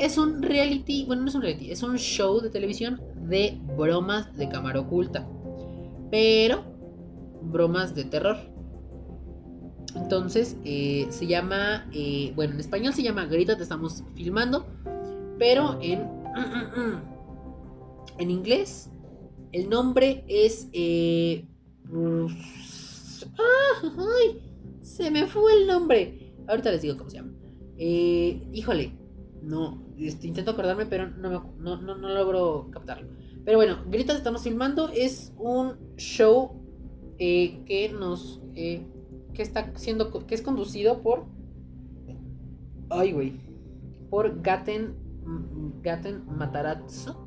Es 0.00 0.16
un 0.16 0.42
reality, 0.42 1.04
bueno, 1.04 1.22
no 1.22 1.28
es 1.28 1.34
un 1.34 1.42
reality, 1.42 1.70
es 1.70 1.82
un 1.82 1.98
show 1.98 2.40
de 2.40 2.48
televisión 2.48 3.02
de 3.28 3.60
bromas 3.76 4.34
de 4.34 4.48
cámara 4.48 4.80
oculta. 4.80 5.28
Pero 6.10 6.64
bromas 7.42 7.94
de 7.94 8.04
terror. 8.04 8.38
Entonces, 9.94 10.56
eh, 10.64 11.06
se 11.10 11.26
llama, 11.26 11.86
eh, 11.92 12.32
bueno, 12.34 12.54
en 12.54 12.60
español 12.60 12.94
se 12.94 13.02
llama 13.02 13.26
Grita, 13.26 13.58
te 13.58 13.62
estamos 13.62 14.02
filmando. 14.14 14.66
Pero 15.38 15.78
en, 15.82 16.08
en 18.18 18.30
inglés, 18.30 18.90
el 19.52 19.68
nombre 19.68 20.24
es... 20.28 20.70
Eh, 20.72 21.44
ay, 23.36 24.40
se 24.80 25.10
me 25.10 25.26
fue 25.26 25.52
el 25.60 25.66
nombre. 25.66 26.34
Ahorita 26.48 26.70
les 26.70 26.80
digo 26.80 26.96
cómo 26.96 27.10
se 27.10 27.18
llama. 27.18 27.34
Híjole, 27.76 28.94
no, 29.42 29.89
este, 30.00 30.26
intento 30.26 30.52
acordarme, 30.52 30.86
pero 30.86 31.08
no, 31.10 31.44
no, 31.58 31.94
logro 31.94 32.68
captarlo. 32.70 33.08
Pero 33.44 33.58
bueno, 33.58 33.78
Gritas 33.88 34.16
estamos 34.16 34.42
filmando. 34.42 34.88
Es 34.88 35.32
un 35.38 35.76
show 35.96 36.52
eh, 37.18 37.62
que 37.66 37.90
nos. 37.90 38.40
Eh, 38.54 38.86
que 39.34 39.42
está 39.42 39.72
siendo. 39.76 40.10
que 40.26 40.34
es 40.34 40.42
conducido 40.42 41.02
por. 41.02 41.26
Ay, 42.88 43.12
güey. 43.12 43.40
Por 44.10 44.42
Gaten. 44.42 44.94
Gaten 45.82 46.24
Matarazzo. 46.26 47.26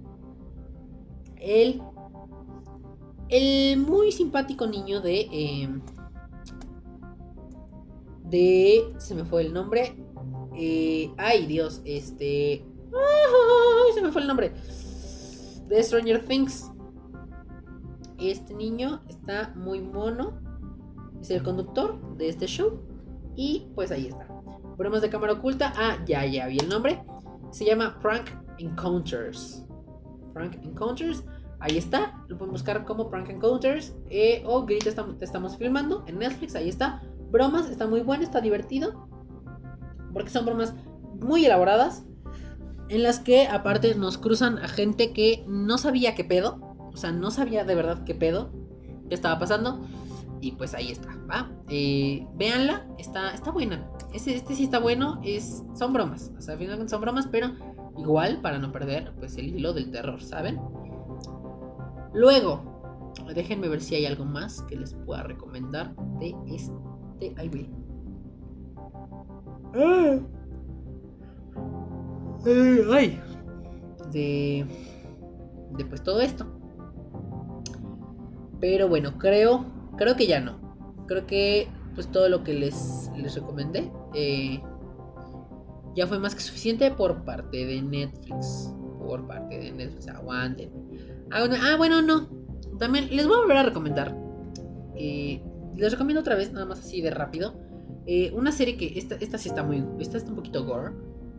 El. 1.38 1.82
El 3.30 3.80
muy 3.80 4.12
simpático 4.12 4.68
niño 4.68 5.02
de 5.02 5.82
de... 8.34 8.94
Se 8.98 9.16
me 9.16 9.24
fue 9.26 9.44
el 9.44 9.54
nombre. 9.54 9.96
Eh, 10.56 11.14
ay, 11.18 11.46
Dios, 11.46 11.82
este... 11.86 12.66
se 13.94 14.02
me 14.02 14.12
fue 14.12 14.22
el 14.22 14.28
nombre. 14.28 14.54
De 15.68 15.82
Stranger 15.82 16.26
Things. 16.26 16.72
Este 18.20 18.54
niño 18.54 19.02
está 19.10 19.54
muy 19.56 19.82
mono. 19.82 20.40
Es 21.22 21.30
el 21.30 21.44
conductor 21.44 22.18
de 22.18 22.30
este 22.30 22.48
show. 22.48 22.80
Y 23.36 23.68
pues 23.76 23.92
ahí 23.92 24.08
está. 24.08 24.28
Ponemos 24.78 25.02
de 25.02 25.10
cámara 25.10 25.34
oculta. 25.34 25.74
Ah, 25.76 25.98
ya, 26.06 26.26
ya 26.26 26.48
vi 26.48 26.58
el 26.58 26.70
nombre. 26.70 27.04
Se 27.52 27.66
llama 27.66 28.00
Prank 28.02 28.30
Encounters. 28.60 29.66
Prank 30.34 30.56
Encounters. 30.64 31.24
Ahí 31.60 31.78
está. 31.78 32.24
Lo 32.28 32.38
pueden 32.38 32.52
buscar 32.52 32.84
como 32.86 33.10
Prank 33.10 33.30
Encounters. 33.30 33.96
Eh, 34.10 34.44
o 34.46 34.66
Grita, 34.66 34.92
te 35.18 35.26
estamos 35.26 35.58
filmando 35.58 36.04
en 36.08 36.20
Netflix. 36.20 36.56
Ahí 36.56 36.70
está 36.70 37.02
bromas, 37.34 37.70
está 37.70 37.88
muy 37.88 38.02
bueno, 38.02 38.24
está 38.24 38.42
divertido. 38.42 39.08
Porque 40.14 40.30
son 40.30 40.46
bromas 40.46 40.74
muy 41.20 41.46
elaboradas. 41.46 42.06
En 42.90 43.04
las 43.04 43.20
que 43.20 43.48
aparte 43.48 43.96
nos 43.96 44.18
cruzan 44.18 44.60
a 44.60 44.68
gente 44.68 45.14
que 45.14 45.44
no 45.48 45.78
sabía 45.78 46.16
qué 46.16 46.24
pedo. 46.24 46.60
O 46.94 46.98
sea, 46.98 47.12
no 47.12 47.32
sabía 47.32 47.64
de 47.64 47.76
verdad 47.76 48.04
qué 48.04 48.14
pedo. 48.14 48.52
Qué 49.10 49.16
estaba 49.16 49.40
pasando. 49.40 49.86
Y 50.42 50.52
pues 50.52 50.74
ahí 50.74 50.92
está, 50.92 51.10
¿va? 51.30 51.50
Eh, 51.70 52.28
véanla, 52.36 52.86
está, 52.98 53.34
está 53.34 53.52
buena. 53.52 53.90
Este, 54.14 54.44
sí 54.54 54.66
está 54.66 54.80
bueno. 54.80 55.22
Es, 55.24 55.64
son 55.74 55.94
bromas. 55.94 56.32
O 56.38 56.42
sea, 56.42 56.58
finalmente 56.58 56.92
son 56.92 57.02
bromas, 57.02 57.28
pero 57.32 57.52
igual 57.98 58.42
para 58.42 58.60
no 58.60 58.72
perder 58.72 59.14
pues 59.20 59.38
el 59.38 59.56
hilo 59.56 59.74
del 59.74 59.90
terror, 59.92 60.22
¿saben? 60.22 60.60
Luego, 62.14 63.14
déjenme 63.34 63.70
ver 63.70 63.82
si 63.82 63.96
hay 63.96 64.06
algo 64.06 64.26
más 64.26 64.62
que 64.64 64.76
les 64.76 64.94
pueda 64.94 65.24
recomendar 65.24 65.96
de 66.20 66.36
este 66.48 66.74
Ay. 67.38 67.70
Ay. 72.92 73.22
De. 74.12 74.66
De 75.78 75.86
pues 75.86 76.04
todo 76.04 76.22
esto. 76.22 76.46
Pero 78.60 78.88
bueno, 78.88 79.18
creo. 79.18 79.66
Creo 79.98 80.16
que 80.16 80.28
ya 80.28 80.40
no. 80.40 80.60
Creo 81.08 81.26
que 81.26 81.68
pues 81.96 82.08
todo 82.12 82.30
lo 82.30 82.44
que 82.44 82.54
les, 82.54 83.12
les 83.18 83.36
recomendé. 83.36 83.92
Eh, 84.14 84.62
ya 85.96 86.08
fue 86.08 86.20
más 86.20 86.34
que 86.36 86.42
suficiente 86.42 86.90
por 86.92 87.24
parte 87.24 87.66
de 87.66 87.82
Netflix. 87.82 88.74
por 89.00 89.28
parte 89.28 89.60
de 89.60 89.72
Netflix. 89.72 90.08
Aguanten. 90.08 90.72
Ah, 91.32 91.46
ah 91.62 91.76
bueno, 91.78 92.02
no. 92.02 92.30
También 92.80 93.16
les 93.16 93.28
voy 93.28 93.36
a 93.36 93.40
volver 93.42 93.58
a 93.58 93.64
recomendar. 93.64 94.18
Eh, 94.96 95.42
les 95.76 95.92
recomiendo 95.92 96.22
otra 96.22 96.36
vez, 96.36 96.52
nada 96.52 96.66
más 96.66 96.80
así 96.80 97.02
de 97.02 97.12
rápido. 97.12 97.63
Eh, 98.06 98.32
una 98.34 98.52
serie 98.52 98.76
que 98.78 98.98
esta, 98.98 99.16
esta 99.16 99.38
sí 99.38 99.50
está 99.50 99.64
muy. 99.64 99.84
Esta 100.00 100.18
está 100.18 100.30
un 100.30 100.36
poquito 100.36 100.66
gore. 100.66 100.94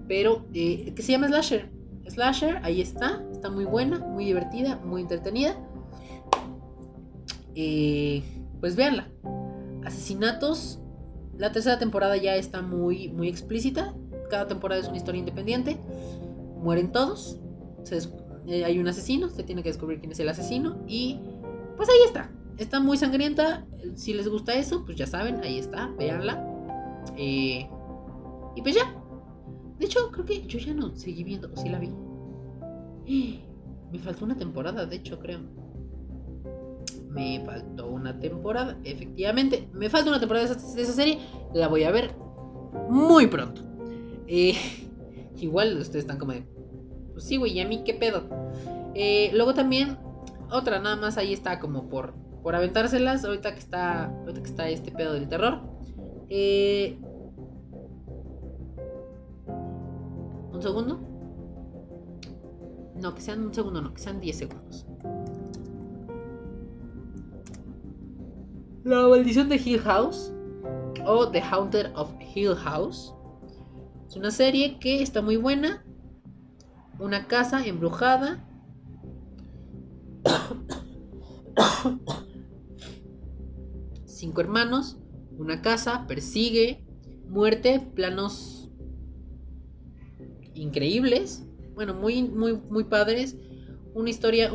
Pero 0.08 0.44
eh, 0.54 0.92
que 0.94 1.02
se 1.02 1.12
llama 1.12 1.28
Slasher. 1.28 1.70
Slasher, 2.08 2.58
ahí 2.62 2.80
está. 2.80 3.22
Está 3.32 3.50
muy 3.50 3.64
buena, 3.64 3.98
muy 3.98 4.24
divertida, 4.24 4.76
muy 4.76 5.02
entretenida. 5.02 5.56
pues 8.60 8.76
véanla. 8.76 9.08
Asesinatos. 9.84 10.80
La 11.38 11.50
tercera 11.52 11.78
temporada 11.78 12.16
ya 12.16 12.36
está 12.36 12.62
muy, 12.62 13.08
muy 13.08 13.28
explícita. 13.28 13.94
Cada 14.30 14.46
temporada 14.46 14.80
es 14.80 14.88
una 14.88 14.96
historia 14.96 15.18
independiente. 15.18 15.78
Mueren 16.56 16.92
todos. 16.92 17.40
hay 18.46 18.78
un 18.78 18.88
asesino. 18.88 19.28
Se 19.28 19.42
tiene 19.42 19.62
que 19.62 19.70
descubrir 19.70 20.00
quién 20.00 20.12
es 20.12 20.20
el 20.20 20.28
asesino. 20.28 20.78
Y 20.86 21.20
pues 21.76 21.88
ahí 21.88 22.06
está. 22.06 22.30
Está 22.58 22.80
muy 22.80 22.96
sangrienta. 22.96 23.66
Si 23.96 24.14
les 24.14 24.28
gusta 24.28 24.54
eso, 24.54 24.84
pues 24.84 24.96
ya 24.96 25.06
saben, 25.06 25.40
ahí 25.42 25.58
está. 25.58 25.88
Véanla. 25.98 26.53
Eh, 27.16 27.68
y 28.56 28.62
pues 28.62 28.74
ya. 28.74 28.94
De 29.78 29.86
hecho, 29.86 30.10
creo 30.12 30.24
que 30.24 30.42
yo 30.46 30.58
ya 30.58 30.72
no 30.72 30.94
seguí 30.94 31.24
viendo. 31.24 31.50
O 31.52 31.56
sí 31.56 31.68
la 31.68 31.78
vi. 31.78 31.90
Me 33.92 33.98
faltó 33.98 34.24
una 34.24 34.36
temporada, 34.36 34.86
de 34.86 34.96
hecho, 34.96 35.18
creo. 35.18 35.40
Me 37.08 37.42
faltó 37.44 37.86
una 37.88 38.18
temporada. 38.18 38.76
Efectivamente, 38.82 39.68
me 39.72 39.88
falta 39.88 40.10
una 40.10 40.18
temporada 40.18 40.46
de 40.46 40.52
esa, 40.52 40.92
serie. 40.92 41.20
La 41.52 41.68
voy 41.68 41.84
a 41.84 41.92
ver 41.92 42.16
muy 42.88 43.28
pronto. 43.28 43.62
Eh, 44.26 44.54
igual 45.36 45.76
ustedes 45.78 46.04
están 46.04 46.18
como 46.18 46.32
de. 46.32 46.44
Pues 47.12 47.24
sí, 47.24 47.36
güey, 47.36 47.52
¿y 47.52 47.60
a 47.60 47.68
mí 47.68 47.84
qué 47.84 47.94
pedo? 47.94 48.24
Eh, 48.94 49.30
luego 49.32 49.54
también, 49.54 49.96
otra 50.50 50.80
nada 50.80 50.96
más 50.96 51.16
ahí 51.16 51.32
está 51.32 51.60
como 51.60 51.88
por 51.88 52.14
por 52.44 52.54
aventárselas, 52.54 53.24
ahorita 53.24 53.54
que 53.54 53.58
está, 53.58 54.04
ahorita 54.04 54.42
que 54.42 54.48
está 54.50 54.68
este 54.68 54.92
pedo 54.92 55.14
del 55.14 55.28
terror. 55.28 55.62
Eh, 56.36 56.98
¿Un 60.52 60.60
segundo? 60.60 60.98
No, 62.96 63.14
que 63.14 63.20
sean 63.20 63.44
un 63.44 63.54
segundo, 63.54 63.80
no, 63.80 63.94
que 63.94 64.00
sean 64.00 64.18
10 64.18 64.36
segundos. 64.36 64.84
La 68.82 69.06
maldición 69.06 69.48
de 69.48 69.62
Hill 69.64 69.78
House 69.78 70.32
o 71.06 71.28
The 71.28 71.40
Haunted 71.40 71.92
of 71.94 72.12
Hill 72.34 72.56
House 72.56 73.14
es 74.08 74.16
una 74.16 74.32
serie 74.32 74.80
que 74.80 75.02
está 75.02 75.22
muy 75.22 75.36
buena. 75.36 75.84
Una 76.98 77.28
casa 77.28 77.64
embrujada 77.64 78.44
cinco 84.04 84.40
hermanos, 84.40 84.98
una 85.38 85.62
casa, 85.62 86.06
persigue, 86.06 86.84
muerte, 87.28 87.80
planos 87.94 88.72
increíbles, 90.54 91.46
bueno, 91.74 91.94
muy, 91.94 92.22
muy, 92.22 92.54
muy 92.54 92.84
padres, 92.84 93.36
una 93.94 94.10
historia, 94.10 94.52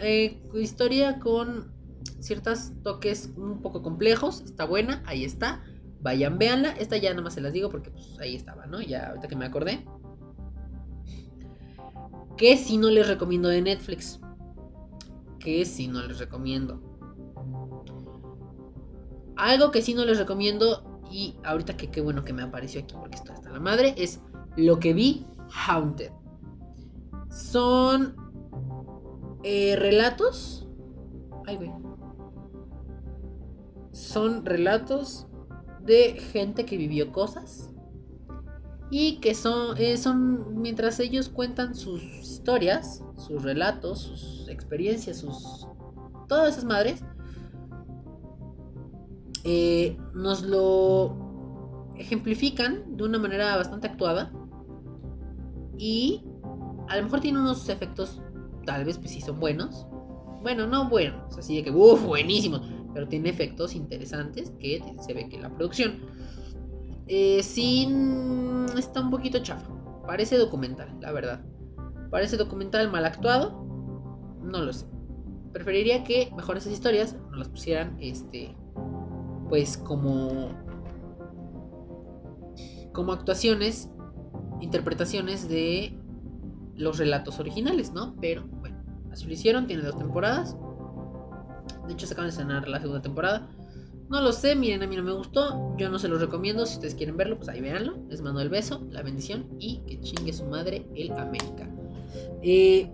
eh, 0.00 0.42
historia 0.54 1.20
con 1.20 1.72
ciertos 2.20 2.72
toques 2.82 3.32
un 3.36 3.62
poco 3.62 3.82
complejos, 3.82 4.40
está 4.42 4.64
buena, 4.64 5.02
ahí 5.06 5.24
está, 5.24 5.64
vayan, 6.00 6.38
véanla, 6.38 6.70
esta 6.72 6.96
ya 6.96 7.10
nada 7.10 7.22
más 7.22 7.34
se 7.34 7.40
las 7.40 7.52
digo 7.52 7.68
porque 7.70 7.90
pues 7.90 8.18
ahí 8.20 8.34
estaba, 8.34 8.66
¿no? 8.66 8.80
Ya 8.80 9.08
ahorita 9.08 9.28
que 9.28 9.36
me 9.36 9.46
acordé. 9.46 9.84
Que 12.36 12.56
si 12.56 12.76
no 12.76 12.88
les 12.90 13.08
recomiendo 13.08 13.48
de 13.48 13.62
Netflix. 13.62 14.20
Que 15.40 15.64
si 15.64 15.88
no 15.88 16.06
les 16.06 16.18
recomiendo. 16.18 16.87
Algo 19.38 19.70
que 19.70 19.82
sí 19.82 19.94
no 19.94 20.04
les 20.04 20.18
recomiendo 20.18 21.00
y 21.10 21.36
ahorita 21.44 21.76
que 21.76 21.90
qué 21.90 22.00
bueno 22.00 22.24
que 22.24 22.32
me 22.32 22.42
apareció 22.42 22.82
aquí 22.82 22.94
porque 23.00 23.16
esto 23.16 23.32
está 23.32 23.50
la 23.50 23.60
madre 23.60 23.94
es 23.96 24.20
lo 24.56 24.78
que 24.78 24.92
vi 24.92 25.26
Haunted. 25.66 26.10
Son 27.30 28.16
eh, 29.44 29.76
relatos. 29.76 30.66
Ay, 31.46 31.56
güey. 31.56 31.72
Son 33.92 34.44
relatos 34.44 35.26
de 35.80 36.14
gente 36.14 36.66
que 36.66 36.76
vivió 36.76 37.12
cosas 37.12 37.70
y 38.90 39.18
que 39.20 39.34
son, 39.34 39.76
eh, 39.78 39.96
son 39.96 40.60
mientras 40.60 40.98
ellos 41.00 41.28
cuentan 41.28 41.74
sus 41.74 42.02
historias, 42.02 43.02
sus 43.16 43.42
relatos, 43.42 44.00
sus 44.00 44.48
experiencias, 44.48 45.18
sus 45.18 45.66
todas 46.26 46.50
esas 46.50 46.64
madres 46.64 47.02
eh, 49.44 49.96
nos 50.14 50.42
lo 50.42 51.92
ejemplifican 51.96 52.96
de 52.96 53.04
una 53.04 53.18
manera 53.18 53.56
bastante 53.56 53.88
actuada 53.88 54.32
y 55.76 56.24
a 56.88 56.96
lo 56.96 57.04
mejor 57.04 57.20
tiene 57.20 57.40
unos 57.40 57.68
efectos, 57.68 58.20
tal 58.64 58.84
vez 58.84 58.98
pues 58.98 59.10
sí 59.12 59.20
son 59.20 59.38
buenos. 59.38 59.86
Bueno, 60.42 60.66
no 60.66 60.88
buenos, 60.88 61.36
así 61.36 61.56
de 61.56 61.64
que, 61.64 61.70
uff, 61.70 62.04
buenísimos, 62.04 62.62
pero 62.94 63.08
tiene 63.08 63.28
efectos 63.28 63.74
interesantes 63.74 64.50
que 64.58 64.82
se 65.00 65.12
ve 65.12 65.28
que 65.28 65.38
la 65.38 65.50
producción 65.54 66.00
eh, 67.08 67.42
sí 67.42 67.88
está 68.76 69.00
un 69.00 69.10
poquito 69.10 69.38
chafa. 69.40 69.68
Parece 70.06 70.36
documental, 70.36 70.96
la 71.00 71.12
verdad. 71.12 71.44
Parece 72.10 72.36
documental 72.36 72.90
mal 72.90 73.04
actuado. 73.04 73.64
No 74.42 74.62
lo 74.62 74.72
sé. 74.72 74.86
Preferiría 75.52 76.04
que 76.04 76.30
mejor 76.36 76.56
esas 76.56 76.72
historias 76.72 77.16
nos 77.30 77.38
las 77.38 77.48
pusieran 77.48 77.96
este 78.00 78.54
pues 79.48 79.76
como 79.76 80.50
como 82.98 83.12
actuaciones, 83.12 83.88
interpretaciones 84.60 85.48
de 85.48 85.96
los 86.74 86.98
relatos 86.98 87.38
originales, 87.38 87.92
¿no? 87.92 88.16
Pero 88.20 88.44
bueno, 88.58 88.76
así 89.12 89.24
lo 89.26 89.32
hicieron, 89.34 89.68
tiene 89.68 89.84
dos 89.84 89.96
temporadas. 89.96 90.56
De 91.86 91.92
hecho, 91.92 92.08
se 92.08 92.14
acaban 92.14 92.26
de 92.26 92.30
estrenar 92.30 92.68
la 92.68 92.80
segunda 92.80 93.00
temporada. 93.00 93.48
No 94.08 94.20
lo 94.20 94.32
sé, 94.32 94.56
miren, 94.56 94.82
a 94.82 94.88
mí 94.88 94.96
no 94.96 95.04
me 95.04 95.12
gustó. 95.12 95.76
Yo 95.76 95.90
no 95.90 96.00
se 96.00 96.08
los 96.08 96.20
recomiendo. 96.20 96.66
Si 96.66 96.74
ustedes 96.74 96.96
quieren 96.96 97.16
verlo, 97.16 97.36
pues 97.36 97.48
ahí 97.48 97.60
véanlo. 97.60 97.98
Les 98.08 98.20
mando 98.20 98.40
el 98.40 98.48
beso, 98.48 98.84
la 98.90 99.02
bendición 99.02 99.46
y 99.60 99.78
que 99.86 100.00
chingue 100.00 100.32
su 100.32 100.46
madre 100.46 100.84
el 100.96 101.12
América. 101.12 101.68
Eh, 102.42 102.90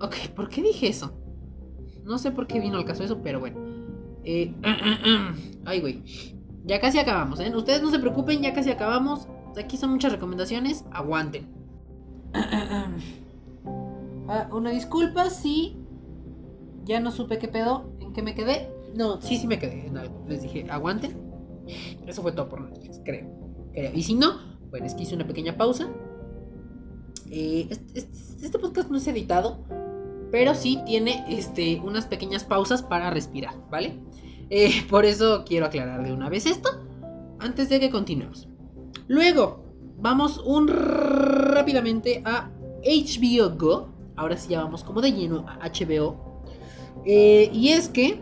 ok, 0.00 0.14
¿por 0.34 0.48
qué 0.48 0.62
dije 0.62 0.88
eso? 0.88 1.12
No 2.04 2.16
sé 2.18 2.30
por 2.30 2.46
qué 2.46 2.60
vino 2.60 2.78
al 2.78 2.86
caso 2.86 3.04
eso, 3.04 3.20
pero 3.22 3.40
bueno. 3.40 3.69
Eh, 4.24 4.54
ay, 5.64 5.80
güey. 5.80 6.02
Ya 6.64 6.80
casi 6.80 6.98
acabamos, 6.98 7.40
¿eh? 7.40 7.54
Ustedes 7.54 7.82
no 7.82 7.90
se 7.90 7.98
preocupen, 7.98 8.42
ya 8.42 8.52
casi 8.52 8.70
acabamos. 8.70 9.26
Aquí 9.58 9.76
son 9.76 9.90
muchas 9.90 10.12
recomendaciones. 10.12 10.84
Aguanten. 10.92 11.48
Ah, 14.32 14.48
una 14.52 14.70
disculpa 14.70 15.28
si 15.28 15.76
ya 16.84 17.00
no 17.00 17.10
supe 17.10 17.38
qué 17.40 17.48
pedo, 17.48 17.90
en 17.98 18.12
qué 18.12 18.22
me 18.22 18.36
quedé. 18.36 18.70
No, 18.94 19.20
sí, 19.20 19.36
sí 19.36 19.48
me 19.48 19.58
quedé 19.58 19.88
en 19.88 19.96
algo. 19.96 20.24
Les 20.28 20.42
dije, 20.42 20.70
aguanten. 20.70 21.16
Eso 22.06 22.22
fue 22.22 22.30
todo 22.30 22.48
por 22.48 22.60
Netflix, 22.60 23.00
creo. 23.04 23.26
creo. 23.72 23.90
Y 23.92 24.04
si 24.04 24.14
no, 24.14 24.38
bueno, 24.70 24.86
es 24.86 24.94
que 24.94 25.02
hice 25.02 25.16
una 25.16 25.26
pequeña 25.26 25.56
pausa. 25.56 25.88
Eh, 27.30 27.66
este, 27.70 28.08
este, 28.44 28.58
podcast 28.58 28.90
no 28.90 28.98
es 28.98 29.06
editado, 29.06 29.64
pero 30.30 30.54
sí 30.54 30.80
tiene 30.84 31.24
este, 31.28 31.80
unas 31.80 32.06
pequeñas 32.06 32.44
pausas 32.44 32.82
para 32.82 33.10
respirar, 33.10 33.54
¿vale? 33.70 33.98
Eh, 34.50 34.84
por 34.90 35.04
eso 35.04 35.44
quiero 35.46 35.66
aclarar 35.66 36.04
de 36.04 36.12
una 36.12 36.28
vez 36.28 36.44
esto, 36.44 36.68
antes 37.38 37.68
de 37.68 37.78
que 37.80 37.90
continuemos. 37.90 38.48
Luego, 39.06 39.64
vamos 39.98 40.38
un 40.38 40.68
rápidamente 40.68 42.22
a 42.24 42.50
HBO 42.84 43.56
Go. 43.56 43.88
Ahora 44.16 44.36
sí 44.36 44.50
ya 44.50 44.62
vamos 44.62 44.84
como 44.84 45.00
de 45.00 45.12
lleno 45.12 45.46
a 45.48 45.68
HBO. 45.68 46.42
Eh, 47.06 47.48
y 47.52 47.68
es 47.68 47.88
que 47.88 48.20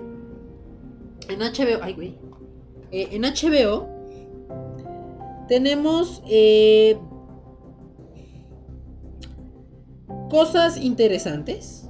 en 1.29 1.41
HBO, 1.41 1.83
ay 1.83 1.95
güey, 1.95 2.19
eh, 2.93 3.09
en 3.13 3.23
HBO 3.23 3.89
tenemos 5.49 6.23
cosas 10.29 10.77
interesantes 10.77 11.89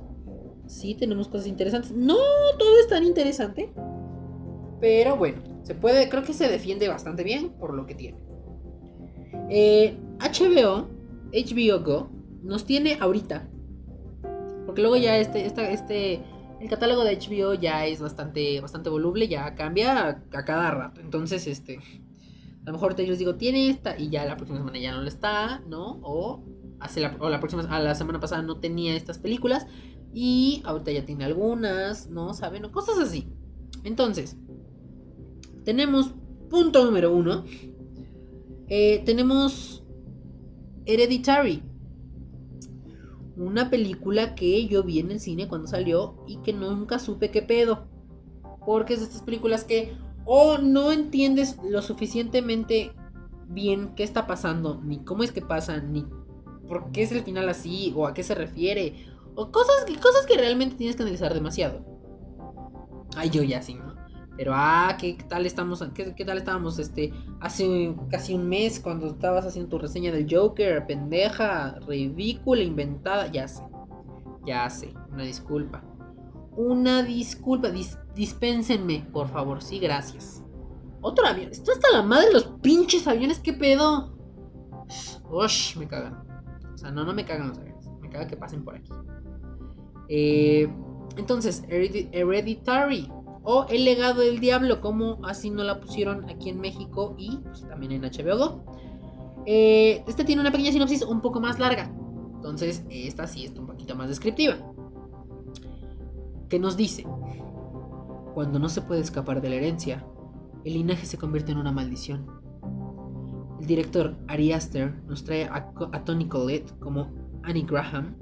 sí 0.69 0.95
tenemos 0.95 1.29
cosas 1.29 1.47
interesantes. 1.47 1.91
No 1.93 2.17
todo 2.59 2.79
es 2.79 2.89
tan 2.89 3.05
interesante. 3.05 3.73
Pero 4.81 5.17
bueno, 5.17 5.43
se 5.63 5.75
puede, 5.75 6.09
creo 6.09 6.23
que 6.23 6.33
se 6.33 6.49
defiende 6.49 6.89
bastante 6.89 7.25
bien 7.25 7.51
por 7.51 7.75
lo 7.75 7.87
que 7.87 7.95
tiene. 7.95 8.19
HBO, 9.29 9.49
eh, 9.51 9.97
HBO 11.33 11.81
Go, 11.85 12.11
nos 12.43 12.65
tiene 12.65 12.97
ahorita. 13.01 13.49
Porque 14.67 14.83
luego 14.83 14.97
ya 14.97 15.17
este, 15.17 15.47
este, 15.47 16.23
el 16.61 16.69
catálogo 16.69 17.05
de 17.05 17.19
HBO 17.19 17.55
ya 17.55 17.87
es 17.87 18.01
bastante, 18.01 18.61
bastante 18.61 18.91
voluble, 18.91 19.29
ya 19.29 19.55
cambia 19.55 20.09
a, 20.09 20.45
cada 20.45 20.71
rato. 20.71 21.01
Entonces, 21.01 21.47
este, 21.47 21.79
a 21.79 22.67
lo 22.67 22.73
mejor 22.73 22.95
te 22.95 23.07
les 23.07 23.19
digo, 23.19 23.37
tiene 23.37 23.71
esta 23.71 23.99
y 23.99 24.11
ya 24.11 24.25
la 24.25 24.37
próxima 24.37 24.59
semana 24.59 24.79
ya 24.79 24.93
no 24.93 25.03
lo 25.03 25.09
está, 25.09 25.61
¿no? 25.67 25.99
O 26.03 26.45
hace 26.81 27.01
la, 27.01 27.17
o 27.19 27.29
la 27.29 27.41
próxima, 27.41 27.63
a 27.63 27.81
la 27.81 27.95
semana 27.95 28.21
pasada 28.21 28.43
no 28.43 28.61
tenía 28.61 28.95
estas 28.95 29.19
películas 29.19 29.67
y 30.13 30.63
ahorita 30.65 30.93
ya 30.93 31.05
tiene 31.05 31.25
algunas, 31.25 32.09
¿no? 32.09 32.35
¿Saben? 32.35 32.69
Cosas 32.71 32.99
así. 32.99 33.29
Entonces, 33.85 34.37
tenemos 35.69 36.15
punto 36.49 36.83
número 36.83 37.15
uno. 37.15 37.45
Eh, 38.69 39.03
tenemos 39.05 39.85
Hereditary. 40.87 41.63
Una 43.37 43.69
película 43.69 44.35
que 44.35 44.67
yo 44.67 44.83
vi 44.83 45.01
en 45.01 45.11
el 45.11 45.21
cine 45.21 45.47
cuando 45.47 45.69
salió 45.69 46.25
y 46.27 46.39
que 46.39 46.55
nunca 46.55 46.99
supe 46.99 47.31
qué 47.31 47.43
pedo. 47.43 47.87
Porque 48.65 48.95
es 48.95 49.01
de 49.01 49.07
estas 49.09 49.21
películas 49.21 49.65
que 49.65 49.95
o 50.25 50.57
no 50.57 50.91
entiendes 50.91 51.59
lo 51.63 51.83
suficientemente 51.83 52.93
bien 53.47 53.95
qué 53.95 54.05
está 54.05 54.27
pasando, 54.27 54.81
ni 54.83 55.05
cómo 55.05 55.23
es 55.23 55.33
que 55.33 55.43
pasa, 55.43 55.83
ni 55.83 56.07
por 56.67 56.93
qué 56.93 57.03
es 57.03 57.13
el 57.13 57.25
final 57.25 57.47
así, 57.51 57.93
o 57.95 58.07
a 58.07 58.15
qué 58.15 58.23
se 58.23 58.35
refiere, 58.35 59.05
o 59.35 59.53
cosas, 59.53 59.85
cosas 60.01 60.25
que 60.25 60.39
realmente 60.39 60.77
tienes 60.77 60.97
que 60.97 61.03
analizar 61.03 61.35
demasiado. 61.35 61.85
Ay, 63.15 63.29
yo 63.29 63.43
ya 63.43 63.61
sí, 63.61 63.75
¿no? 63.75 63.98
Pero, 64.39 64.53
ah, 64.55 64.97
¿qué 65.01 65.19
tal 65.29 65.47
estamos? 65.47 65.85
¿Qué, 65.95 66.15
qué 66.15 66.25
tal 66.25 66.39
estábamos 66.39 66.79
este, 66.79 67.13
hace 67.41 67.93
casi 68.09 68.35
un 68.35 68.49
mes 68.49 68.79
cuando 68.79 69.09
estabas 69.09 69.45
haciendo 69.45 69.69
tu 69.69 69.79
reseña 69.81 70.13
del 70.13 70.33
Joker? 70.33 70.87
Pendeja, 70.87 71.81
ridícula, 71.89 72.63
inventada. 72.63 73.27
Ya 73.33 73.49
sé, 73.49 73.65
ya 74.47 74.71
sé, 74.71 74.95
una 75.13 75.25
disculpa. 75.25 75.83
Una 76.53 77.03
disculpa, 77.03 77.71
dispénsenme, 78.15 79.09
por 79.13 79.27
favor, 79.27 79.61
sí, 79.61 79.81
gracias. 79.81 80.45
Otro 81.01 81.27
avión, 81.27 81.51
esto 81.51 81.73
está 81.73 81.91
la 81.93 82.03
madre 82.03 82.29
de 82.29 82.35
los 82.35 82.45
pinches 82.63 83.09
aviones, 83.09 83.41
¿qué 83.41 83.53
pedo? 83.53 84.17
Ush, 85.33 85.77
me 85.77 85.89
cagan. 85.89 86.25
O 86.75 86.79
sea, 86.79 86.93
no, 86.93 87.05
no 87.05 87.13
me 87.13 87.25
cagan 87.25 87.49
los 87.49 87.59
aviones, 87.59 87.89
me 88.01 88.09
caga 88.09 88.29
que 88.29 88.37
pasen 88.37 88.65
por 88.65 88.77
aquí. 88.77 88.93
Eh, 90.09 90.73
entonces, 91.17 91.65
Hereditary 91.69 93.11
o 93.51 93.65
El 93.71 93.87
legado 93.87 94.21
del 94.21 94.41
diablo, 94.41 94.83
como 94.83 95.25
así 95.25 95.49
no 95.49 95.65
la 95.65 95.81
pusieron 95.81 96.29
aquí 96.29 96.51
en 96.51 96.61
México 96.61 97.15
y 97.17 97.39
pues, 97.39 97.67
también 97.67 97.93
en 97.93 98.03
HBO 98.03 98.37
Go. 98.37 98.63
Eh, 99.47 100.05
este 100.07 100.23
tiene 100.25 100.43
una 100.43 100.53
pequeña 100.53 100.71
sinopsis 100.71 101.01
un 101.01 101.23
poco 101.23 101.41
más 101.41 101.59
larga, 101.59 101.91
entonces 102.35 102.85
esta 102.91 103.27
sí 103.27 103.47
está 103.47 103.63
un 103.63 103.67
poquito 103.67 103.97
más 103.97 104.11
descriptiva. 104.11 104.57
Que 106.51 106.59
nos 106.59 106.77
dice, 106.77 107.07
cuando 108.35 108.59
no 108.59 108.69
se 108.69 108.83
puede 108.83 109.01
escapar 109.01 109.41
de 109.41 109.49
la 109.49 109.55
herencia, 109.55 110.05
el 110.67 110.75
linaje 110.75 111.07
se 111.07 111.17
convierte 111.17 111.51
en 111.51 111.57
una 111.57 111.73
maldición. 111.73 112.27
El 113.63 113.67
director 113.67 114.15
Ari 114.27 114.53
Aster 114.53 114.93
nos 115.07 115.25
trae 115.25 115.45
a, 115.45 115.73
a 115.93 116.05
Tony 116.05 116.29
Collette 116.29 116.79
como 116.81 117.09
Annie 117.45 117.65
Graham, 117.65 118.15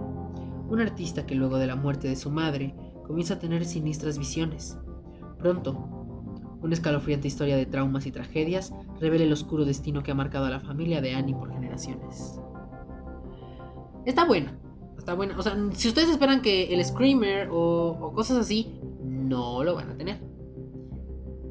un 0.68 0.81
artista 0.81 1.27
que 1.27 1.35
luego 1.35 1.59
de 1.59 1.66
la 1.66 1.74
muerte 1.74 2.07
de 2.07 2.14
su 2.14 2.31
madre 2.31 2.77
comienza 3.05 3.35
a 3.35 3.39
tener 3.41 3.64
sinistras 3.64 4.18
visiones. 4.18 4.79
Pronto, 5.39 5.97
una 6.62 6.74
escalofriante 6.74 7.28
historia 7.28 7.57
de 7.57 7.66
traumas 7.66 8.07
y 8.07 8.12
tragedias 8.12 8.72
revela 9.01 9.24
el 9.24 9.32
oscuro 9.32 9.64
destino 9.64 10.03
que 10.03 10.11
ha 10.11 10.14
marcado 10.14 10.47
a 10.47 10.51
la 10.51 10.61
familia 10.61 11.01
de 11.01 11.14
Annie 11.14 11.34
por 11.34 11.53
generaciones. 11.53 12.41
Está 14.05 14.24
buena, 14.24 14.59
está 14.97 15.14
buena. 15.14 15.39
O 15.39 15.43
sea, 15.43 15.57
si 15.72 15.89
ustedes 15.89 16.09
esperan 16.09 16.41
que 16.41 16.74
el 16.74 16.84
Screamer 16.84 17.49
o, 17.51 18.12
cosas 18.14 18.39
así, 18.39 18.80
no 19.03 19.62
lo 19.64 19.74
van 19.74 19.91
a 19.91 19.97
tener. 19.97 20.20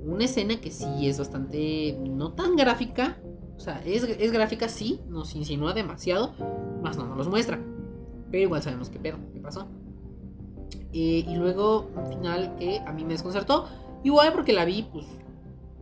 Una 0.04 0.26
escena 0.26 0.60
que 0.62 0.72
sí 0.72 1.08
es 1.08 1.18
bastante, 1.18 1.98
no 2.10 2.34
tan 2.34 2.56
gráfica, 2.56 3.18
o 3.56 3.60
sea, 3.60 3.82
es, 3.86 4.04
es 4.04 4.32
gráfica, 4.32 4.68
sí, 4.68 5.02
nos 5.08 5.36
insinúa 5.36 5.74
demasiado, 5.74 6.34
más 6.82 6.98
no 6.98 7.06
nos 7.06 7.18
los 7.18 7.30
muestra. 7.30 7.60
Pero 8.32 8.44
igual 8.44 8.62
sabemos 8.62 8.90
qué 8.90 9.00
pedo, 9.00 9.18
qué 9.34 9.40
pasó. 9.40 9.68
Eh, 10.98 11.26
y 11.28 11.36
luego 11.36 11.90
un 11.94 12.08
final 12.08 12.56
que 12.58 12.80
a 12.80 12.94
mí 12.94 13.04
me 13.04 13.14
desconcertó. 13.14 13.68
Igual 14.04 14.32
porque 14.32 14.54
la 14.54 14.64
vi, 14.64 14.84
pues, 14.84 15.06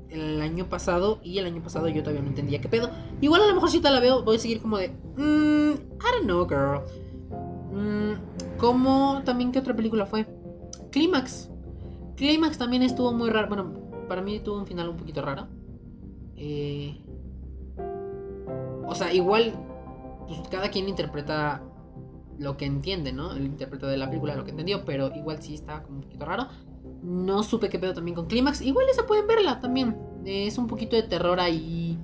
el 0.10 0.42
año 0.42 0.68
pasado. 0.68 1.20
Y 1.24 1.38
el 1.38 1.46
año 1.46 1.62
pasado 1.62 1.88
yo 1.88 2.02
todavía 2.02 2.24
no 2.24 2.30
entendía 2.30 2.60
qué 2.60 2.68
pedo. 2.68 2.90
Igual 3.22 3.44
a 3.44 3.48
lo 3.48 3.54
mejor 3.54 3.70
si 3.70 3.80
te 3.80 3.92
la 3.92 4.00
veo, 4.00 4.24
voy 4.24 4.38
a 4.38 4.40
seguir 4.40 4.60
como 4.60 4.80
de. 4.80 4.90
Mmm, 4.90 5.74
I 5.74 6.12
don't 6.18 6.24
know, 6.24 6.48
girl. 6.48 6.82
Mm, 7.72 8.58
¿Cómo 8.58 9.22
también 9.24 9.52
qué 9.52 9.60
otra 9.60 9.76
película 9.76 10.08
fue? 10.08 10.26
Clímax. 10.90 11.52
Clímax 12.16 12.58
también 12.58 12.82
estuvo 12.82 13.14
muy 13.14 13.30
raro. 13.30 13.50
Bueno, 13.50 13.72
para 14.08 14.24
mí 14.24 14.40
tuvo 14.40 14.58
un 14.58 14.66
final 14.66 14.90
un 14.90 14.98
poquito 14.98 15.22
raro. 15.22 15.48
Eh, 16.36 16.98
o 18.88 18.96
sea, 18.96 19.14
igual, 19.14 19.54
pues 20.28 20.40
cada 20.50 20.72
quien 20.72 20.90
interpreta 20.90 21.62
lo 22.40 22.58
que 22.58 22.66
entiende, 22.66 23.14
¿no? 23.14 23.34
El 23.34 23.46
intérprete 23.46 23.86
de 23.86 23.98
la 23.98 24.08
película 24.08 24.36
lo 24.36 24.44
que 24.44 24.52
entendió, 24.52 24.86
pero 24.86 25.14
igual 25.16 25.42
sí 25.42 25.54
está 25.54 25.84
como 25.84 25.98
un 25.98 26.04
poquito 26.04 26.26
raro. 26.26 26.48
No 27.02 27.44
supe 27.44 27.70
qué 27.70 27.80
pedo 27.80 27.94
también 27.94 28.16
con 28.16 28.28
Clímax. 28.28 28.62
Igual 28.62 28.88
esa 28.90 29.06
pueden 29.06 29.28
verla 29.28 29.60
también. 29.60 29.98
Es 30.26 30.58
un 30.58 30.68
poquito 30.68 30.96
de 30.96 31.04
terror 31.04 31.40
ahí 31.40 31.98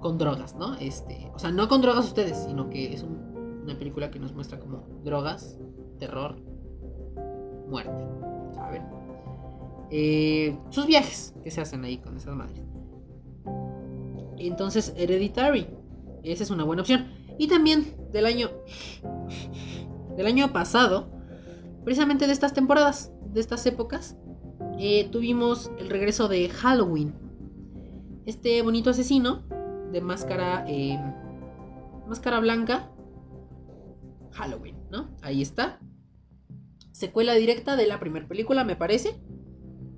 con 0.00 0.18
drogas, 0.18 0.54
¿no? 0.56 0.74
Este, 0.76 1.30
o 1.34 1.38
sea, 1.38 1.50
no 1.50 1.68
con 1.68 1.80
drogas 1.82 2.06
ustedes, 2.06 2.36
sino 2.46 2.70
que 2.70 2.92
es 2.92 3.02
una 3.02 3.78
película 3.78 4.10
que 4.10 4.18
nos 4.18 4.32
muestra 4.32 4.58
como 4.58 4.84
drogas, 5.04 5.58
terror, 5.98 6.36
muerte, 7.68 8.06
¿saben? 8.54 8.82
Eh, 9.90 10.56
sus 10.70 10.86
viajes 10.86 11.34
que 11.42 11.50
se 11.50 11.60
hacen 11.60 11.84
ahí 11.84 11.98
con 11.98 12.16
esas 12.16 12.34
madres. 12.34 12.64
Entonces, 14.38 14.94
Hereditary. 14.96 15.66
Esa 16.22 16.42
es 16.42 16.50
una 16.50 16.64
buena 16.64 16.82
opción. 16.82 17.08
Y 17.40 17.48
también 17.48 17.96
del 18.12 18.26
año 18.26 18.50
del 20.14 20.26
año 20.26 20.52
pasado, 20.52 21.10
precisamente 21.84 22.26
de 22.26 22.34
estas 22.34 22.52
temporadas, 22.52 23.14
de 23.32 23.40
estas 23.40 23.64
épocas, 23.64 24.18
eh, 24.78 25.08
tuvimos 25.10 25.72
el 25.78 25.88
regreso 25.88 26.28
de 26.28 26.50
Halloween. 26.50 27.14
Este 28.26 28.60
bonito 28.60 28.90
asesino 28.90 29.46
de 29.90 30.02
máscara 30.02 30.66
eh, 30.68 30.98
máscara 32.06 32.40
blanca. 32.40 32.90
Halloween, 34.32 34.76
¿no? 34.90 35.08
Ahí 35.22 35.40
está. 35.40 35.80
Secuela 36.92 37.32
directa 37.32 37.74
de 37.74 37.86
la 37.86 37.98
primera 38.00 38.28
película, 38.28 38.64
me 38.64 38.76
parece. 38.76 39.18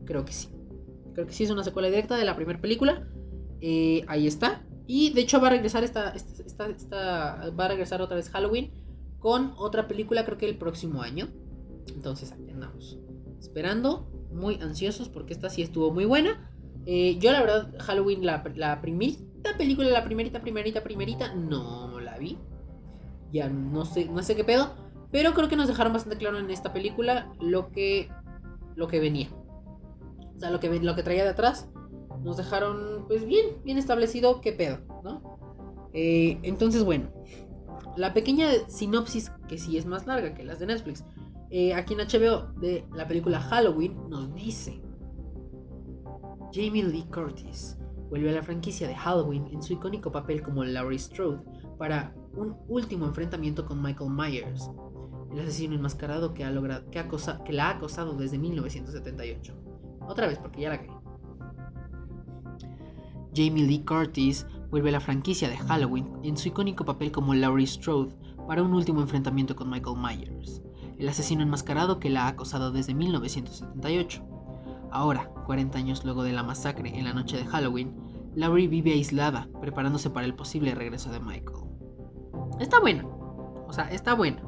Creo 0.05 0.25
que 0.25 0.33
sí. 0.33 0.49
Creo 1.13 1.27
que 1.27 1.33
sí 1.33 1.43
es 1.43 1.51
una 1.51 1.65
secuela 1.65 1.89
directa 1.89 2.17
de 2.17 2.25
la 2.25 2.37
primera 2.37 2.61
película. 2.61 3.09
Eh, 3.61 4.05
ahí 4.07 4.29
está. 4.29 4.65
Y 4.95 5.09
de 5.09 5.23
hecho 5.23 5.41
va 5.41 5.47
a 5.47 5.53
regresar 5.53 5.85
esta, 5.85 6.11
esta, 6.11 7.51
va 7.59 7.65
a 7.65 7.69
regresar 7.69 8.03
otra 8.03 8.15
vez 8.15 8.29
Halloween 8.29 8.71
con 9.21 9.55
otra 9.57 9.89
película 9.89 10.23
creo 10.27 10.37
que 10.37 10.47
el 10.47 10.59
próximo 10.59 11.01
año. 11.01 11.29
Entonces 11.89 12.31
aquí 12.31 12.51
andamos. 12.51 12.99
Esperando, 13.41 14.07
muy 14.31 14.57
ansiosos 14.57 15.09
porque 15.09 15.33
esta 15.33 15.49
sí 15.49 15.63
estuvo 15.63 15.93
muy 15.93 16.05
buena. 16.05 16.51
Eh, 16.85 17.17
yo 17.19 17.33
la 17.33 17.41
verdad 17.41 17.75
Halloween, 17.79 18.27
la, 18.27 18.45
la 18.55 18.83
primerita 18.83 19.57
película, 19.57 19.89
la 19.89 20.05
primerita, 20.05 20.43
primerita, 20.43 20.83
primerita, 20.85 21.35
no 21.35 21.99
la 21.99 22.19
vi. 22.19 22.37
Ya 23.33 23.49
no 23.49 23.87
sé, 23.87 24.05
no 24.11 24.23
sé 24.23 24.37
qué 24.37 24.45
pedo. 24.45 24.75
Pero 25.11 25.33
creo 25.33 25.49
que 25.49 25.57
nos 25.57 25.69
dejaron 25.69 25.95
bastante 25.95 26.19
claro 26.19 26.39
en 26.39 26.51
esta 26.51 26.75
película 26.75 27.33
lo 27.41 27.71
que, 27.71 28.11
lo 28.77 28.89
que 28.89 29.01
venía. 29.01 29.31
O 30.37 30.39
sea, 30.39 30.51
lo 30.51 30.61
que, 30.61 30.69
lo 30.69 30.95
que 30.95 31.03
traía 31.03 31.25
de 31.25 31.31
atrás 31.31 31.71
nos 32.23 32.37
dejaron 32.37 33.05
pues 33.07 33.25
bien, 33.27 33.47
bien 33.65 33.79
establecido 33.79 34.41
qué 34.41 34.53
pedo, 34.53 34.79
¿no? 35.03 35.39
Eh, 35.93 36.39
entonces, 36.43 36.85
bueno, 36.85 37.11
la 37.97 38.15
pequeña 38.15 38.49
sinopsis, 38.69 39.31
que 39.49 39.59
sí 39.59 39.77
es 39.77 39.87
más 39.87 40.07
larga 40.07 40.35
que 40.35 40.45
las 40.45 40.59
de 40.59 40.67
Netflix, 40.67 41.05
eh, 41.51 41.75
aquí 41.75 41.95
en 41.95 42.01
HBO 42.01 42.53
de 42.61 42.87
la 42.95 43.07
película 43.07 43.41
Halloween 43.41 44.09
nos 44.09 44.35
dice, 44.35 44.83
Jamie 46.53 46.85
Lee 46.85 47.07
Curtis 47.13 47.79
vuelve 48.09 48.31
a 48.31 48.35
la 48.35 48.43
franquicia 48.43 48.89
de 48.89 48.95
Halloween 48.95 49.49
en 49.53 49.63
su 49.63 49.75
icónico 49.75 50.13
papel 50.13 50.43
como 50.43 50.65
Laurie 50.65 50.99
Strode 50.99 51.43
para 51.79 52.15
un 52.35 52.57
último 52.69 53.07
enfrentamiento 53.07 53.67
con 53.67 53.83
Michael 53.83 54.11
Myers, 54.11 54.71
el 55.31 55.41
asesino 55.41 55.75
enmascarado 55.75 56.35
que, 56.35 56.45
ha 56.45 56.51
logrado, 56.51 56.89
que, 56.91 56.99
acosa, 56.99 57.43
que 57.45 57.53
la 57.53 57.69
ha 57.69 57.71
acosado 57.77 58.15
desde 58.15 58.39
1978. 58.39 59.55
Otra 60.07 60.27
vez, 60.27 60.39
porque 60.39 60.61
ya 60.61 60.71
la 60.71 60.79
creí. 60.79 61.02
Jamie 63.35 63.67
Lee 63.67 63.85
Curtis 63.85 64.47
vuelve 64.71 64.91
a 64.91 64.93
la 64.93 65.01
franquicia 65.01 65.49
de 65.49 65.57
Halloween 65.57 66.09
en 66.23 66.37
su 66.37 66.49
icónico 66.49 66.85
papel 66.85 67.13
como 67.13 67.35
Laurie 67.35 67.67
Strode 67.67 68.15
para 68.47 68.63
un 68.63 68.73
último 68.75 69.01
enfrentamiento 69.01 69.57
con 69.57 69.71
Michael 69.71 69.97
Myers, 69.97 70.63
el 70.99 71.09
asesino 71.09 71.43
enmascarado 71.43 71.99
que 71.99 72.11
la 72.11 72.25
ha 72.25 72.29
acosado 72.29 72.73
desde 72.73 72.95
1978. 72.95 74.23
Ahora, 74.91 75.31
40 75.47 75.79
años 75.79 76.05
luego 76.05 76.23
de 76.23 76.33
la 76.33 76.43
masacre 76.43 76.99
en 76.99 77.05
la 77.05 77.15
noche 77.15 77.37
de 77.37 77.47
Halloween, 77.47 77.97
Laurie 78.35 78.69
vive 78.69 78.93
aislada, 78.93 79.49
preparándose 79.61 80.11
para 80.11 80.27
el 80.27 80.35
posible 80.35 80.75
regreso 80.75 81.11
de 81.11 81.21
Michael. 81.21 81.67
Está 82.61 82.81
buena. 82.81 83.07
O 83.69 83.73
sea, 83.73 83.91
está 83.91 84.15
buena. 84.15 84.43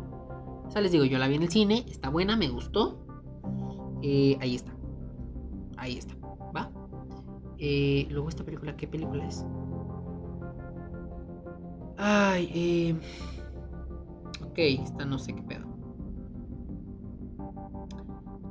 O 0.66 0.70
sea, 0.70 0.80
les 0.80 0.92
digo, 0.92 1.04
yo 1.04 1.18
la 1.18 1.28
vi 1.28 1.36
en 1.36 1.42
el 1.42 1.50
cine, 1.50 1.84
está 1.88 2.08
buena, 2.08 2.36
me 2.36 2.48
gustó. 2.48 3.06
Eh, 4.02 4.36
ahí 4.40 4.54
está. 4.54 4.74
Ahí 5.76 5.96
está. 5.96 6.14
Eh, 7.66 8.06
luego 8.10 8.28
esta 8.28 8.44
película, 8.44 8.76
¿qué 8.76 8.86
película 8.86 9.26
es? 9.26 9.42
Ay, 11.96 12.50
eh... 12.54 12.94
Ok, 14.42 14.58
esta 14.58 15.06
no 15.06 15.18
sé 15.18 15.34
qué 15.34 15.40
pedo. 15.40 15.64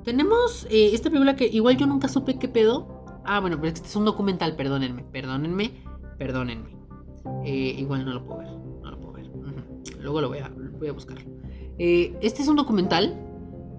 Tenemos 0.03 0.65
eh, 0.71 0.95
esta 0.95 1.11
película 1.11 1.35
que 1.35 1.45
igual 1.45 1.77
yo 1.77 1.85
nunca 1.85 2.07
supe 2.07 2.39
qué 2.39 2.47
pedo. 2.47 3.05
Ah, 3.23 3.39
bueno, 3.39 3.57
pero 3.57 3.71
este 3.71 3.87
es 3.87 3.95
un 3.95 4.05
documental, 4.05 4.55
perdónenme, 4.55 5.03
perdónenme, 5.03 5.71
perdónenme. 6.17 6.75
Eh, 7.45 7.75
igual 7.77 8.05
no 8.05 8.13
lo 8.13 8.25
puedo 8.25 8.39
ver, 8.39 8.51
no 8.81 8.89
lo 8.89 8.99
puedo 8.99 9.13
ver. 9.13 9.29
Luego 9.99 10.21
lo 10.21 10.29
voy 10.29 10.39
a, 10.39 10.51
voy 10.79 10.87
a 10.87 10.91
buscar. 10.91 11.19
Eh, 11.77 12.17
este 12.23 12.41
es 12.41 12.47
un 12.47 12.55
documental 12.55 13.15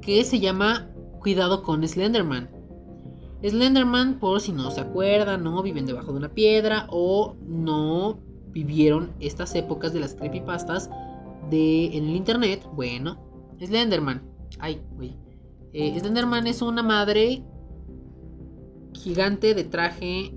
que 0.01 0.23
se 0.23 0.39
llama 0.39 0.93
Cuidado 1.19 1.65
con 1.65 1.87
Slenderman. 1.87 2.49
Slenderman, 3.49 4.19
por 4.19 4.41
si 4.41 4.53
no 4.53 4.71
se 4.71 4.81
acuerdan, 4.81 5.45
no 5.45 5.63
viven 5.63 5.85
debajo 5.85 6.13
de 6.13 6.19
una 6.19 6.31
piedra 6.31 6.87
o 6.91 7.37
no 7.47 8.19
vivieron 8.49 9.13
estas 9.21 9.55
épocas 9.55 9.93
de 9.93 10.01
las 10.01 10.15
creepypastas 10.15 10.89
de, 11.51 11.97
en 11.97 12.05
el 12.05 12.17
internet. 12.17 12.67
Bueno, 12.73 13.19
Slenderman. 13.61 14.23
Ay, 14.59 14.81
güey. 14.93 15.17
Eh, 15.73 15.99
Slenderman 15.99 16.47
es 16.47 16.63
una 16.63 16.83
madre 16.83 17.43
gigante 18.95 19.55
de 19.55 19.65
traje 19.65 20.33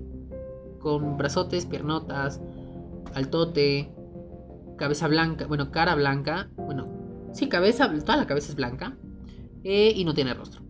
con 0.80 1.16
brazotes, 1.16 1.64
piernotas, 1.64 2.40
altote, 3.14 3.90
cabeza 4.76 5.08
blanca, 5.08 5.46
bueno, 5.46 5.70
cara 5.70 5.94
blanca, 5.94 6.50
bueno, 6.56 6.88
sí, 7.32 7.48
cabeza, 7.48 7.90
toda 8.00 8.16
la 8.16 8.26
cabeza 8.26 8.50
es 8.50 8.56
blanca 8.56 8.96
eh, 9.64 9.92
y 9.94 10.04
no 10.04 10.14
tiene 10.14 10.34
rostro. 10.34 10.62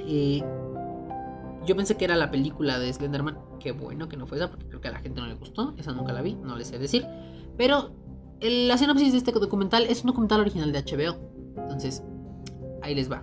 Eh, 0.00 0.42
yo 1.70 1.76
pensé 1.76 1.96
que 1.96 2.04
era 2.04 2.16
la 2.16 2.32
película 2.32 2.80
de 2.80 2.92
Slenderman, 2.92 3.38
qué 3.60 3.70
bueno 3.70 4.08
que 4.08 4.16
no 4.16 4.26
fue 4.26 4.38
esa, 4.38 4.50
porque 4.50 4.66
creo 4.66 4.80
que 4.80 4.88
a 4.88 4.90
la 4.90 4.98
gente 4.98 5.20
no 5.20 5.28
le 5.28 5.34
gustó, 5.34 5.72
esa 5.78 5.92
nunca 5.92 6.12
la 6.12 6.20
vi, 6.20 6.34
no 6.34 6.56
les 6.56 6.66
sé 6.66 6.80
decir, 6.80 7.06
pero 7.56 7.92
la 8.40 8.76
sinopsis 8.76 9.12
de 9.12 9.18
este 9.18 9.30
documental 9.30 9.84
es 9.84 10.02
un 10.02 10.08
documental 10.08 10.40
original 10.40 10.72
de 10.72 10.82
HBO, 10.82 11.16
entonces 11.56 12.02
ahí 12.82 12.96
les 12.96 13.08
va. 13.08 13.22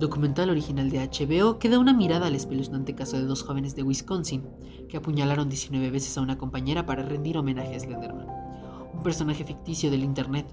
Documental 0.00 0.48
original 0.48 0.88
de 0.88 1.06
HBO 1.06 1.58
que 1.58 1.68
da 1.68 1.78
una 1.78 1.92
mirada 1.92 2.28
al 2.28 2.34
espeluznante 2.34 2.94
caso 2.94 3.18
de 3.18 3.24
dos 3.24 3.42
jóvenes 3.42 3.76
de 3.76 3.82
Wisconsin 3.82 4.48
que 4.88 4.96
apuñalaron 4.96 5.50
19 5.50 5.90
veces 5.90 6.16
a 6.16 6.22
una 6.22 6.38
compañera 6.38 6.86
para 6.86 7.02
rendir 7.02 7.36
homenaje 7.36 7.76
a 7.76 7.80
Slenderman, 7.80 8.28
un 8.94 9.02
personaje 9.02 9.44
ficticio 9.44 9.90
del 9.90 10.04
Internet, 10.04 10.46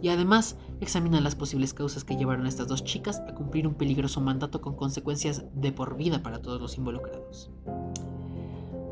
y 0.00 0.08
además 0.08 0.56
examinan 0.80 1.24
las 1.24 1.34
posibles 1.34 1.74
causas 1.74 2.04
que 2.04 2.16
llevaron 2.16 2.46
a 2.46 2.48
estas 2.48 2.68
dos 2.68 2.84
chicas 2.84 3.22
a 3.28 3.34
cumplir 3.34 3.66
un 3.66 3.74
peligroso 3.74 4.20
mandato 4.20 4.60
con 4.60 4.76
consecuencias 4.76 5.44
de 5.54 5.72
por 5.72 5.96
vida 5.96 6.22
para 6.22 6.40
todos 6.40 6.60
los 6.60 6.78
involucrados. 6.78 7.50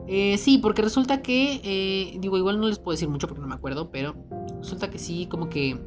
Eh, 0.09 0.39
sí, 0.39 0.59
porque 0.59 0.83
resulta 0.83 1.23
que, 1.23 1.61
eh, 1.65 2.19
digo, 2.21 2.39
igual 2.39 2.61
no 2.61 2.69
les 2.69 2.79
puedo 2.79 2.95
decir 2.95 3.09
mucho 3.09 3.27
porque 3.27 3.41
no 3.41 3.49
me 3.49 3.55
acuerdo, 3.55 3.91
pero 3.91 4.15
resulta 4.59 4.91
que 4.91 4.99
sí, 4.99 5.27
como 5.27 5.49
que 5.49 5.79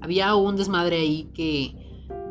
había 0.00 0.34
un 0.36 0.56
desmadre 0.56 0.96
ahí 0.96 1.30
que 1.34 1.84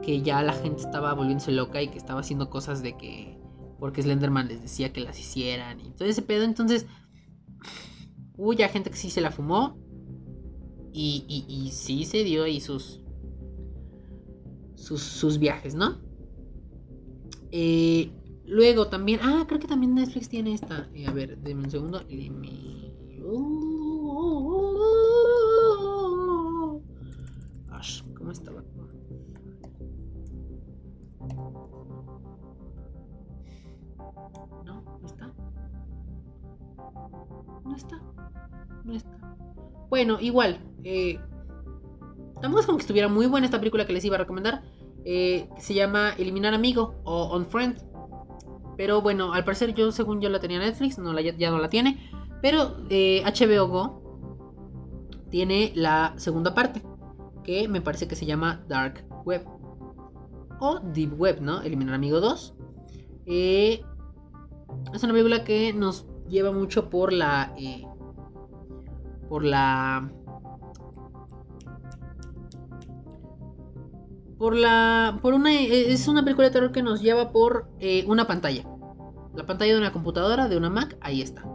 que 0.03 0.22
ya 0.22 0.43
la 0.43 0.53
gente 0.53 0.82
estaba 0.82 1.14
volviéndose 1.14 1.51
loca 1.51 1.82
y 1.82 1.88
que 1.88 1.97
estaba 1.97 2.20
haciendo 2.20 2.49
cosas 2.49 2.84
de 2.84 2.95
que 2.97 3.39
porque 3.80 4.03
Slenderman 4.03 4.47
les 4.47 4.61
decía 4.61 4.93
que 4.93 5.01
las 5.01 5.20
hicieran 5.20 5.80
y 5.80 5.89
todo 5.91 6.07
ese 6.07 6.22
pedo. 6.22 6.43
Entonces, 6.43 6.86
hubo 8.38 8.53
ya 8.53 8.70
gente 8.70 8.91
que 8.91 8.97
sí 8.97 9.09
se 9.09 9.22
la 9.22 9.32
fumó 9.32 9.78
y, 10.93 11.69
sí 11.73 12.05
se 12.05 12.23
dio 12.23 12.43
ahí 12.43 12.61
sus, 12.61 12.99
sus, 14.75 15.39
viajes, 15.39 15.75
¿no? 15.75 15.97
Eh, 17.51 18.11
luego 18.45 18.87
también, 18.87 19.19
ah, 19.23 19.45
creo 19.47 19.59
que 19.59 19.67
también 19.67 19.95
Netflix 19.95 20.29
tiene 20.29 20.53
esta. 20.53 20.89
Eh, 20.93 21.07
a 21.07 21.11
ver, 21.11 21.37
denme 21.39 21.63
un 21.63 21.71
segundo. 21.71 22.01
¿Cómo 28.23 28.31
estaba? 28.31 28.63
No, 34.65 34.81
no 35.01 35.05
está. 35.05 35.33
No 37.65 37.75
está. 37.75 38.01
No 38.85 38.93
está. 38.93 39.35
Bueno, 39.89 40.21
igual. 40.21 40.72
Eh, 40.84 41.19
tampoco 42.41 42.59
es 42.59 42.65
como 42.65 42.77
que 42.77 42.84
estuviera 42.84 43.07
muy 43.07 43.27
buena 43.27 43.45
esta 43.45 43.59
película 43.59 43.86
que 43.86 43.93
les 43.93 44.05
iba 44.05 44.15
a 44.15 44.19
recomendar. 44.19 44.63
Eh, 45.05 45.49
se 45.57 45.73
llama 45.73 46.13
Eliminar 46.17 46.53
Amigo 46.53 46.95
o 47.03 47.29
On 47.31 47.45
Friend. 47.45 47.77
Pero 48.77 49.01
bueno, 49.01 49.34
al 49.34 49.43
parecer 49.43 49.73
yo, 49.73 49.91
según 49.91 50.21
yo 50.21 50.29
la 50.29 50.39
tenía 50.39 50.59
Netflix, 50.59 50.97
no 50.97 51.13
la, 51.13 51.21
ya 51.21 51.51
no 51.51 51.59
la 51.59 51.69
tiene. 51.69 52.09
Pero 52.41 52.75
eh, 52.89 53.23
HBO 53.25 53.67
Go 53.67 54.03
tiene 55.29 55.71
la 55.75 56.13
segunda 56.17 56.53
parte. 56.53 56.81
Que 57.43 57.67
me 57.67 57.81
parece 57.81 58.07
que 58.07 58.15
se 58.15 58.25
llama 58.25 58.63
Dark 58.67 59.05
Web. 59.25 59.45
O 60.59 60.79
Deep 60.79 61.19
Web, 61.19 61.41
¿no? 61.41 61.61
Eliminar 61.61 61.95
Amigo 61.95 62.19
2. 62.19 62.55
Eh, 63.25 63.81
es 64.93 65.03
una 65.03 65.13
película 65.13 65.43
que 65.43 65.73
nos 65.73 66.07
lleva 66.27 66.51
mucho 66.51 66.89
por 66.89 67.13
la. 67.13 67.53
Eh, 67.57 67.86
por 69.29 69.43
la. 69.43 70.11
Por 74.43 74.57
la. 74.57 75.19
Por 75.21 75.33
una. 75.33 75.53
Es 75.53 76.05
una 76.09 76.21
película 76.25 76.49
de 76.49 76.53
terror 76.53 76.73
que 76.73 76.83
nos 76.83 77.01
lleva 77.01 77.31
por 77.31 77.65
eh, 77.79 78.03
una 78.09 78.27
pantalla. 78.27 78.65
La 79.33 79.45
pantalla 79.45 79.71
de 79.71 79.79
una 79.79 79.93
computadora, 79.93 80.49
de 80.49 80.57
una 80.57 80.69
Mac, 80.69 80.97
ahí 80.99 81.21
está. 81.21 81.45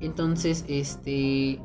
Entonces, 0.00 0.64
este. 0.68 1.60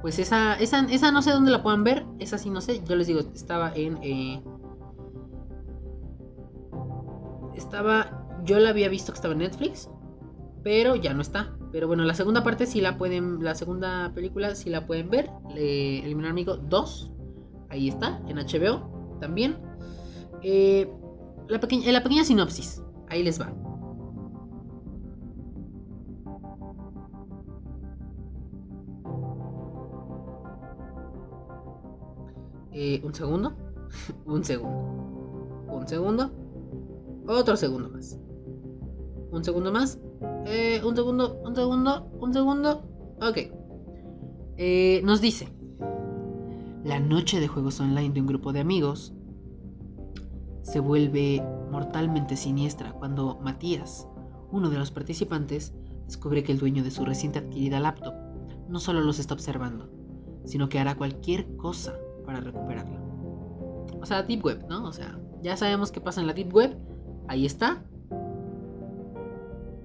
Pues 0.00 0.18
esa, 0.18 0.54
esa, 0.54 0.86
esa 0.86 1.12
no 1.12 1.20
sé 1.20 1.32
dónde 1.32 1.50
la 1.50 1.62
puedan 1.62 1.84
ver. 1.84 2.06
Esa 2.18 2.38
sí 2.38 2.48
no 2.48 2.62
sé. 2.62 2.82
Yo 2.88 2.96
les 2.96 3.08
digo, 3.08 3.20
estaba 3.34 3.74
en. 3.74 3.98
Eh, 4.00 4.42
estaba 7.56 8.40
yo 8.42 8.58
la 8.58 8.70
había 8.70 8.88
visto 8.88 9.12
que 9.12 9.16
estaba 9.16 9.32
en 9.32 9.40
Netflix, 9.40 9.90
pero 10.62 10.96
ya 10.96 11.12
no 11.12 11.20
está. 11.20 11.54
Pero 11.72 11.88
bueno, 11.88 12.04
la 12.04 12.14
segunda 12.14 12.42
parte 12.42 12.64
sí 12.64 12.80
la 12.80 12.96
pueden, 12.96 13.44
la 13.44 13.54
segunda 13.54 14.12
película 14.14 14.54
sí 14.54 14.70
la 14.70 14.86
pueden 14.86 15.10
ver. 15.10 15.28
Eliminar 15.54 16.30
Amigo 16.30 16.56
2, 16.56 17.12
ahí 17.76 17.88
está, 17.88 18.20
en 18.26 18.38
HBO 18.38 19.18
también. 19.20 19.56
Eh, 20.42 20.90
la, 21.48 21.60
pequeña, 21.60 21.92
la 21.92 22.24
sinopsis, 22.24 22.82
ahí 23.08 23.22
les 23.22 23.40
va. 23.40 23.52
Eh, 32.72 33.00
un 33.04 33.14
segundo, 33.14 33.54
un 34.26 34.44
segundo, 34.44 35.66
un 35.68 35.88
segundo, 35.88 36.30
otro 37.26 37.56
segundo 37.56 37.90
más. 37.90 38.18
Un 39.30 39.44
segundo 39.44 39.72
más. 39.72 39.98
Eh, 40.46 40.80
un 40.84 40.96
segundo, 40.96 41.40
un 41.44 41.54
segundo, 41.54 42.10
un 42.20 42.32
segundo. 42.32 42.82
Ok. 43.20 43.38
Nos 45.04 45.20
dice. 45.20 45.56
La 46.86 47.00
noche 47.00 47.40
de 47.40 47.48
juegos 47.48 47.80
online 47.80 48.14
de 48.14 48.20
un 48.20 48.28
grupo 48.28 48.52
de 48.52 48.60
amigos 48.60 49.12
se 50.62 50.78
vuelve 50.78 51.42
mortalmente 51.72 52.36
siniestra 52.36 52.92
cuando 52.92 53.40
Matías, 53.42 54.06
uno 54.52 54.70
de 54.70 54.78
los 54.78 54.92
participantes, 54.92 55.74
descubre 56.04 56.44
que 56.44 56.52
el 56.52 56.60
dueño 56.60 56.84
de 56.84 56.92
su 56.92 57.04
reciente 57.04 57.40
adquirida 57.40 57.80
laptop 57.80 58.14
no 58.68 58.78
solo 58.78 59.00
los 59.00 59.18
está 59.18 59.34
observando, 59.34 59.90
sino 60.44 60.68
que 60.68 60.78
hará 60.78 60.94
cualquier 60.94 61.56
cosa 61.56 61.92
para 62.24 62.38
recuperarla. 62.38 63.00
O 64.00 64.06
sea, 64.06 64.22
Deep 64.22 64.44
Web, 64.44 64.66
¿no? 64.68 64.84
O 64.84 64.92
sea, 64.92 65.18
ya 65.42 65.56
sabemos 65.56 65.90
qué 65.90 66.00
pasa 66.00 66.20
en 66.20 66.28
la 66.28 66.34
Deep 66.34 66.54
Web. 66.54 66.78
Ahí 67.26 67.46
está, 67.46 67.82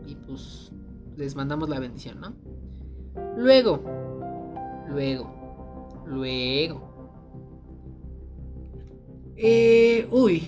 y 0.05 0.13
pues 0.27 0.71
les 1.17 1.35
mandamos 1.35 1.67
la 1.67 1.79
bendición, 1.79 2.21
¿no? 2.21 2.33
Luego, 3.37 3.81
luego, 4.87 5.33
luego. 6.05 6.90
Eh, 9.43 10.07
uy, 10.11 10.47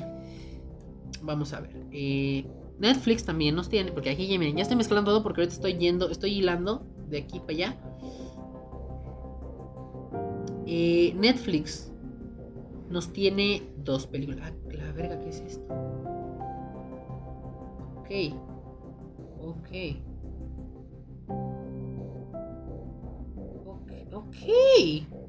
vamos 1.23 1.51
a 1.53 1.61
ver. 1.61 1.75
Eh, 1.91 2.45
Netflix 2.77 3.25
también 3.25 3.55
nos 3.55 3.67
tiene, 3.67 3.91
porque 3.91 4.11
aquí 4.11 4.27
ya 4.27 4.37
miren, 4.37 4.55
ya 4.55 4.61
estoy 4.61 4.77
mezclando 4.77 5.09
todo 5.09 5.23
porque 5.23 5.41
ahorita 5.41 5.55
estoy 5.55 5.73
yendo, 5.79 6.11
estoy 6.11 6.37
hilando 6.37 6.85
de 7.09 7.17
aquí 7.17 7.39
para 7.39 7.53
allá. 7.53 7.77
Eh, 10.67 11.13
Netflix 11.17 11.91
nos 12.91 13.11
tiene 13.11 13.63
dos 13.77 14.05
películas. 14.05 14.51
Ah, 14.51 14.53
la 14.71 14.91
verga, 14.91 15.19
¿qué 15.19 15.29
es 15.29 15.39
esto? 15.39 15.73
Ok. 17.97 18.11
Ok. 19.41 19.69
Ok, 23.65 23.91
ok. 24.13 25.22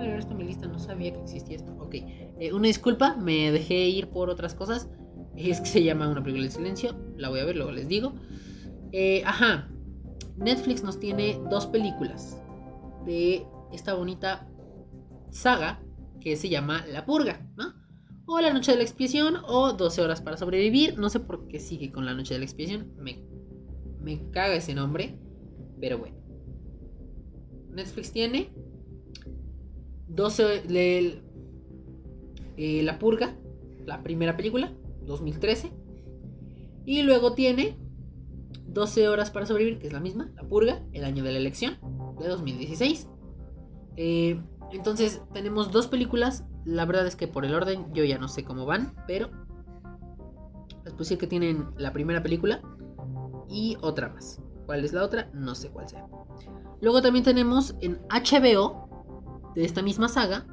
Pero 0.00 0.16
esto 0.16 0.32
en 0.32 0.38
mi 0.38 0.44
lista, 0.44 0.66
no 0.66 0.78
sabía 0.78 1.12
que 1.12 1.20
existía 1.20 1.56
esto. 1.56 1.72
Ok, 1.78 1.94
eh, 1.94 2.52
una 2.54 2.68
disculpa, 2.68 3.16
me 3.16 3.52
dejé 3.52 3.86
ir 3.88 4.08
por 4.08 4.30
otras 4.30 4.54
cosas. 4.54 4.88
Es 5.36 5.60
que 5.60 5.66
se 5.66 5.84
llama 5.84 6.08
Una 6.08 6.22
película 6.22 6.46
de 6.46 6.50
silencio. 6.50 6.96
La 7.18 7.28
voy 7.28 7.40
a 7.40 7.44
ver, 7.44 7.56
luego 7.56 7.70
les 7.70 7.86
digo. 7.86 8.14
Eh, 8.92 9.22
ajá. 9.26 9.68
Netflix 10.38 10.82
nos 10.82 10.98
tiene 10.98 11.38
dos 11.50 11.66
películas 11.66 12.40
de 13.04 13.46
esta 13.74 13.92
bonita 13.92 14.48
saga 15.28 15.82
que 16.18 16.36
se 16.36 16.48
llama 16.48 16.86
La 16.90 17.04
Purga, 17.04 17.46
¿no? 17.58 17.74
O 18.24 18.40
La 18.40 18.54
Noche 18.54 18.72
de 18.72 18.78
la 18.78 18.84
Expiación 18.84 19.36
o 19.46 19.74
12 19.74 20.00
horas 20.00 20.22
para 20.22 20.38
sobrevivir. 20.38 20.98
No 20.98 21.10
sé 21.10 21.20
por 21.20 21.46
qué 21.46 21.58
sigue 21.58 21.92
con 21.92 22.06
La 22.06 22.14
Noche 22.14 22.32
de 22.32 22.40
la 22.40 22.46
Expiación. 22.46 22.94
Me, 22.96 23.22
me 24.00 24.30
caga 24.30 24.54
ese 24.54 24.74
nombre. 24.74 25.18
Pero 25.78 25.98
bueno. 25.98 26.16
Netflix 27.70 28.12
tiene 28.12 28.50
12 30.10 30.62
eh, 32.56 32.82
La 32.82 32.98
Purga, 32.98 33.36
la 33.86 34.02
primera 34.02 34.36
película, 34.36 34.72
2013. 35.06 35.72
Y 36.84 37.02
luego 37.02 37.34
tiene 37.34 37.76
12 38.66 39.08
horas 39.08 39.30
para 39.30 39.46
sobrevivir, 39.46 39.78
que 39.78 39.86
es 39.86 39.92
la 39.92 40.00
misma, 40.00 40.30
La 40.34 40.42
Purga, 40.42 40.82
el 40.92 41.04
año 41.04 41.24
de 41.24 41.32
la 41.32 41.38
elección, 41.38 41.78
de 42.18 42.28
2016. 42.28 43.08
Eh, 43.96 44.40
entonces 44.72 45.22
tenemos 45.32 45.72
dos 45.72 45.86
películas. 45.86 46.44
La 46.64 46.84
verdad 46.84 47.06
es 47.06 47.16
que 47.16 47.28
por 47.28 47.44
el 47.44 47.54
orden 47.54 47.86
yo 47.94 48.04
ya 48.04 48.18
no 48.18 48.28
sé 48.28 48.44
cómo 48.44 48.66
van, 48.66 48.94
pero 49.06 49.30
les 50.84 50.96
decir 50.96 51.18
que 51.18 51.26
tienen 51.26 51.66
la 51.76 51.92
primera 51.92 52.22
película 52.22 52.62
y 53.48 53.76
otra 53.80 54.08
más. 54.08 54.40
¿Cuál 54.66 54.84
es 54.84 54.92
la 54.92 55.04
otra? 55.04 55.30
No 55.32 55.54
sé 55.54 55.70
cuál 55.70 55.88
sea. 55.88 56.06
Luego 56.80 57.02
también 57.02 57.24
tenemos 57.24 57.74
en 57.80 57.98
HBO 58.08 58.89
de 59.54 59.64
esta 59.64 59.82
misma 59.82 60.08
saga 60.08 60.46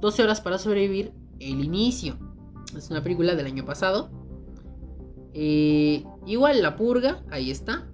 12 0.00 0.22
horas 0.22 0.40
para 0.40 0.58
sobrevivir 0.58 1.12
el 1.40 1.64
inicio. 1.64 2.16
Es 2.76 2.90
una 2.90 3.02
película 3.02 3.34
del 3.34 3.46
año 3.46 3.64
pasado. 3.64 4.10
Eh, 5.32 6.04
igual 6.26 6.62
La 6.62 6.76
Purga, 6.76 7.22
ahí 7.30 7.50
está. 7.50 7.86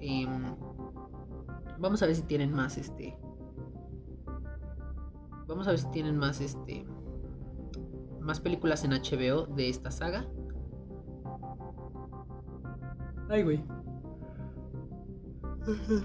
Em, 0.00 0.54
vamos 1.78 2.02
a 2.02 2.06
ver 2.06 2.16
si 2.16 2.22
tienen 2.22 2.52
más 2.52 2.76
este. 2.76 3.16
Vamos 5.46 5.66
a 5.66 5.70
ver 5.70 5.78
si 5.78 5.90
tienen 5.90 6.16
más 6.16 6.40
este. 6.40 6.86
Más 8.20 8.40
películas 8.40 8.84
en 8.84 8.90
HBO 8.90 9.46
de 9.46 9.68
esta 9.68 9.90
saga. 9.90 10.26
Ay, 13.28 13.42
güey. 13.42 13.64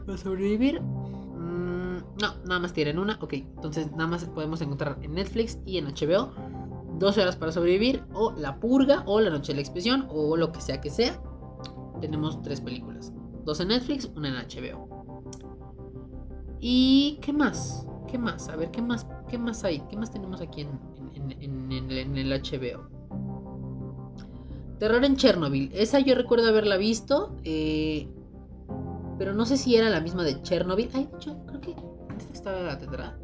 Para 0.06 0.18
sobrevivir. 0.18 0.82
No, 2.22 2.36
nada 2.46 2.60
más 2.60 2.74
tienen 2.74 3.00
una. 3.00 3.18
Ok, 3.22 3.34
entonces 3.34 3.92
nada 3.92 4.08
más 4.08 4.26
podemos 4.26 4.62
encontrar 4.62 5.00
en 5.02 5.16
Netflix 5.16 5.58
y 5.66 5.78
en 5.78 5.86
HBO 5.88 6.32
12 7.00 7.22
horas 7.22 7.36
para 7.36 7.52
sobrevivir, 7.52 8.04
o 8.14 8.32
La 8.34 8.60
Purga, 8.60 9.04
o 9.08 9.20
La 9.20 9.32
Noche 9.32 9.54
de 9.54 9.56
la 9.56 9.62
Expresión, 9.62 10.06
o 10.10 10.38
lo 10.38 10.52
que 10.52 10.62
sea 10.62 10.80
que 10.80 10.92
sea. 10.92 11.20
Tenemos 12.00 12.42
tres 12.44 12.62
películas: 12.62 13.12
dos 13.44 13.60
en 13.60 13.70
Netflix, 13.70 14.10
una 14.16 14.30
en 14.30 14.36
HBO. 14.36 14.88
¿Y 16.60 17.18
qué 17.22 17.34
más? 17.34 17.88
¿Qué 18.08 18.20
más? 18.20 18.50
A 18.50 18.56
ver, 18.56 18.70
¿qué 18.70 18.84
más, 18.84 19.08
qué 19.28 19.40
más 19.40 19.64
hay? 19.64 19.82
¿Qué 19.90 19.98
más 19.98 20.12
tenemos 20.12 20.42
aquí 20.42 20.62
en, 20.62 21.72
el 21.72 22.30
HBO? 22.30 22.88
Terror 24.78 25.04
en 25.04 25.16
Chernobyl. 25.16 25.72
Esa 25.74 26.00
yo 26.00 26.14
recuerdo 26.14 26.48
haberla 26.50 26.78
visto. 26.78 27.36
Eh, 27.44 28.08
pero 29.18 29.34
no 29.34 29.46
sé 29.46 29.58
si 29.58 29.76
era 29.76 29.90
la 29.90 30.02
misma 30.02 30.24
de 30.24 30.42
Chernobyl. 30.42 30.90
Ay, 30.94 31.10
yo 31.20 31.38
creo 31.46 31.62
que 31.62 31.76
esta 32.42 32.78
tendrá. 32.78 33.18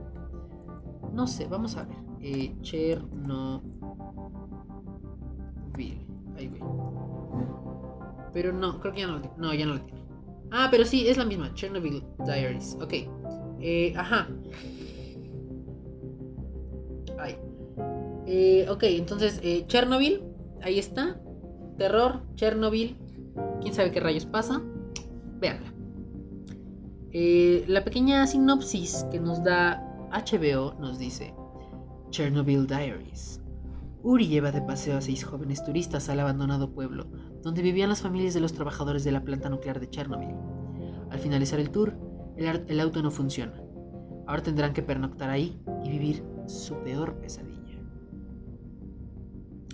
No 1.11 1.25
sé, 1.25 1.47
vamos 1.47 1.75
a 1.75 1.83
ver. 1.83 1.97
Eh, 2.21 2.55
Chernobyl. 2.61 3.65
Ahí 6.35 6.47
voy. 6.47 6.59
Pero 8.33 8.53
no, 8.53 8.79
creo 8.79 8.93
que 8.93 8.99
ya 9.01 9.07
no 9.07 9.13
lo 9.13 9.21
tiene. 9.21 9.37
No, 9.37 9.53
ya 9.53 9.65
no 9.65 9.73
lo 9.73 9.81
tiene. 9.81 10.05
Ah, 10.51 10.67
pero 10.69 10.85
sí, 10.85 11.07
es 11.07 11.17
la 11.17 11.25
misma. 11.25 11.53
Chernobyl 11.53 12.03
Diaries. 12.25 12.77
Ok. 12.79 12.93
Eh, 13.59 13.93
ajá. 13.97 14.27
Ahí. 17.19 17.35
Eh, 18.27 18.67
ok, 18.69 18.83
entonces, 18.83 19.41
Chernobyl. 19.67 20.23
Ahí 20.61 20.77
está. 20.77 21.19
Terror, 21.77 22.21
Chernobyl. 22.35 22.95
Quién 23.61 23.73
sabe 23.73 23.91
qué 23.91 23.99
rayos 23.99 24.25
pasa. 24.25 24.61
Veanla. 25.39 25.76
Eh, 27.13 27.63
la 27.67 27.83
pequeña 27.83 28.27
sinopsis 28.27 29.05
que 29.11 29.19
nos 29.19 29.43
da 29.43 29.83
HBO 30.11 30.73
nos 30.79 30.99
dice: 30.99 31.33
Chernobyl 32.09 32.67
Diaries. 32.67 33.41
Uri 34.03 34.27
lleva 34.27 34.51
de 34.51 34.61
paseo 34.61 34.97
a 34.97 35.01
seis 35.01 35.23
jóvenes 35.23 35.63
turistas 35.63 36.07
al 36.09 36.19
abandonado 36.19 36.71
pueblo, 36.71 37.07
donde 37.41 37.61
vivían 37.61 37.89
las 37.89 38.01
familias 38.01 38.33
de 38.33 38.39
los 38.39 38.53
trabajadores 38.53 39.03
de 39.03 39.11
la 39.11 39.23
planta 39.23 39.49
nuclear 39.49 39.79
de 39.79 39.89
Chernobyl. 39.89 40.35
Al 41.09 41.19
finalizar 41.19 41.59
el 41.59 41.71
tour, 41.71 41.97
el, 42.37 42.79
auto 42.79 43.01
no 43.01 43.11
funciona. 43.11 43.61
Ahora 44.27 44.43
tendrán 44.43 44.73
que 44.73 44.83
pernoctar 44.83 45.29
ahí 45.29 45.59
y 45.83 45.89
vivir 45.89 46.23
su 46.45 46.75
peor 46.83 47.15
pesadilla. 47.15 47.81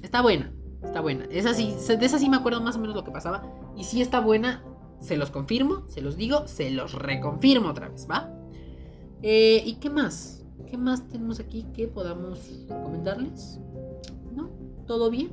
Está 0.02 0.22
buena, 0.22 0.54
está 0.84 1.02
buena. 1.02 1.26
Es 1.26 1.46
así, 1.46 1.76
de 1.88 2.06
esa 2.06 2.20
sí 2.20 2.30
me 2.30 2.38
acuerdo 2.38 2.62
más 2.62 2.76
o 2.76 2.80
menos 2.80 2.96
lo 2.96 3.04
que 3.04 3.12
pasaba. 3.12 3.44
Y 3.76 3.84
si 3.84 4.02
está 4.02 4.20
buena, 4.20 4.64
se 5.04 5.18
los 5.18 5.30
confirmo, 5.30 5.84
se 5.88 6.01
los 6.01 6.16
digo, 6.16 6.47
se 6.47 6.72
los 6.72 6.93
reconfirmo 6.93 7.70
otra 7.70 7.89
vez, 7.89 8.08
¿va? 8.10 8.34
Eh, 9.22 9.62
¿Y 9.66 9.76
qué 9.76 9.89
más? 9.89 10.45
¿Qué 10.66 10.78
más 10.78 11.08
tenemos 11.10 11.39
aquí 11.39 11.64
que 11.74 11.88
podamos 11.88 12.66
recomendarles? 12.70 13.60
¿No? 14.34 14.49
¿Todo 14.88 15.12
bien? 15.12 15.32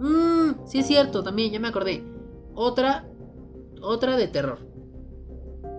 Mmm, 0.00 0.64
sí 0.64 0.78
es 0.78 0.86
cierto, 0.86 1.22
también, 1.22 1.52
ya 1.52 1.60
me 1.60 1.68
acordé. 1.68 2.02
Otra, 2.54 3.06
otra 3.82 4.16
de 4.16 4.28
terror. 4.28 4.58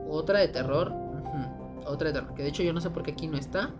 Otra 0.08 0.40
de 0.40 0.50
terror. 0.50 0.94
Otra 1.88 2.10
de 2.10 2.14
terror. 2.14 2.36
Que 2.36 2.44
de 2.44 2.50
hecho 2.50 2.64
yo 2.64 2.72
no 2.72 2.82
sé 2.82 2.92
por 2.92 3.04
qué 3.04 3.12
aquí 3.12 3.28
no 3.28 3.38
está 3.38 3.74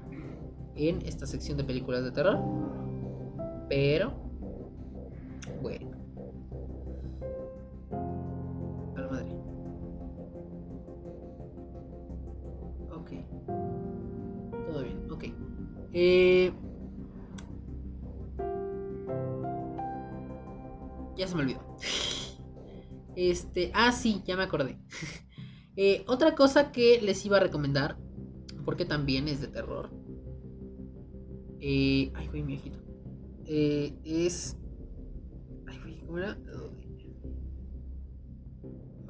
en 0.76 1.02
esta 1.06 1.28
sección 1.28 1.58
de 1.58 1.64
películas 1.64 2.04
de 2.04 2.12
terror. 2.12 2.40
Pero, 3.70 4.14
bueno. 5.62 5.93
Eh, 15.94 16.52
ya 21.16 21.28
se 21.28 21.36
me 21.36 21.44
olvidó. 21.44 21.62
Este, 23.16 23.72
ah, 23.76 23.92
sí, 23.92 24.22
ya 24.26 24.36
me 24.36 24.44
acordé. 24.44 24.78
Eh, 25.76 26.06
otra 26.06 26.36
cosa 26.36 26.72
que 26.72 27.02
les 27.02 27.26
iba 27.26 27.38
a 27.38 27.40
recomendar, 27.40 27.98
porque 28.64 28.86
también 28.86 29.28
es 29.28 29.42
de 29.42 29.48
terror. 29.48 29.90
Eh, 31.60 32.12
ay, 32.14 32.28
güey, 32.28 32.44
mi 32.44 32.58
ojito. 32.58 32.78
es. 33.48 34.56
Ay, 35.66 35.80
güey, 35.80 36.00
¿cómo 36.02 36.20
era? 36.20 36.38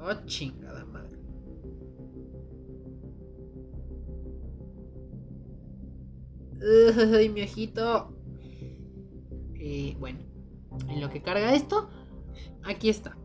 Oh, 0.00 0.24
chingada 0.24 0.86
madre. 0.86 1.03
Ay, 7.14 7.28
mi 7.28 7.42
ojito. 7.42 8.10
Bueno, 9.98 10.18
en 10.88 11.00
lo 11.00 11.08
que 11.08 11.22
carga 11.22 11.54
esto, 11.54 11.88
aquí 12.64 12.88
está. 12.88 13.16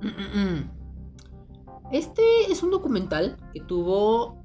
Este 1.92 2.22
es 2.50 2.62
un 2.62 2.70
documental 2.70 3.36
que 3.52 3.60
tuvo 3.60 4.42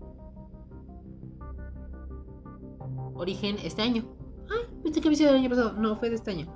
origen 3.16 3.55
este 3.64 3.82
año. 3.82 4.03
Ay, 4.49 4.66
pensé 4.84 4.99
que 4.99 5.08
había 5.08 5.18
sido 5.18 5.30
el 5.30 5.38
año 5.38 5.49
pasado. 5.49 5.72
No, 5.74 5.95
fue 5.95 6.10
de 6.10 6.16
este 6.16 6.32
año. 6.32 6.53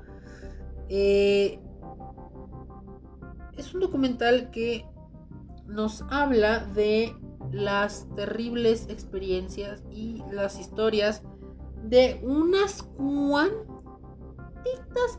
Eh, 0.90 1.62
es 3.58 3.74
un 3.74 3.80
documental 3.80 4.52
que 4.52 4.86
nos 5.66 6.02
habla 6.10 6.66
de 6.66 7.16
las 7.52 8.08
terribles 8.16 8.88
experiencias 8.90 9.84
y 9.92 10.24
las 10.32 10.60
historias 10.60 11.24
de 11.84 12.20
unas 12.24 12.84
cuantitas 12.84 13.68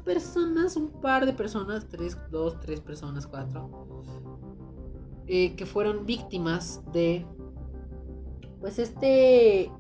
personas, 0.05 0.76
un 0.76 0.89
par 1.01 1.26
de 1.26 1.33
personas, 1.33 1.89
tres, 1.89 2.16
dos, 2.30 2.59
tres 2.61 2.80
personas, 2.80 3.26
cuatro, 3.26 4.05
eh, 5.26 5.55
que 5.57 5.66
fueron 5.66 6.07
víctimas 6.07 6.83
de, 6.93 7.26
pues 8.61 8.78
este, 8.78 9.70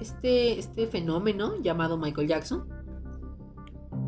este, 0.00 0.58
este 0.58 0.86
fenómeno 0.86 1.60
llamado 1.60 1.96
Michael 1.96 2.28
Jackson. 2.28 2.68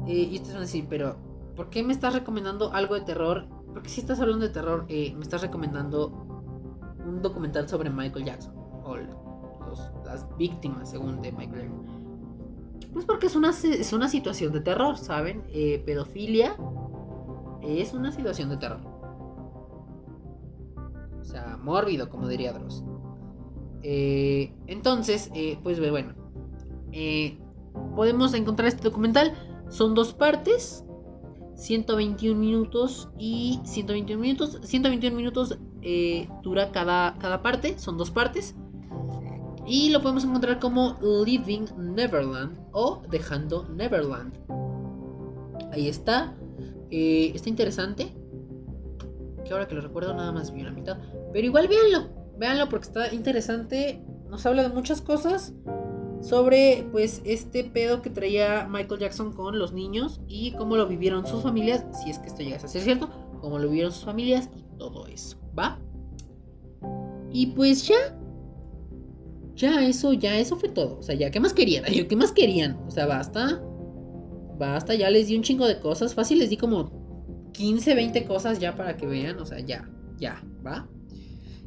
Eh, 0.06 0.28
y 0.30 0.36
ustedes 0.36 0.54
van 0.54 0.62
a 0.62 0.66
decir, 0.66 0.86
pero 0.88 1.16
¿por 1.54 1.70
qué 1.70 1.82
me 1.82 1.92
estás 1.92 2.14
recomendando 2.14 2.72
algo 2.72 2.94
de 2.94 3.02
terror? 3.02 3.46
Porque 3.72 3.88
si 3.88 4.00
estás 4.00 4.20
hablando 4.20 4.46
de 4.46 4.52
terror, 4.52 4.84
eh, 4.88 5.14
me 5.14 5.22
estás 5.22 5.42
recomendando 5.42 6.31
un 7.06 7.22
documental 7.22 7.68
sobre 7.68 7.90
Michael 7.90 8.24
Jackson 8.24 8.54
o 8.84 8.96
las 10.04 10.26
víctimas 10.36 10.90
según 10.90 11.20
de 11.22 11.32
Michael 11.32 11.62
Jackson. 11.62 12.02
Pues 12.92 13.06
porque 13.06 13.26
es 13.26 13.36
una, 13.36 13.50
es 13.50 13.92
una 13.92 14.08
situación 14.08 14.52
de 14.52 14.60
terror, 14.60 14.98
¿saben? 14.98 15.44
Eh, 15.48 15.82
pedofilia 15.86 16.56
es 17.62 17.94
una 17.94 18.12
situación 18.12 18.50
de 18.50 18.56
terror. 18.58 18.80
O 21.20 21.24
sea, 21.24 21.56
mórbido, 21.56 22.10
como 22.10 22.28
diría 22.28 22.52
Dross. 22.52 22.84
Eh, 23.82 24.52
entonces, 24.66 25.30
eh, 25.34 25.58
pues 25.62 25.80
bueno. 25.80 26.14
Podemos 27.96 28.34
encontrar 28.34 28.68
este 28.68 28.82
documental. 28.82 29.32
Son 29.70 29.94
dos 29.94 30.12
partes. 30.12 30.84
121 31.54 32.38
minutos 32.38 33.08
y 33.18 33.60
121 33.64 34.20
minutos. 34.20 34.58
121 34.62 35.16
minutos 35.16 35.58
dura 36.42 36.70
cada, 36.72 37.16
cada 37.18 37.42
parte. 37.42 37.78
Son 37.78 37.96
dos 37.98 38.10
partes. 38.10 38.54
Y 39.66 39.90
lo 39.90 40.02
podemos 40.02 40.24
encontrar 40.24 40.58
como 40.58 40.98
Living 41.24 41.66
Neverland 41.78 42.58
o 42.72 43.02
Dejando 43.10 43.68
Neverland. 43.68 44.36
Ahí 45.72 45.88
está. 45.88 46.34
está 46.90 47.48
interesante. 47.48 48.14
Que 49.44 49.52
ahora 49.52 49.68
que 49.68 49.74
lo 49.74 49.80
recuerdo 49.80 50.14
nada 50.14 50.32
más 50.32 50.52
vi 50.52 50.62
una 50.62 50.72
mitad. 50.72 50.98
Pero 51.32 51.46
igual 51.46 51.68
véanlo. 51.68 52.10
Véanlo 52.38 52.68
porque 52.68 52.86
está 52.86 53.14
interesante. 53.14 54.04
Nos 54.28 54.44
habla 54.46 54.62
de 54.62 54.70
muchas 54.70 55.00
cosas. 55.00 55.54
Sobre 56.20 56.86
pues 56.92 57.22
este 57.24 57.64
pedo 57.64 58.02
que 58.02 58.10
traía 58.10 58.68
Michael 58.68 59.00
Jackson 59.00 59.32
con 59.32 59.58
los 59.58 59.72
niños. 59.72 60.20
Y 60.26 60.52
cómo 60.52 60.76
lo 60.76 60.88
vivieron 60.88 61.26
sus 61.26 61.42
familias. 61.42 61.84
Si 62.02 62.10
es 62.10 62.18
que 62.18 62.26
esto 62.26 62.42
llega 62.42 62.56
a 62.56 62.68
ser 62.68 62.82
cierto. 62.82 63.08
Cómo 63.40 63.58
lo 63.58 63.68
vivieron 63.68 63.92
sus 63.92 64.04
familias 64.04 64.50
y 64.56 64.64
todo 64.76 65.06
eso. 65.06 65.41
¿Va? 65.58 65.78
Y 67.32 67.46
pues 67.48 67.86
ya. 67.88 68.18
Ya, 69.54 69.86
eso, 69.86 70.12
ya, 70.12 70.38
eso 70.38 70.56
fue 70.56 70.68
todo. 70.68 70.98
O 70.98 71.02
sea, 71.02 71.14
ya, 71.14 71.30
¿qué 71.30 71.40
más 71.40 71.52
querían? 71.52 71.84
¿Qué 72.08 72.16
más 72.16 72.32
querían? 72.32 72.78
O 72.86 72.90
sea, 72.90 73.06
basta. 73.06 73.62
Basta, 74.58 74.94
ya 74.94 75.10
les 75.10 75.28
di 75.28 75.36
un 75.36 75.42
chingo 75.42 75.66
de 75.66 75.80
cosas. 75.80 76.14
Fácil 76.14 76.38
les 76.38 76.50
di 76.50 76.56
como 76.56 77.50
15, 77.52 77.94
20 77.94 78.24
cosas 78.24 78.58
ya 78.58 78.76
para 78.76 78.96
que 78.96 79.06
vean. 79.06 79.38
O 79.38 79.46
sea, 79.46 79.60
ya, 79.60 79.88
ya, 80.18 80.42
¿va? 80.64 80.88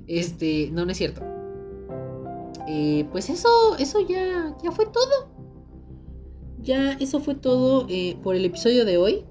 Este, 0.07 0.69
no, 0.71 0.85
no 0.85 0.91
es 0.91 0.97
cierto. 0.97 1.21
Eh, 2.67 3.07
pues 3.11 3.29
eso, 3.29 3.49
eso 3.77 3.99
ya, 4.07 4.55
ya 4.63 4.71
fue 4.71 4.85
todo. 4.87 5.35
Ya, 6.61 6.93
eso 6.93 7.19
fue 7.19 7.35
todo 7.35 7.85
eh, 7.89 8.17
por 8.23 8.35
el 8.35 8.45
episodio 8.45 8.85
de 8.85 8.97
hoy. 8.97 9.25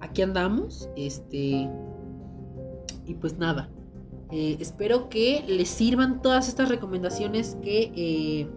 Aquí 0.00 0.22
andamos. 0.22 0.88
Este. 0.96 1.68
Y 3.06 3.14
pues 3.14 3.38
nada. 3.38 3.70
Eh, 4.30 4.56
espero 4.60 5.08
que 5.08 5.44
les 5.48 5.68
sirvan 5.68 6.22
todas 6.22 6.48
estas 6.48 6.68
recomendaciones 6.68 7.56
que 7.62 8.48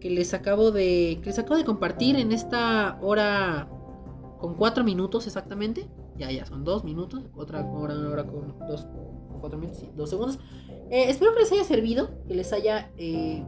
que 0.00 0.10
les 0.10 0.34
acabo 0.34 0.70
de 0.70 1.18
que 1.22 1.26
les 1.26 1.38
acabo 1.38 1.56
de 1.56 1.64
compartir 1.64 2.16
en 2.16 2.32
esta 2.32 2.98
hora 3.02 3.68
con 4.38 4.54
cuatro 4.54 4.82
minutos 4.82 5.26
exactamente. 5.26 5.88
Ya, 6.16 6.30
ya, 6.30 6.44
son 6.44 6.64
dos 6.64 6.84
minutos. 6.84 7.22
Otra 7.34 7.64
hora, 7.64 7.94
hora 7.94 8.26
con 8.26 8.58
dos, 8.66 8.86
cuatro 9.40 9.58
minutos, 9.58 9.84
dos 9.96 10.10
segundos. 10.10 10.38
Eh, 10.90 11.04
espero 11.08 11.32
que 11.34 11.40
les 11.40 11.52
haya 11.52 11.64
servido, 11.64 12.10
que 12.26 12.34
les 12.34 12.52
haya 12.52 12.90
eh, 12.96 13.44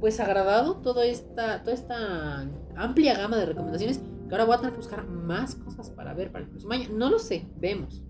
pues 0.00 0.18
agradado 0.20 0.76
toda 0.78 1.04
esta, 1.04 1.62
toda 1.62 1.74
esta 1.74 2.48
amplia 2.76 3.16
gama 3.18 3.36
de 3.36 3.46
recomendaciones. 3.46 4.00
Que 4.28 4.34
ahora 4.34 4.44
voy 4.44 4.54
a 4.54 4.58
tener 4.58 4.72
que 4.72 4.78
buscar 4.78 5.06
más 5.06 5.54
cosas 5.54 5.90
para 5.90 6.14
ver 6.14 6.32
para 6.32 6.44
el 6.44 6.50
próximo 6.50 6.72
año. 6.72 6.88
No 6.92 7.10
lo 7.10 7.18
sé, 7.18 7.46
vemos. 7.56 8.02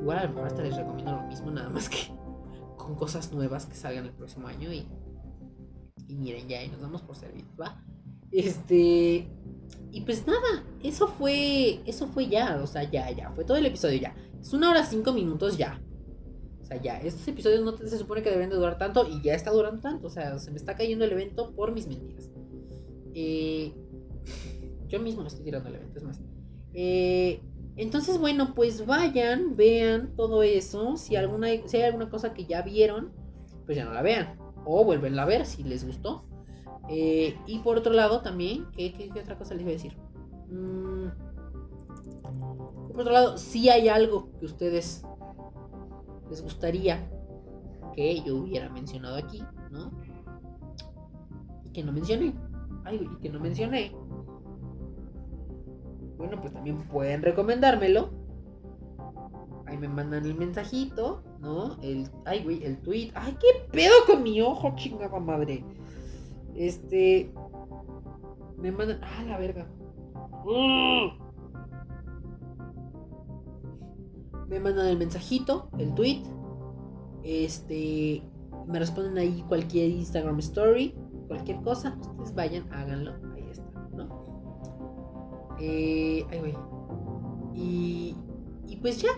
Igual 0.00 0.18
a 0.18 0.22
lo 0.24 0.28
mejor 0.30 0.46
hasta 0.46 0.62
les 0.62 0.76
recomiendo 0.76 1.12
lo 1.12 1.22
mismo, 1.22 1.50
nada 1.50 1.68
más 1.68 1.88
que 1.88 1.98
con 2.76 2.94
cosas 2.94 3.32
nuevas 3.32 3.66
que 3.66 3.74
salgan 3.74 4.04
el 4.04 4.12
próximo 4.12 4.48
año 4.48 4.72
y 4.72 4.86
y 6.08 6.14
miren, 6.14 6.48
ya, 6.48 6.62
y 6.62 6.68
nos 6.68 6.80
damos 6.80 7.02
por 7.02 7.16
servidos, 7.16 7.50
¿va? 7.60 7.82
Este. 8.30 9.28
Y 9.90 10.00
pues 10.02 10.26
nada, 10.26 10.64
eso 10.82 11.08
fue. 11.08 11.80
Eso 11.86 12.06
fue 12.08 12.28
ya. 12.28 12.60
O 12.62 12.66
sea, 12.66 12.84
ya, 12.84 13.10
ya. 13.10 13.30
Fue 13.32 13.44
todo 13.44 13.56
el 13.56 13.66
episodio 13.66 13.98
ya. 13.98 14.14
Es 14.40 14.52
una 14.52 14.70
hora 14.70 14.84
cinco 14.84 15.12
minutos 15.12 15.56
ya. 15.56 15.80
O 16.60 16.64
sea, 16.64 16.80
ya. 16.80 17.00
Estos 17.00 17.26
episodios 17.26 17.62
no 17.62 17.76
se 17.76 17.98
supone 17.98 18.22
que 18.22 18.30
deben 18.30 18.50
de 18.50 18.56
durar 18.56 18.78
tanto. 18.78 19.06
Y 19.08 19.20
ya 19.22 19.34
está 19.34 19.50
durando 19.50 19.80
tanto. 19.80 20.06
O 20.06 20.10
sea, 20.10 20.38
se 20.38 20.50
me 20.50 20.58
está 20.58 20.76
cayendo 20.76 21.04
el 21.04 21.12
evento 21.12 21.54
por 21.54 21.72
mis 21.72 21.86
mentiras. 21.88 22.30
Eh, 23.14 23.72
yo 24.88 25.00
mismo 25.00 25.22
me 25.22 25.28
estoy 25.28 25.44
tirando 25.44 25.68
el 25.68 25.76
evento, 25.76 25.98
es 25.98 26.04
más. 26.04 26.20
Eh, 26.74 27.40
entonces, 27.76 28.18
bueno, 28.18 28.54
pues 28.54 28.86
vayan, 28.86 29.56
vean 29.56 30.14
todo 30.16 30.42
eso. 30.42 30.96
Si, 30.96 31.16
alguna, 31.16 31.48
si 31.66 31.76
hay 31.76 31.82
alguna 31.84 32.08
cosa 32.08 32.32
que 32.32 32.46
ya 32.46 32.62
vieron, 32.62 33.12
pues 33.66 33.76
ya 33.76 33.84
no 33.84 33.92
la 33.92 34.02
vean 34.02 34.38
o 34.64 34.84
vuelven 34.84 35.18
a 35.18 35.24
ver 35.24 35.46
si 35.46 35.62
les 35.62 35.86
gustó. 35.86 36.24
Eh, 36.88 37.36
y 37.46 37.58
por 37.60 37.78
otro 37.78 37.92
lado 37.92 38.20
también, 38.20 38.66
¿qué, 38.76 39.10
otra 39.20 39.38
cosa 39.38 39.54
les 39.54 39.64
voy 39.64 39.72
a 39.72 39.76
decir? 39.76 39.96
Mm, 40.48 41.08
por 42.92 43.00
otro 43.00 43.12
lado, 43.12 43.38
si 43.38 43.68
hay 43.68 43.88
algo 43.88 44.30
que 44.38 44.46
ustedes 44.46 45.04
les 46.30 46.42
gustaría 46.42 47.10
que 47.94 48.22
yo 48.22 48.36
hubiera 48.36 48.68
mencionado 48.68 49.16
aquí, 49.16 49.42
¿no? 49.70 49.90
Y 51.64 51.70
que 51.70 51.82
no 51.82 51.92
mencioné. 51.92 52.34
Ay, 52.84 53.08
y 53.10 53.16
que 53.20 53.28
no 53.28 53.40
mencioné. 53.40 53.92
Bueno, 56.26 56.42
pues 56.42 56.52
también 56.52 56.78
pueden 56.88 57.22
recomendármelo. 57.22 58.10
Ahí 59.66 59.78
me 59.78 59.88
mandan 59.88 60.24
el 60.26 60.34
mensajito 60.34 61.22
¿no? 61.40 61.76
El, 61.82 62.08
ay, 62.24 62.42
güey, 62.42 62.64
el 62.64 62.78
tweet. 62.78 63.12
Ay, 63.14 63.36
qué 63.40 63.68
pedo 63.70 63.94
con 64.06 64.22
mi 64.22 64.40
ojo, 64.40 64.72
chingada 64.76 65.20
madre. 65.20 65.64
Este. 66.54 67.32
Me 68.58 68.72
mandan. 68.72 69.00
Ah, 69.02 69.22
la 69.26 69.38
verga. 69.38 69.68
Me 74.48 74.60
mandan 74.60 74.86
el 74.86 74.98
mensajito, 74.98 75.70
el 75.78 75.94
tweet. 75.94 76.22
Este. 77.22 78.22
Me 78.66 78.80
responden 78.80 79.16
ahí 79.18 79.44
cualquier 79.46 79.90
Instagram 79.90 80.40
story, 80.40 80.94
cualquier 81.28 81.60
cosa. 81.62 81.96
Ustedes 82.00 82.34
vayan, 82.34 82.72
háganlo. 82.72 83.35
Ahí. 85.56 86.20
Eh, 86.20 86.26
ay, 86.30 86.38
güey. 86.40 86.54
Y, 87.54 88.16
pues 88.80 89.00
ya, 89.00 89.10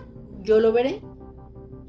yo 0.43 0.61
lo 0.61 0.73
veré. 0.73 1.03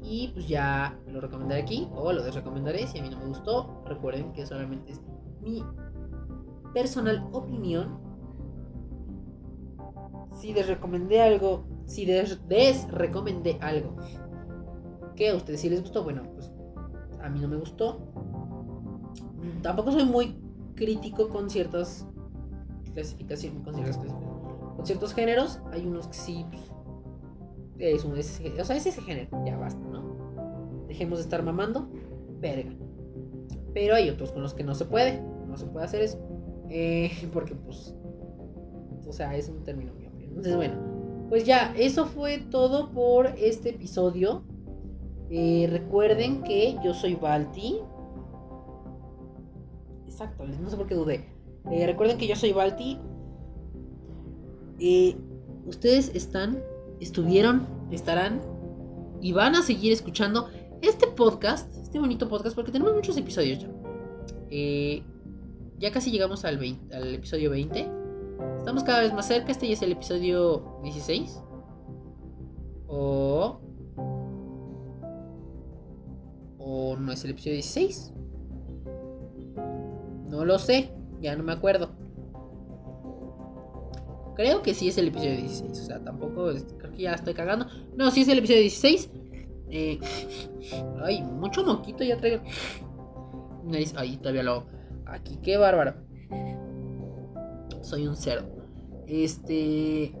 Y 0.02 0.28
pues 0.28 0.48
ya 0.48 0.98
lo 1.06 1.20
recomendaré 1.20 1.62
aquí 1.62 1.88
o 1.94 2.12
lo 2.12 2.22
desrecomendaré 2.22 2.86
si 2.86 2.98
a 2.98 3.02
mí 3.02 3.10
no 3.10 3.18
me 3.18 3.26
gustó. 3.26 3.82
Recuerden 3.86 4.32
que 4.32 4.46
solamente 4.46 4.92
es 4.92 5.00
mi 5.42 5.62
personal 6.72 7.28
opinión. 7.32 7.98
Si 10.34 10.52
desrecomendé 10.52 11.20
algo, 11.20 11.64
si 11.84 12.06
des 12.06 12.40
desrecomendé 12.48 13.58
algo 13.60 13.96
que 15.16 15.28
a 15.28 15.36
ustedes 15.36 15.60
sí 15.60 15.68
les 15.68 15.82
gustó, 15.82 16.02
bueno, 16.02 16.22
pues 16.34 16.50
a 17.22 17.28
mí 17.28 17.40
no 17.40 17.48
me 17.48 17.56
gustó. 17.56 18.00
Tampoco 19.62 19.92
soy 19.92 20.04
muy 20.04 20.40
crítico 20.74 21.28
con 21.28 21.50
ciertas 21.50 22.06
clasificaciones, 22.94 23.62
con 23.62 23.74
ciertas 23.74 23.98
clasificaciones. 23.98 24.29
Con 24.80 24.86
ciertos 24.86 25.12
géneros, 25.12 25.60
hay 25.72 25.86
unos 25.86 26.08
que 26.08 26.14
sí, 26.14 26.46
pues, 26.48 26.62
o 28.58 28.64
sea, 28.64 28.76
es 28.76 28.86
ese 28.86 29.02
género, 29.02 29.28
ya 29.44 29.58
basta, 29.58 29.78
¿no? 29.86 30.86
Dejemos 30.88 31.18
de 31.18 31.24
estar 31.24 31.42
mamando, 31.42 31.90
verga. 32.38 32.72
Pero 33.74 33.96
hay 33.96 34.08
otros 34.08 34.32
con 34.32 34.40
los 34.40 34.54
que 34.54 34.64
no 34.64 34.74
se 34.74 34.86
puede, 34.86 35.20
no 35.46 35.58
se 35.58 35.66
puede 35.66 35.84
hacer 35.84 36.00
eso. 36.00 36.18
Eh, 36.70 37.10
porque 37.34 37.54
pues, 37.54 37.94
o 39.06 39.12
sea, 39.12 39.36
es 39.36 39.50
un 39.50 39.62
término 39.64 39.92
mío. 39.92 40.08
Entonces, 40.18 40.56
bueno, 40.56 41.26
pues 41.28 41.44
ya, 41.44 41.74
eso 41.76 42.06
fue 42.06 42.38
todo 42.38 42.90
por 42.90 43.26
este 43.36 43.68
episodio. 43.68 44.44
Eh, 45.28 45.68
recuerden 45.70 46.42
que 46.42 46.78
yo 46.82 46.94
soy 46.94 47.16
Balti. 47.16 47.80
Exacto, 50.06 50.46
no 50.46 50.70
sé 50.70 50.76
por 50.78 50.86
qué 50.86 50.94
dudé. 50.94 51.28
Eh, 51.70 51.86
recuerden 51.86 52.16
que 52.16 52.26
yo 52.26 52.34
soy 52.34 52.54
Balti. 52.54 52.98
Ustedes 55.66 56.10
están 56.14 56.62
estuvieron, 57.00 57.66
estarán 57.90 58.40
y 59.20 59.32
van 59.32 59.54
a 59.54 59.62
seguir 59.62 59.92
escuchando 59.92 60.48
este 60.82 61.06
podcast, 61.06 61.74
este 61.82 61.98
bonito 61.98 62.28
podcast, 62.28 62.54
porque 62.54 62.72
tenemos 62.72 62.94
muchos 62.94 63.16
episodios 63.16 63.58
ya. 63.58 63.68
Eh, 64.50 65.02
ya 65.78 65.90
casi 65.90 66.10
llegamos 66.10 66.44
al, 66.44 66.58
al 66.92 67.14
episodio 67.14 67.50
20. 67.50 67.90
Estamos 68.58 68.84
cada 68.84 69.00
vez 69.00 69.12
más 69.12 69.26
cerca. 69.26 69.50
Este 69.50 69.66
ya 69.66 69.74
es 69.74 69.82
el 69.82 69.92
episodio 69.92 70.78
16. 70.82 71.42
O. 72.86 73.60
O 76.58 76.96
no 76.96 77.12
es 77.12 77.24
el 77.24 77.30
episodio 77.30 77.54
16. 77.54 78.12
No 80.28 80.44
lo 80.44 80.58
sé. 80.58 80.92
Ya 81.20 81.34
no 81.36 81.44
me 81.44 81.52
acuerdo. 81.52 81.90
Creo 84.40 84.62
que 84.62 84.72
sí 84.72 84.88
es 84.88 84.96
el 84.96 85.08
episodio 85.08 85.36
16. 85.36 85.70
O 85.70 85.74
sea, 85.74 86.02
tampoco. 86.02 86.50
creo 86.78 86.92
que 86.92 87.02
ya 87.02 87.12
estoy 87.12 87.34
cagando. 87.34 87.66
No, 87.94 88.10
sí 88.10 88.22
es 88.22 88.28
el 88.28 88.38
episodio 88.38 88.62
16. 88.62 89.10
Eh, 89.68 90.00
ay, 91.04 91.20
mucho 91.20 91.62
moquito 91.62 92.04
ya 92.04 92.16
traigo. 92.16 92.42
Ahí 93.96 94.16
todavía 94.16 94.42
lo. 94.42 94.64
Aquí, 95.04 95.38
qué 95.42 95.58
bárbaro. 95.58 95.92
Soy 97.82 98.06
un 98.06 98.16
cerdo. 98.16 98.48
Este. 99.06 100.16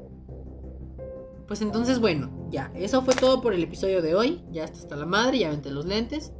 pues 1.48 1.62
entonces, 1.62 1.98
bueno, 1.98 2.46
ya, 2.50 2.70
eso 2.74 3.00
fue 3.00 3.14
todo 3.14 3.40
por 3.40 3.54
el 3.54 3.62
episodio 3.62 4.02
de 4.02 4.14
hoy. 4.14 4.44
Ya 4.52 4.64
está 4.64 4.80
hasta 4.80 4.96
la 4.96 5.06
madre, 5.06 5.38
ya 5.38 5.48
vente 5.48 5.70
los 5.70 5.86
lentes. 5.86 6.34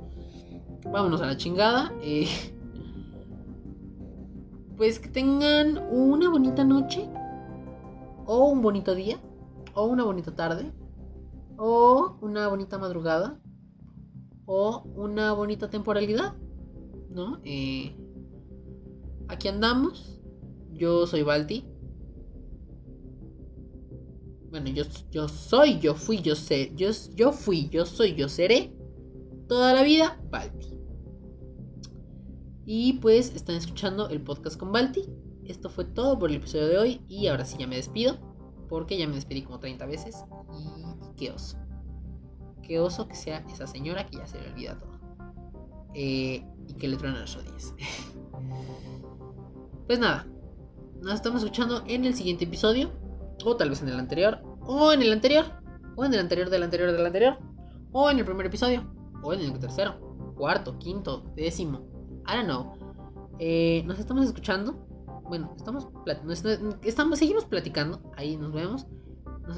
Vámonos 0.85 1.23
a 1.23 1.27
la 1.29 1.39
chingada. 1.39 1.95
Eh, 2.03 2.29
pues 4.77 4.99
que 4.99 5.09
tengan 5.09 5.79
una 5.91 6.29
bonita 6.29 6.63
noche. 6.63 7.09
O 8.33 8.49
un 8.49 8.63
bonito 8.63 8.95
día. 8.95 9.21
O 9.75 9.87
una 9.87 10.05
bonita 10.05 10.37
tarde. 10.37 10.71
O 11.59 12.17
una 12.21 12.47
bonita 12.47 12.79
madrugada. 12.79 13.41
O 14.47 14.85
una 14.95 15.33
bonita 15.33 15.69
temporalidad. 15.69 16.37
¿No? 17.09 17.41
Eh, 17.43 17.93
aquí 19.27 19.49
andamos. 19.49 20.23
Yo 20.73 21.09
soy 21.09 21.25
Balti. 21.25 21.67
Bueno, 24.49 24.69
yo, 24.69 24.85
yo 25.11 25.27
soy, 25.27 25.81
yo 25.81 25.97
fui, 25.97 26.23
yo 26.23 26.37
sé, 26.37 26.73
yo, 26.77 26.91
yo 27.17 27.33
fui, 27.33 27.69
yo 27.69 27.85
soy, 27.85 28.15
yo 28.15 28.29
seré. 28.29 28.73
Toda 29.49 29.75
la 29.75 29.83
vida, 29.83 30.21
Balti. 30.31 30.73
Y 32.65 32.93
pues 33.01 33.35
están 33.35 33.57
escuchando 33.57 34.09
el 34.09 34.23
podcast 34.23 34.57
con 34.57 34.71
Balti. 34.71 35.03
Esto 35.47 35.71
fue 35.71 35.85
todo 35.85 36.19
por 36.19 36.31
el 36.31 36.37
episodio 36.37 36.69
de 36.69 36.79
hoy. 36.79 37.01
Y 37.09 37.27
ahora 37.27 37.45
sí 37.45 37.57
ya 37.59 37.67
me 37.67 37.77
despido. 37.77 38.19
Porque 38.69 38.97
ya 38.97 39.07
me 39.07 39.15
despedí 39.15 39.43
como 39.43 39.59
30 39.59 39.87
veces. 39.87 40.25
Y 40.53 41.17
qué 41.17 41.31
oso. 41.31 41.59
Qué 42.63 42.79
oso 42.79 43.09
que 43.09 43.17
sea 43.17 43.45
esa 43.51 43.67
señora 43.67 44.07
que 44.07 44.19
ya 44.19 44.27
se 44.27 44.41
le 44.41 44.49
olvida 44.51 44.79
todo. 44.79 45.01
Eh, 45.95 46.45
y 46.69 46.75
que 46.75 46.89
le 46.89 46.97
truenan 46.97 47.21
las 47.21 47.35
rodillas. 47.35 47.75
pues 49.87 49.99
nada. 49.99 50.27
Nos 51.03 51.15
estamos 51.15 51.43
escuchando 51.43 51.83
en 51.87 52.05
el 52.05 52.15
siguiente 52.15 52.45
episodio 52.45 52.91
o 53.45 53.57
tal 53.57 53.71
vez 53.71 53.83
en 53.83 53.89
el 53.89 53.99
anterior, 53.99 54.41
o 54.63 54.93
en 54.93 55.03
el 55.03 55.13
anterior, 55.13 55.45
o 55.97 56.05
en 56.05 56.15
el 56.15 56.21
anterior 56.21 56.51
del 56.51 56.63
anterior 56.63 56.93
del 56.93 57.07
anterior, 57.07 57.39
o 57.93 58.11
en 58.11 58.19
el 58.19 58.25
primer 58.25 58.47
episodio, 58.47 58.85
o 59.23 59.33
en 59.33 59.41
el 59.41 59.59
tercero, 59.59 59.99
cuarto, 60.37 60.79
quinto, 60.79 61.25
décimo, 61.35 61.81
I 62.27 62.37
don't 62.37 62.45
know. 62.45 62.73
Eh, 63.39 63.83
nos 63.87 63.99
estamos 63.99 64.27
escuchando. 64.27 64.87
Bueno, 65.31 65.55
estamos, 65.57 65.87
estamos 66.83 67.21
seguimos 67.21 67.45
platicando. 67.45 68.03
Ahí 68.17 68.37
nos 68.37 68.53
vemos. 68.53 68.89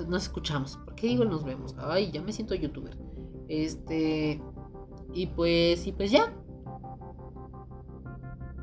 Nos, 0.06 0.24
escuchamos. 0.24 0.76
¿Por 0.76 0.94
qué 0.94 1.06
digo 1.06 1.24
nos 1.24 1.44
vemos? 1.44 1.74
Ay, 1.78 2.12
ya 2.12 2.20
me 2.20 2.30
siento 2.30 2.54
youtuber. 2.54 2.94
Este. 3.48 4.42
Y 5.14 5.26
pues, 5.28 5.86
y 5.86 5.92
pues 5.92 6.10
ya. 6.10 6.30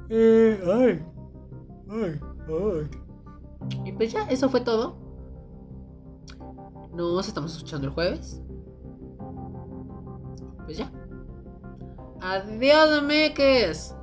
Eh, 0.10 0.62
ay, 0.64 1.04
ay, 1.90 2.20
ay. 2.48 2.90
Y 3.86 3.92
pues 3.94 4.12
ya, 4.12 4.30
eso 4.30 4.48
fue 4.48 4.62
todo. 4.62 4.96
Nos 6.94 7.28
estamos 7.28 7.56
escuchando 7.56 7.88
el 7.88 7.94
jueves. 7.94 8.40
Pues 10.66 10.78
ya. 10.78 10.92
Adiós, 12.22 13.02
meques. 13.02 13.96